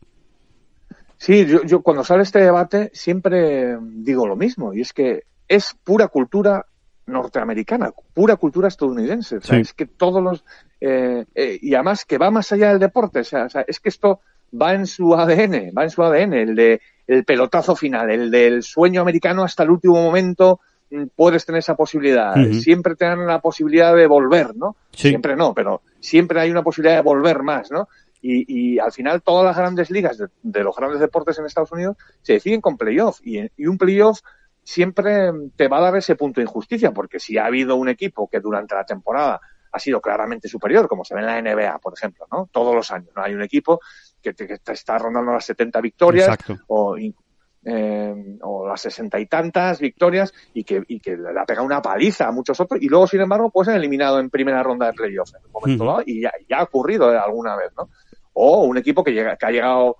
[1.18, 6.08] Sí, yo cuando sale este debate siempre digo lo mismo, y es que es pura
[6.08, 6.64] cultura
[7.06, 9.36] norteamericana, pura cultura estadounidense.
[9.38, 9.62] O sea, Sí.
[9.62, 10.44] es que todos los.
[10.80, 13.20] eh, eh, y además que va más allá del deporte.
[13.20, 14.20] O sea, o sea, es que esto
[14.60, 18.62] va en su ADN, va en su ADN, el de el pelotazo final, el del
[18.62, 20.60] sueño americano hasta el último momento.
[20.90, 22.34] mm, Puedes tener esa posibilidad.
[22.52, 24.76] Siempre te dan la posibilidad de volver, ¿no?
[24.92, 25.08] Sí.
[25.08, 27.88] Siempre no, pero siempre hay una posibilidad de volver más, ¿no?
[28.22, 31.70] Y, y al final todas las grandes ligas de, de los grandes deportes en Estados
[31.72, 33.20] Unidos se deciden con playoff.
[33.24, 34.20] Y, y un playoff
[34.66, 38.28] siempre te va a dar ese punto de injusticia, porque si ha habido un equipo
[38.28, 39.40] que durante la temporada
[39.70, 42.48] ha sido claramente superior, como se ve en la NBA, por ejemplo, ¿no?
[42.50, 43.22] Todos los años, ¿no?
[43.22, 43.78] Hay un equipo
[44.20, 46.58] que, te- que te está rondando las 70 victorias Exacto.
[46.66, 51.64] o, eh, o las sesenta y tantas victorias y que, y que le ha pegado
[51.66, 54.86] una paliza a muchos otros y luego, sin embargo, pues han eliminado en primera ronda
[54.86, 55.92] de playoff en un momento Ujú.
[55.92, 57.88] dado y ya, ya ha ocurrido alguna vez, ¿no?
[58.32, 59.96] O un equipo que, llega, que ha llegado,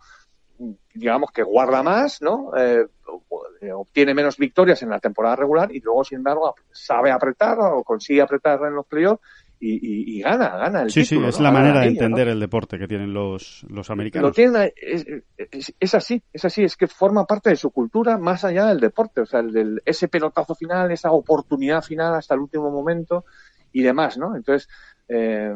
[0.95, 2.51] digamos, que guarda más, ¿no?
[2.57, 2.87] Eh,
[3.75, 8.23] obtiene menos victorias en la temporada regular y luego, sin embargo, sabe apretar o consigue
[8.23, 9.23] apretar en los playoffs
[9.59, 11.45] y, y, y gana, gana el Sí, sí, título, es ¿no?
[11.45, 14.35] la Gana manera de entender el deporte que tienen los, los lo americanos.
[14.35, 18.45] tienen es, es- es así es así es que forma parte de su cultura más
[18.45, 22.41] allá del deporte o sea el del- ese pelotazo final esa oportunidad final hasta el
[22.41, 23.25] último momento
[23.73, 24.69] y demás no entonces
[25.09, 25.55] eh,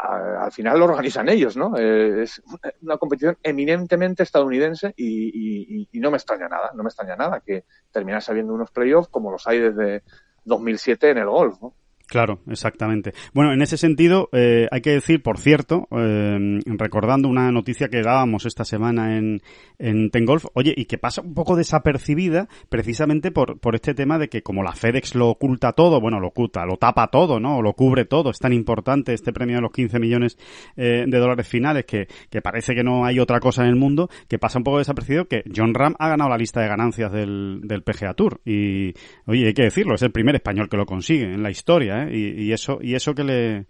[0.00, 2.42] al final lo organizan ellos no Eh, es
[2.82, 7.16] una competición eminentemente estadounidense y, y- y- y no me extraña nada no me extraña
[7.16, 10.02] nada que terminase habiendo unos playoffs como los hay desde
[10.44, 11.74] 2007 en el golf ¿no?
[12.08, 13.12] Claro, exactamente.
[13.34, 18.00] Bueno, en ese sentido, eh, hay que decir, por cierto, eh, recordando una noticia que
[18.00, 19.42] dábamos esta semana en,
[19.78, 24.30] en Tengolf, oye, y que pasa un poco desapercibida precisamente por, por este tema de
[24.30, 27.60] que como la FedEx lo oculta todo, bueno, lo oculta, lo tapa todo, ¿no?
[27.60, 30.38] Lo cubre todo, es tan importante este premio de los 15 millones
[30.78, 34.08] eh, de dólares finales que, que parece que no hay otra cosa en el mundo,
[34.28, 37.60] que pasa un poco desapercibido que John Ram ha ganado la lista de ganancias del,
[37.64, 38.40] del PGA Tour.
[38.46, 38.94] Y,
[39.26, 42.10] oye, hay que decirlo, es el primer español que lo consigue en la historia, ¿eh?
[42.12, 43.66] Y, y eso, y eso que le,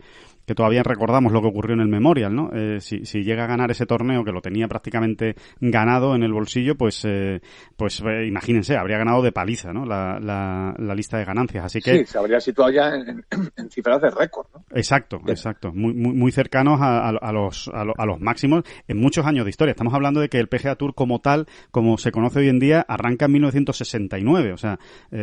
[0.49, 2.51] que todavía recordamos lo que ocurrió en el Memorial, ¿no?
[2.55, 6.33] Eh, si, si llega a ganar ese torneo que lo tenía prácticamente ganado en el
[6.33, 7.41] bolsillo, pues, eh,
[7.77, 9.85] pues eh, imagínense, habría ganado de paliza, ¿no?
[9.85, 11.67] La, la, la lista de ganancias.
[11.67, 13.23] Así que, sí se habría situado ya en,
[13.71, 14.65] cifras de récord ¿no?
[14.75, 15.71] Exacto, exacto.
[15.73, 19.27] Muy, muy, muy cercanos a, a- a los, a, lo- a los máximos en muchos
[19.27, 19.73] años de historia.
[19.73, 22.85] Estamos hablando de que el PGA Tour como tal, como se conoce hoy en día,
[22.89, 24.53] arranca en 1969.
[24.53, 24.79] O sea,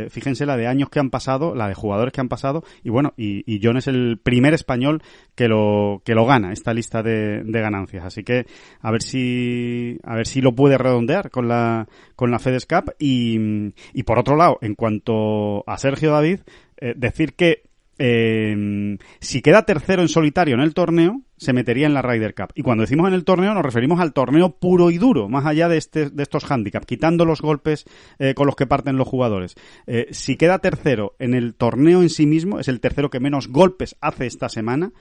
[0.10, 2.64] fíjense la de años que han pasado, la de jugadores que han pasado.
[2.84, 5.02] Y bueno, y, y John es el primer español
[5.36, 8.05] que lo, que lo gana, esta lista de, ganancias.
[8.05, 8.45] Así que
[8.82, 12.95] a ver si, a ver si lo puede redondear con la, con la FedEx Cup.
[12.99, 16.39] Y, y por otro lado, en cuanto a Sergio David,
[16.78, 17.63] eh, decir que
[17.98, 22.52] eh, si queda tercero en solitario en el torneo, se metería en la Ryder Cup.
[22.56, 25.68] Y cuando decimos en el torneo, nos referimos al torneo puro y duro, más allá
[25.68, 27.86] de, este, estos handicaps, quitando los golpes
[28.20, 29.56] eh, con los que parten los jugadores.
[29.88, 33.48] Eh, si queda tercero en el torneo en sí mismo, es el tercero que menos
[33.48, 34.91] golpes hace esta semana,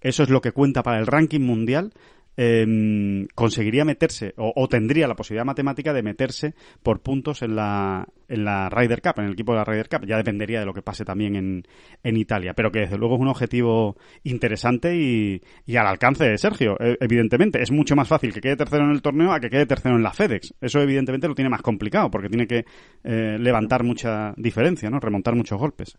[0.00, 1.92] eso es lo que cuenta para el ranking mundial
[2.36, 8.06] eh, conseguiría meterse o, o, tendría la posibilidad matemática de meterse por puntos en la,
[8.28, 10.06] en la Ryder Cup, en el equipo de la Ryder Cup.
[10.06, 11.64] Ya dependería de lo que pase también en,
[12.02, 15.40] en Italia, pero que desde luego es un objetivo interesante y,
[15.76, 17.60] al alcance de Sergio, eh, evidentemente.
[17.60, 20.02] Es mucho más fácil que quede tercero en el torneo a que quede tercero en
[20.02, 20.54] la FedEx.
[20.60, 22.64] Eso evidentemente lo tiene más complicado porque tiene que
[23.04, 25.00] eh, levantar mucha diferencia, ¿no?
[25.00, 25.96] remontar muchos golpes.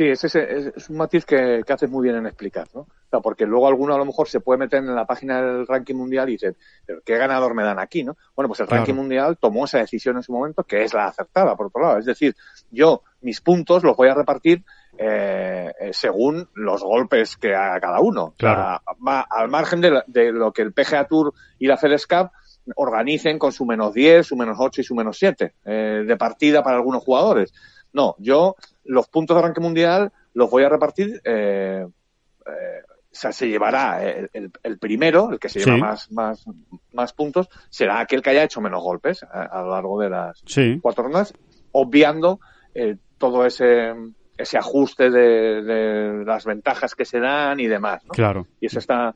[0.00, 2.80] Sí, es, ese, es, un matiz que, que, haces muy bien en explicar, ¿no?
[2.80, 5.66] O sea, porque luego alguno a lo mejor se puede meter en la página del
[5.66, 6.54] ranking mundial y dice,
[6.86, 8.16] ¿pero qué ganador me dan aquí, no?
[8.34, 8.80] Bueno, pues el claro.
[8.80, 11.98] ranking mundial tomó esa decisión en su momento, que es la acertada, por otro lado.
[11.98, 12.34] Es decir,
[12.70, 14.64] yo mis puntos los voy a repartir
[14.96, 18.32] eh, según los golpes que haga cada uno.
[18.38, 18.60] Claro.
[18.60, 22.06] O sea, va al margen de, de, lo que el PGA Tour y la FedEx
[22.06, 22.30] Cup
[22.74, 26.62] organicen con su menos 10, su menos 8 y su menos 7 eh, de partida
[26.62, 27.52] para algunos jugadores.
[27.92, 28.56] No, yo
[28.90, 31.20] los puntos de arranque mundial los voy a repartir.
[31.24, 31.86] Eh,
[32.46, 32.82] eh,
[33.12, 35.80] o sea, se llevará el, el, el, primero, el que se lleva Sí.
[35.80, 36.44] más, más,
[36.92, 40.40] más puntos, será aquel que haya hecho menos golpes a, a lo largo de las
[40.46, 40.78] Sí.
[40.80, 41.34] cuatro rondas,
[41.72, 42.38] obviando
[42.74, 43.92] eh, todo ese,
[44.38, 48.04] ese ajuste de, de, las ventajas que se dan y demás.
[48.04, 48.10] ¿no?
[48.12, 48.46] Claro.
[48.60, 49.14] Y eso está.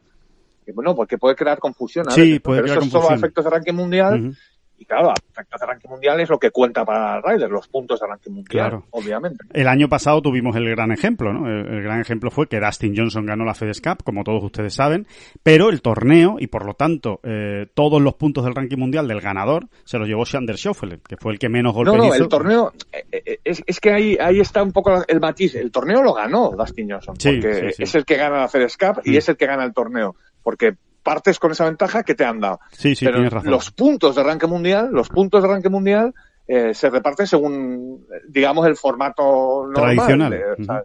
[0.74, 2.08] Bueno, porque puede crear confusión.
[2.08, 3.18] a Sí, puede Pero crear eso es todo a confusión.
[3.24, 4.20] efectos de arranque mundial.
[4.28, 4.34] Ujú.
[4.76, 7.68] Y claro, a efectos de ranking mundial es lo que cuenta para el Rider, los
[7.68, 8.84] puntos de ranking mundial, Claro.
[8.90, 9.44] obviamente.
[9.52, 11.48] El año pasado tuvimos el gran ejemplo, ¿no?
[11.48, 14.74] El, el, gran ejemplo fue que Dustin Johnson ganó la FedEx Cup, como todos ustedes
[14.74, 15.06] saben,
[15.42, 19.20] pero el torneo y por lo tanto eh, todos los puntos del ranking mundial del
[19.20, 22.24] ganador se los llevó Xander Schauffele, que fue el que menos golpes No, no, hizo.
[22.24, 25.54] el torneo, eh, es, es, que ahí, ahí está un poco el matiz.
[25.54, 27.82] El torneo lo ganó Dustin Johnson, Sí, porque sí, sí.
[27.84, 29.16] es el que gana la FedEx Cup y Mm.
[29.18, 30.74] es el que gana el torneo, porque
[31.05, 32.59] partes con esa ventaja que te han dado.
[32.72, 33.50] Sí, sí, Pero tienes razón.
[33.52, 36.12] los puntos de ranking mundial, los puntos de ranking mundial
[36.48, 39.94] eh, se reparten según, eh, digamos, el formato normal.
[39.96, 40.30] Tradicional.
[40.32, 40.84] de- o sea, Ujú.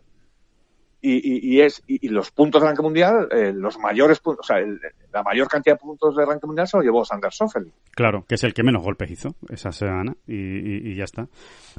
[1.01, 4.45] y, y, y es y, y los puntos de ranking mundial, eh, los mayores puntos,
[4.45, 4.79] o sea, el-
[5.13, 7.71] la mayor cantidad de puntos de ranking mundial se lo llevó Sander Schoffel.
[7.91, 11.27] Claro, que es el que menos golpes hizo esa semana y, y- y ya está.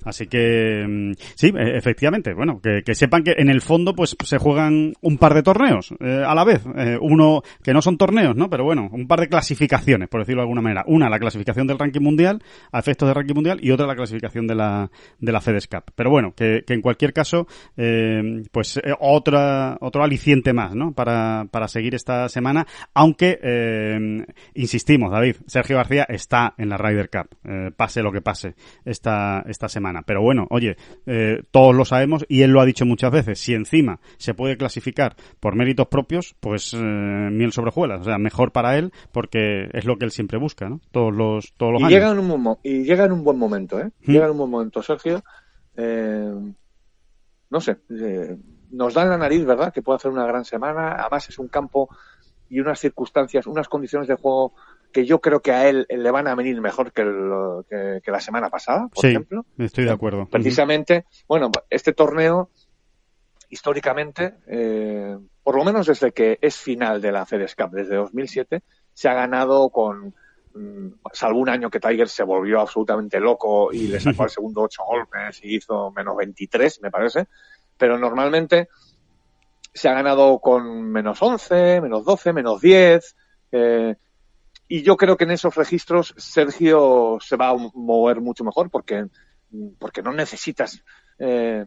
[0.05, 4.17] Así que mm, sí, e- efectivamente, bueno, que, que sepan que en el fondo pues
[4.25, 6.63] se juegan un par de torneos eh, a la vez.
[6.77, 8.49] Eh, uno que no son torneos, ¿no?
[8.51, 10.85] Pero bueno, un par de clasificaciones, por decirlo de alguna manera.
[10.87, 14.47] Una, la clasificación del ranking mundial, a efectos de ranking mundial, y otra, la clasificación
[14.47, 15.85] de la, de la FedEx Cup.
[15.95, 20.93] Pero bueno, que, que en cualquier caso, eh, pues eh, otra, otro aliciente más, ¿no?
[20.93, 27.11] Para, para seguir esta semana, aunque, eh, insistimos, David, Sergio García está en la Ryder
[27.11, 28.55] Cup, eh, pase lo que pase
[28.85, 30.03] esta, esta semana.
[30.07, 33.55] Pero bueno, oye, eh, todos lo sabemos y él lo ha dicho muchas veces, si
[33.55, 38.77] encima se puede clasificar por méritos propios, pues miel sobre hojuelas, o sea, mejor para
[38.79, 40.81] él porque es lo que él siempre busca, ¿no?
[40.91, 41.95] Todos los, todos los y años.
[41.95, 43.91] llega en un y llega en un buen momento, ¿eh?
[44.05, 44.13] Mm.
[44.13, 45.23] Llega en un buen momento, Sergio.
[47.51, 47.79] No sé,
[48.71, 49.73] nos da en la nariz, ¿verdad?
[49.73, 50.97] Que puede hacer una gran semana.
[50.99, 51.89] Además es un campo
[52.51, 54.53] y unas circunstancias, unas condiciones de juego
[54.93, 58.11] que yo creo que a él le van a venir mejor que, el- que, que
[58.11, 59.47] la semana pasada, por sí, ejemplo.
[59.57, 60.27] estoy de acuerdo.
[60.29, 62.51] Precisamente, bueno, este torneo,
[63.49, 68.63] históricamente, eh, por lo menos desde que es final de la FedEx Cup, desde 2007,
[68.93, 70.15] se ha ganado con,
[70.55, 74.63] mm, salvo un año que Tiger se volvió absolutamente loco y le sacó al segundo
[74.63, 77.27] ocho golpes y hizo menos 23, me parece,
[77.77, 78.69] pero normalmente
[79.73, 83.17] se ha ganado con menos 11, menos 12, menos 10,
[83.53, 83.97] eh,
[84.69, 89.07] y yo creo que en esos registros Sergio se va a mover mucho mejor porque,
[89.79, 90.85] porque no necesitas
[91.19, 91.67] eh,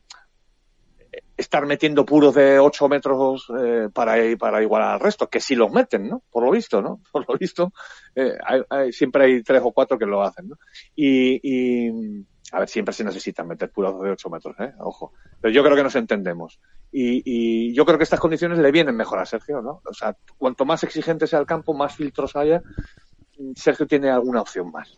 [1.35, 5.71] estar metiendo puros de 8 metros eh, para, para igualar al resto, que sí los
[5.71, 6.23] meten, ¿no?
[6.31, 7.01] Por lo visto, ¿no?
[7.11, 7.73] Por lo visto,
[8.15, 10.57] eh, hay, hay, siempre hay tres o cuatro que lo hacen, ¿no?
[10.95, 14.73] Y, y a ver, siempre se necesitan meter puros de 8 metros, ¿eh?
[14.79, 15.13] Ojo.
[15.41, 16.59] Pero yo creo que nos entendemos.
[16.95, 19.81] Y, y, yo creo que estas condiciones le vienen mejor a Sergio, ¿no?
[19.83, 22.61] O sea, cuanto más exigente sea el campo, más filtros haya,
[23.55, 24.97] Sergio tiene alguna opción más.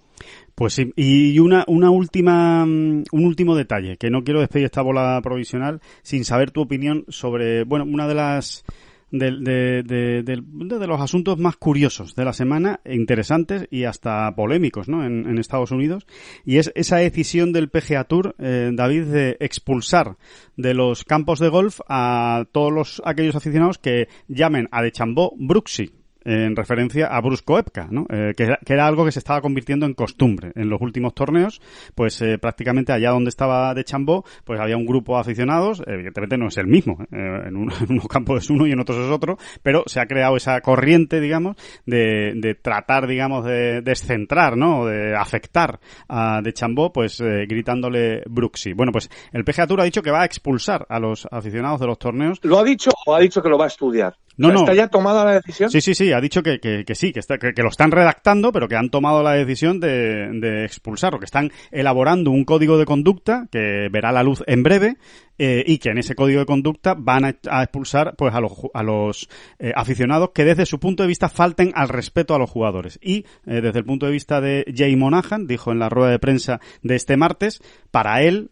[0.56, 5.20] Pues sí, y una, una última, un último detalle, que no quiero despedir esta bola
[5.22, 8.64] provisional sin saber tu opinión sobre, bueno, una de las,
[9.12, 14.88] de, de, de, de, los asuntos más curiosos de la semana, interesantes y hasta polémicos,
[14.88, 15.06] ¿no?
[15.06, 16.06] En, en Estados Unidos,
[16.46, 20.18] y es esa decisión del PGA Tour, eh, David, de expulsar
[20.58, 25.34] de los campos de golf a todos los, aquellos aficionados que llamen a de Chambó
[25.38, 26.05] Bruxy.
[26.26, 28.08] En referencia a Bruce Koepka, ¿no?
[28.10, 31.14] Eh, que, era, que, era, algo que se estaba convirtiendo en costumbre en los últimos
[31.14, 31.62] torneos,
[31.94, 36.38] pues eh, prácticamente allá donde estaba de Chambó, pues había un grupo de aficionados, evidentemente
[36.38, 38.98] no es el mismo, eh, en, un, en unos campos es uno y en otros
[38.98, 44.58] es otro, pero se ha creado esa corriente, digamos, de, de tratar, digamos, de descentrar,
[44.58, 44.86] ¿no?
[44.86, 45.80] De afectar
[46.10, 48.74] a de Chambó, pues gritándole Brooksy.
[48.74, 51.88] Bueno, pues el PGA Tour ha dicho que va a expulsar a los aficionados de
[51.88, 52.40] los torneos.
[52.44, 54.16] ¿Lo ha dicho o ha dicho que lo va a estudiar?
[54.38, 54.60] No, no.
[54.60, 55.70] ¿Está ya tomada la decisión?
[55.70, 56.60] Sí, sí, sí, ha dicho que,
[56.94, 60.66] sí, que, está, que, lo están redactando, pero que han tomado la decisión de, de
[60.66, 64.98] expulsarlo, que están elaborando un código de conducta que verá la luz en breve
[65.38, 67.30] eh, y que en ese código de conducta van a,
[67.62, 69.28] expulsar pues a los, a los
[69.60, 72.98] eh, aficionados que desde su punto de vista falten al respeto a los jugadores.
[73.02, 76.20] Y eh, desde el punto de vista de Jay Monahan, dijo en la rueda de
[76.20, 77.62] prensa de este martes,
[77.92, 78.50] para él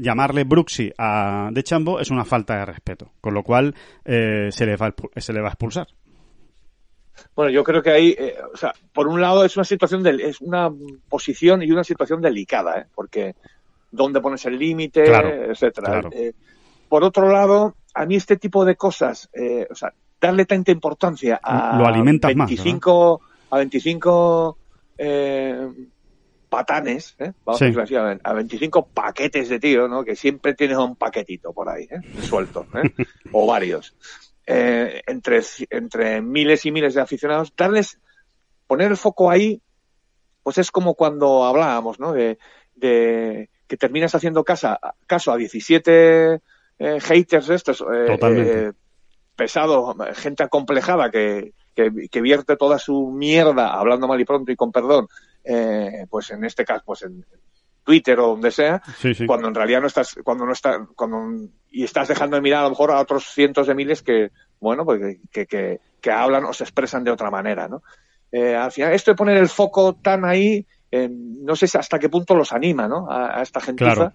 [0.00, 3.74] llamarle Brooksy a De Chambo es una falta de respeto, con lo cual
[4.04, 5.88] se, le va, se le va a expulsar.
[7.34, 10.10] Bueno, yo creo que ahí, eh, o sea, por un lado es una situación, de,
[10.28, 10.70] es una
[11.08, 12.86] posición y una situación delicada, ¿eh?
[12.94, 13.34] porque
[13.90, 15.86] dónde pones el límite, claro, etcétera.
[15.86, 16.10] claro.
[16.12, 16.32] Eh,
[16.88, 21.38] por otro lado, a mí este tipo de cosas, eh, o sea, darle tanta importancia
[21.42, 24.58] a Lo alimentas 25, más, a 25
[24.98, 25.68] eh,
[26.48, 27.32] patanes, ¿eh?
[27.44, 27.64] vamos Sí.
[27.64, 30.04] a decirlo así, a a 25 paquetes de tío, ¿no?
[30.04, 32.00] Que siempre tienes un paquetito por ahí, ¿eh?
[32.22, 32.90] Suelto, ¿eh?
[33.32, 33.94] o varios.
[34.50, 38.00] Eh, entre, entre miles y miles de aficionados, darles,
[38.66, 39.60] poner el foco ahí,
[40.42, 42.14] pues es como cuando hablábamos, ¿no?
[42.14, 42.38] De,
[42.74, 46.40] de que terminas haciendo casa, caso a 17
[46.78, 48.72] eh, haters estos, eh, eh,
[49.36, 54.56] pesado, gente acomplejada que, que, que vierte toda su mierda, hablando mal y pronto y
[54.56, 55.08] con perdón,
[55.44, 57.22] eh, pues en este caso, pues en
[57.88, 59.24] Twitter o donde sea, Sí, sí.
[59.24, 62.64] cuando en realidad no estás, cuando no estás, cuando, y estás dejando de mirar a
[62.64, 66.52] lo mejor a otros cientos de miles que, bueno, pues que, que, que hablan o
[66.52, 67.82] se expresan de otra manera, ¿no?
[68.30, 72.10] Eh, al final, esto de poner el foco tan ahí, eh, no sé hasta qué
[72.10, 73.10] punto los anima, ¿no?
[73.10, 73.84] A, a esta gente.
[73.84, 74.12] Claro.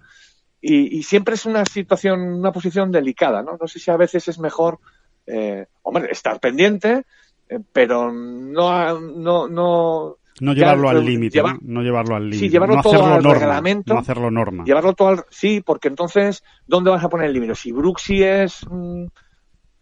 [0.62, 3.58] Y, y, siempre es una situación, una posición delicada, ¿no?
[3.60, 4.78] No sé si a veces es mejor,
[5.26, 7.06] eh, hombre, estar pendiente,
[7.50, 11.58] eh, pero no, no, no, No llevarlo al límite, ¿no?
[11.62, 12.40] No llevarlo al límite.
[12.40, 13.40] Sí, llevarlo no todo hacerlo al norma.
[13.40, 13.94] reglamento.
[13.94, 14.64] No hacerlo norma.
[14.66, 15.26] Llevarlo todo al...
[15.30, 17.56] Sí, porque entonces, ¿dónde vas a poner el límite?
[17.56, 19.12] Si Brooksy es un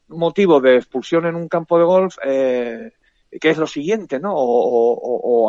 [0.10, 2.92] motivo de expulsión en un campo de golf, eh,
[3.40, 4.34] ¿qué es lo siguiente, no?
[4.34, 4.94] O, o,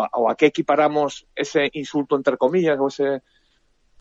[0.00, 3.22] o, o, a qué equiparamos ese insulto, entre comillas, o ese...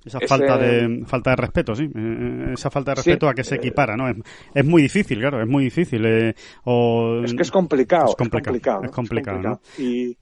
[0.04, 1.88] Esa ese- falta de falta de respeto, sí.
[1.96, 4.10] Eh, Esa falta de respeto Sí, a que se eh, equipara, ¿no?
[4.10, 4.16] Es,
[4.56, 6.04] es muy difícil, claro, es muy difícil.
[6.06, 6.34] eh,
[6.64, 8.08] o- Es que es complicado.
[8.10, 9.62] Es complicado, es complicado, ¿no?
[9.78, 10.18] Y,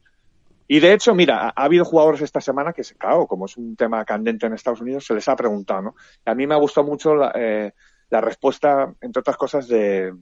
[0.69, 3.75] y de hecho, mira, ha, ha habido jugadores esta semana que, claro, como es un
[3.75, 5.95] tema candente en Estados Unidos, se les ha preguntado, ¿no?
[6.25, 7.73] A mí me ha gustado mucho la, eh,
[8.09, 10.13] la respuesta, entre otras cosas, de,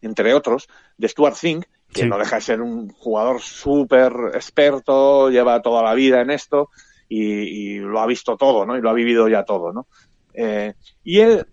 [0.00, 2.08] entre otros, de Stuart Zink, que Sí.
[2.08, 6.70] no deja de ser un jugador súper experto, lleva toda la vida en esto
[7.08, 8.76] y, y lo ha visto todo, ¿no?
[8.76, 9.86] Y lo ha vivido ya todo, ¿no?
[10.34, 10.74] Eh,
[11.04, 11.46] y él,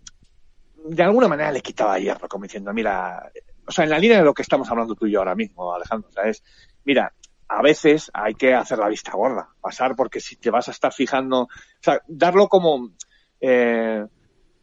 [0.85, 3.31] de alguna manera, le quitaba hierro, como diciendo, mira,
[3.65, 5.73] o sea, en la línea de lo que estamos hablando tú y yo ahora mismo,
[5.73, 6.43] Alejandro, o sea, es,
[6.83, 7.13] mira,
[7.55, 10.91] a veces hay que hacer la vista gorda, pasar, porque si te vas a estar
[10.91, 11.49] fijando, o
[11.79, 12.89] sea, darlo como,
[13.39, 14.05] eh,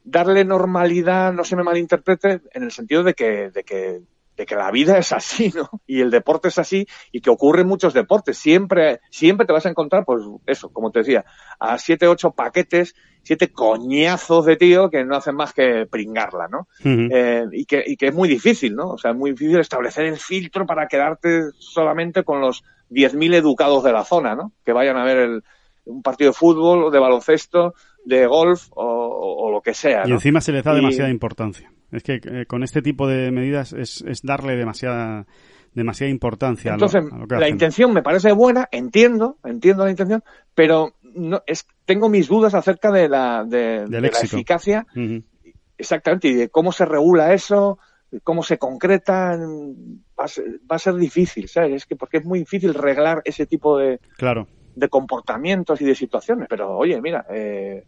[0.03, 4.01] darle normalidad, no se me malinterprete, en el sentido de que, de que,
[4.37, 5.69] de que la vida es así, ¿no?
[5.87, 8.39] Y el deporte es así, y que ocurre en muchos deportes.
[8.39, 11.25] Siempre, siempre te vas a encontrar, pues, eso, como te decía,
[11.61, 16.69] a siete, ocho paquetes, siete coñazos de tío que no hacen más que pringarla, ¿no?
[16.83, 18.93] Eh, y, que, y que es muy difícil, ¿no?
[18.93, 23.83] O sea, es muy difícil establecer el filtro para quedarte solamente con los 10.000 educados
[23.85, 24.53] de la zona, ¿no?
[24.65, 25.45] Que vayan a ver el,
[25.85, 30.11] un partido de fútbol, de baloncesto, de golf o, o- o lo que sea, Y
[30.12, 31.73] encima se les da Y- demasiada importancia.
[31.93, 35.27] Es que eh, con este tipo de medidas es, es darle demasiada
[35.73, 37.51] demasiada importancia a lo- Entonces, a lo que la hacen.
[37.55, 42.91] intención me parece buena, entiendo, entiendo la intención, pero no, es, tengo mis dudas acerca
[42.91, 44.85] de la, de, Del de la eficacia,
[45.79, 47.79] exactamente, y de cómo se regula eso,
[48.24, 51.73] cómo se concreta, va a ser, va a ser difícil, ¿sabes?
[51.74, 54.47] Es que porque es muy difícil reglar ese tipo de, Claro.
[54.74, 57.85] de comportamientos y de situaciones, pero oye, mira, eh,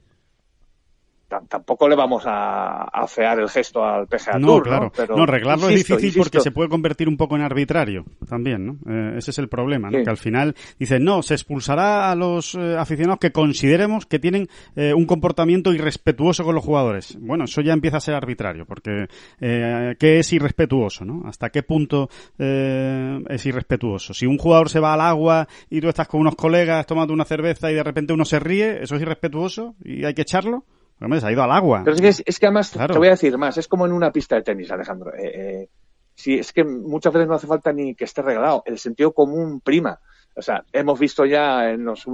[1.48, 4.84] tampoco le vamos a, a fear el gesto al PGA No, Tour, claro.
[4.84, 4.92] ¿no?
[4.94, 8.04] Pero, no, arreglarlo insisto, es difícil insisto, porque se puede convertir un poco en arbitrario
[8.28, 8.72] también, ¿no?
[8.90, 9.98] Eh, ese es el problema, ¿no?
[9.98, 10.04] Sí.
[10.04, 14.48] Que al final dicen, no, se expulsará a los eh, aficionados que consideremos que tienen
[14.76, 17.16] eh, un comportamiento irrespetuoso con los jugadores.
[17.20, 19.06] Bueno, eso ya empieza a ser arbitrario, porque
[19.40, 21.22] eh, ¿qué es irrespetuoso, no?
[21.26, 24.14] ¿Hasta qué punto eh, es irrespetuoso?
[24.14, 27.24] Si un jugador se va al agua y tú estás con unos colegas tomando una
[27.24, 30.64] cerveza y de repente uno se ríe, ¿eso es irrespetuoso y hay que echarlo?
[31.04, 31.82] Hombre, se ha ido al agua.
[31.84, 32.92] Pero es que, es, es que además, Claro.
[32.92, 35.12] te voy a decir más, es como en una pista de tenis, Alejandro.
[35.14, 35.20] Eh,
[35.62, 35.68] eh,
[36.14, 39.60] si es que muchas veces no hace falta ni que esté regalado, el sentido común
[39.60, 39.98] prima.
[40.36, 42.06] O sea, hemos visto ya en los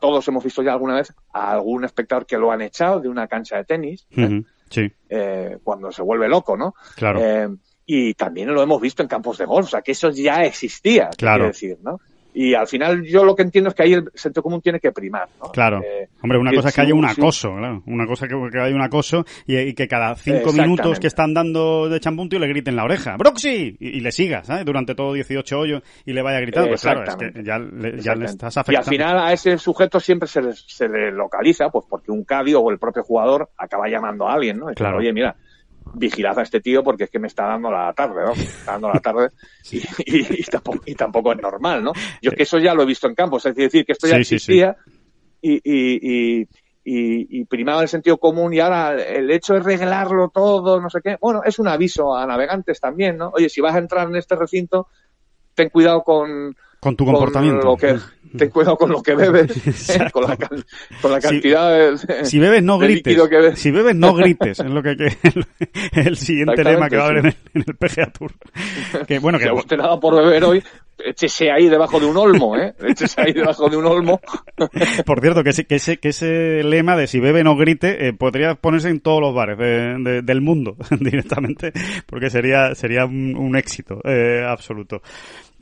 [0.00, 3.28] todos hemos visto ya alguna vez a algún espectador que lo han echado de una
[3.28, 4.42] cancha de tenis, ¿eh?
[4.70, 6.74] Sí, Eh, cuando se vuelve loco, ¿no?
[6.96, 7.20] claro.
[7.22, 7.48] Eh,
[7.86, 11.10] y también lo hemos visto en campos de golf, o sea, que eso ya existía,
[11.18, 11.46] Claro.
[11.48, 11.98] decir, ¿no?
[12.32, 14.92] Y al final yo lo que entiendo es que ahí el sentido común tiene que
[14.92, 15.50] primar, ¿no?
[15.50, 15.80] Claro.
[15.82, 17.82] Eh, Hombre, una cosa es que haya un acoso, claro.
[17.86, 21.34] Una cosa que, que haya un acoso y, y que cada cinco minutos que están
[21.34, 23.76] dando de champuntio le griten en la oreja, ¡Broxy!
[23.80, 24.64] Y, y le sigas, ¿sabes?
[24.64, 26.68] Durante todo 18 hoyos y le vaya gritando.
[26.68, 28.90] Pues claro, es que ya le, ya le estás Y al afectando.
[28.90, 32.70] final a ese sujeto siempre se le, se le localiza, pues porque un cadio o
[32.70, 34.66] el propio jugador acaba llamando a alguien, ¿no?
[34.74, 34.98] Claro.
[34.98, 35.34] Oye, mira,
[35.92, 38.34] vigilad a este tío porque es que me está dando la tarde, ¿no?
[38.34, 39.30] Me está dando la tarde
[39.72, 41.92] y, y- y tampoco, y tampoco es normal, ¿no?
[42.22, 44.16] Yo es que eso ya lo he visto en campos, es decir, que esto ya
[44.16, 44.52] Sí, sí, sí.
[44.52, 44.76] existía
[45.42, 46.40] y, y, y,
[46.84, 51.00] y, y primaba el sentido común y ahora el hecho de regalarlo todo, no sé
[51.02, 53.30] qué, bueno, es un aviso a navegantes también, ¿no?
[53.34, 54.88] Oye, si vas a entrar en este recinto,
[55.54, 57.66] ten cuidado con, Con tu con comportamiento.
[57.66, 57.96] lo que,
[58.38, 59.52] ten cuidado con lo que bebes,
[60.12, 63.06] con, la, con la cantidad de, Si bebes, no grites.
[63.06, 63.54] líquido que.
[63.56, 64.60] Si bebes, no grites.
[64.60, 65.16] Es lo que, que-
[65.94, 68.32] el, el siguiente lema que va a haber en el, en el PGA Tour.
[69.06, 70.62] Que bueno, Si que a usted nada por beber hoy,
[71.04, 72.74] échese ahí debajo de un olmo, ¿eh?
[72.88, 74.20] Échese ahí debajo de un olmo.
[75.04, 78.12] Por cierto, que ese, que ese, que ese lema de si bebe no grite eh,
[78.14, 81.72] podría ponerse en todos los bares de- de- del mundo directamente,
[82.06, 85.02] porque sería, sería un, un éxito eh, absoluto.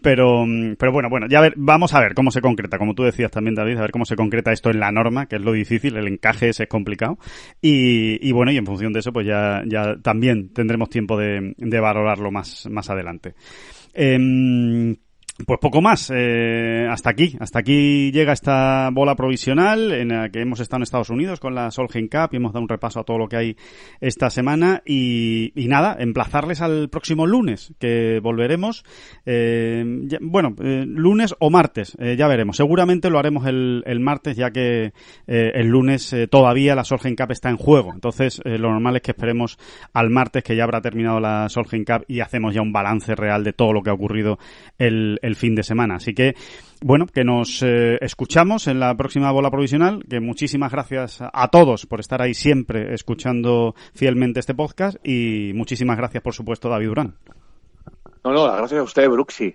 [0.02, 3.02] Pero, mm, pero bueno, bueno, ya ver, vamos a ver cómo se concreta, como tú
[3.02, 5.52] decías también, David, a ver cómo se concreta esto en la norma, que es lo
[5.52, 7.18] difícil, el encaje ese es complicado.
[7.60, 11.54] Y, y bueno, y en función de eso, pues ya, ya también tendremos tiempo de,
[11.56, 13.34] de valorarlo más, más adelante.
[13.94, 14.96] Em,
[15.46, 20.40] pues poco más, eh, hasta aquí, hasta aquí llega esta bola provisional en la que
[20.40, 23.04] hemos estado en Estados Unidos con la Solheim Cup y hemos dado un repaso a
[23.04, 23.56] todo lo que hay
[24.00, 24.82] esta semana.
[24.84, 28.84] Y, nada, emplazarles al próximo lunes que volveremos,
[29.26, 34.36] eh, ya- bueno, eh, lunes o martes, eh, ya veremos, seguramente lo haremos el, martes
[34.36, 34.92] ya que
[35.26, 39.10] eh, el lunes todavía la Solheim Cup está en juego, entonces lo normal es que
[39.12, 39.58] esperemos
[39.92, 43.44] al martes que ya habrá terminado la Solheim Cup y hacemos ya un balance real
[43.44, 44.38] de todo lo que ha ocurrido
[44.78, 45.96] el, el fin de semana.
[45.96, 46.34] Así que,
[46.82, 51.86] bueno, que nos eh, escuchamos en la próxima bola provisional, que muchísimas gracias a, todos
[51.86, 57.14] por estar ahí siempre escuchando fielmente este podcast y muchísimas gracias, por supuesto, David Durán.
[58.24, 59.54] No, no, gracias a usted, Bruxy.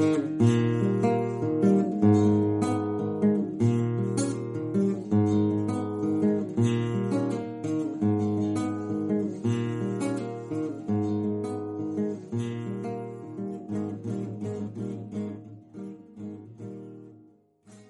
[0.00, 0.29] Mm-hmm.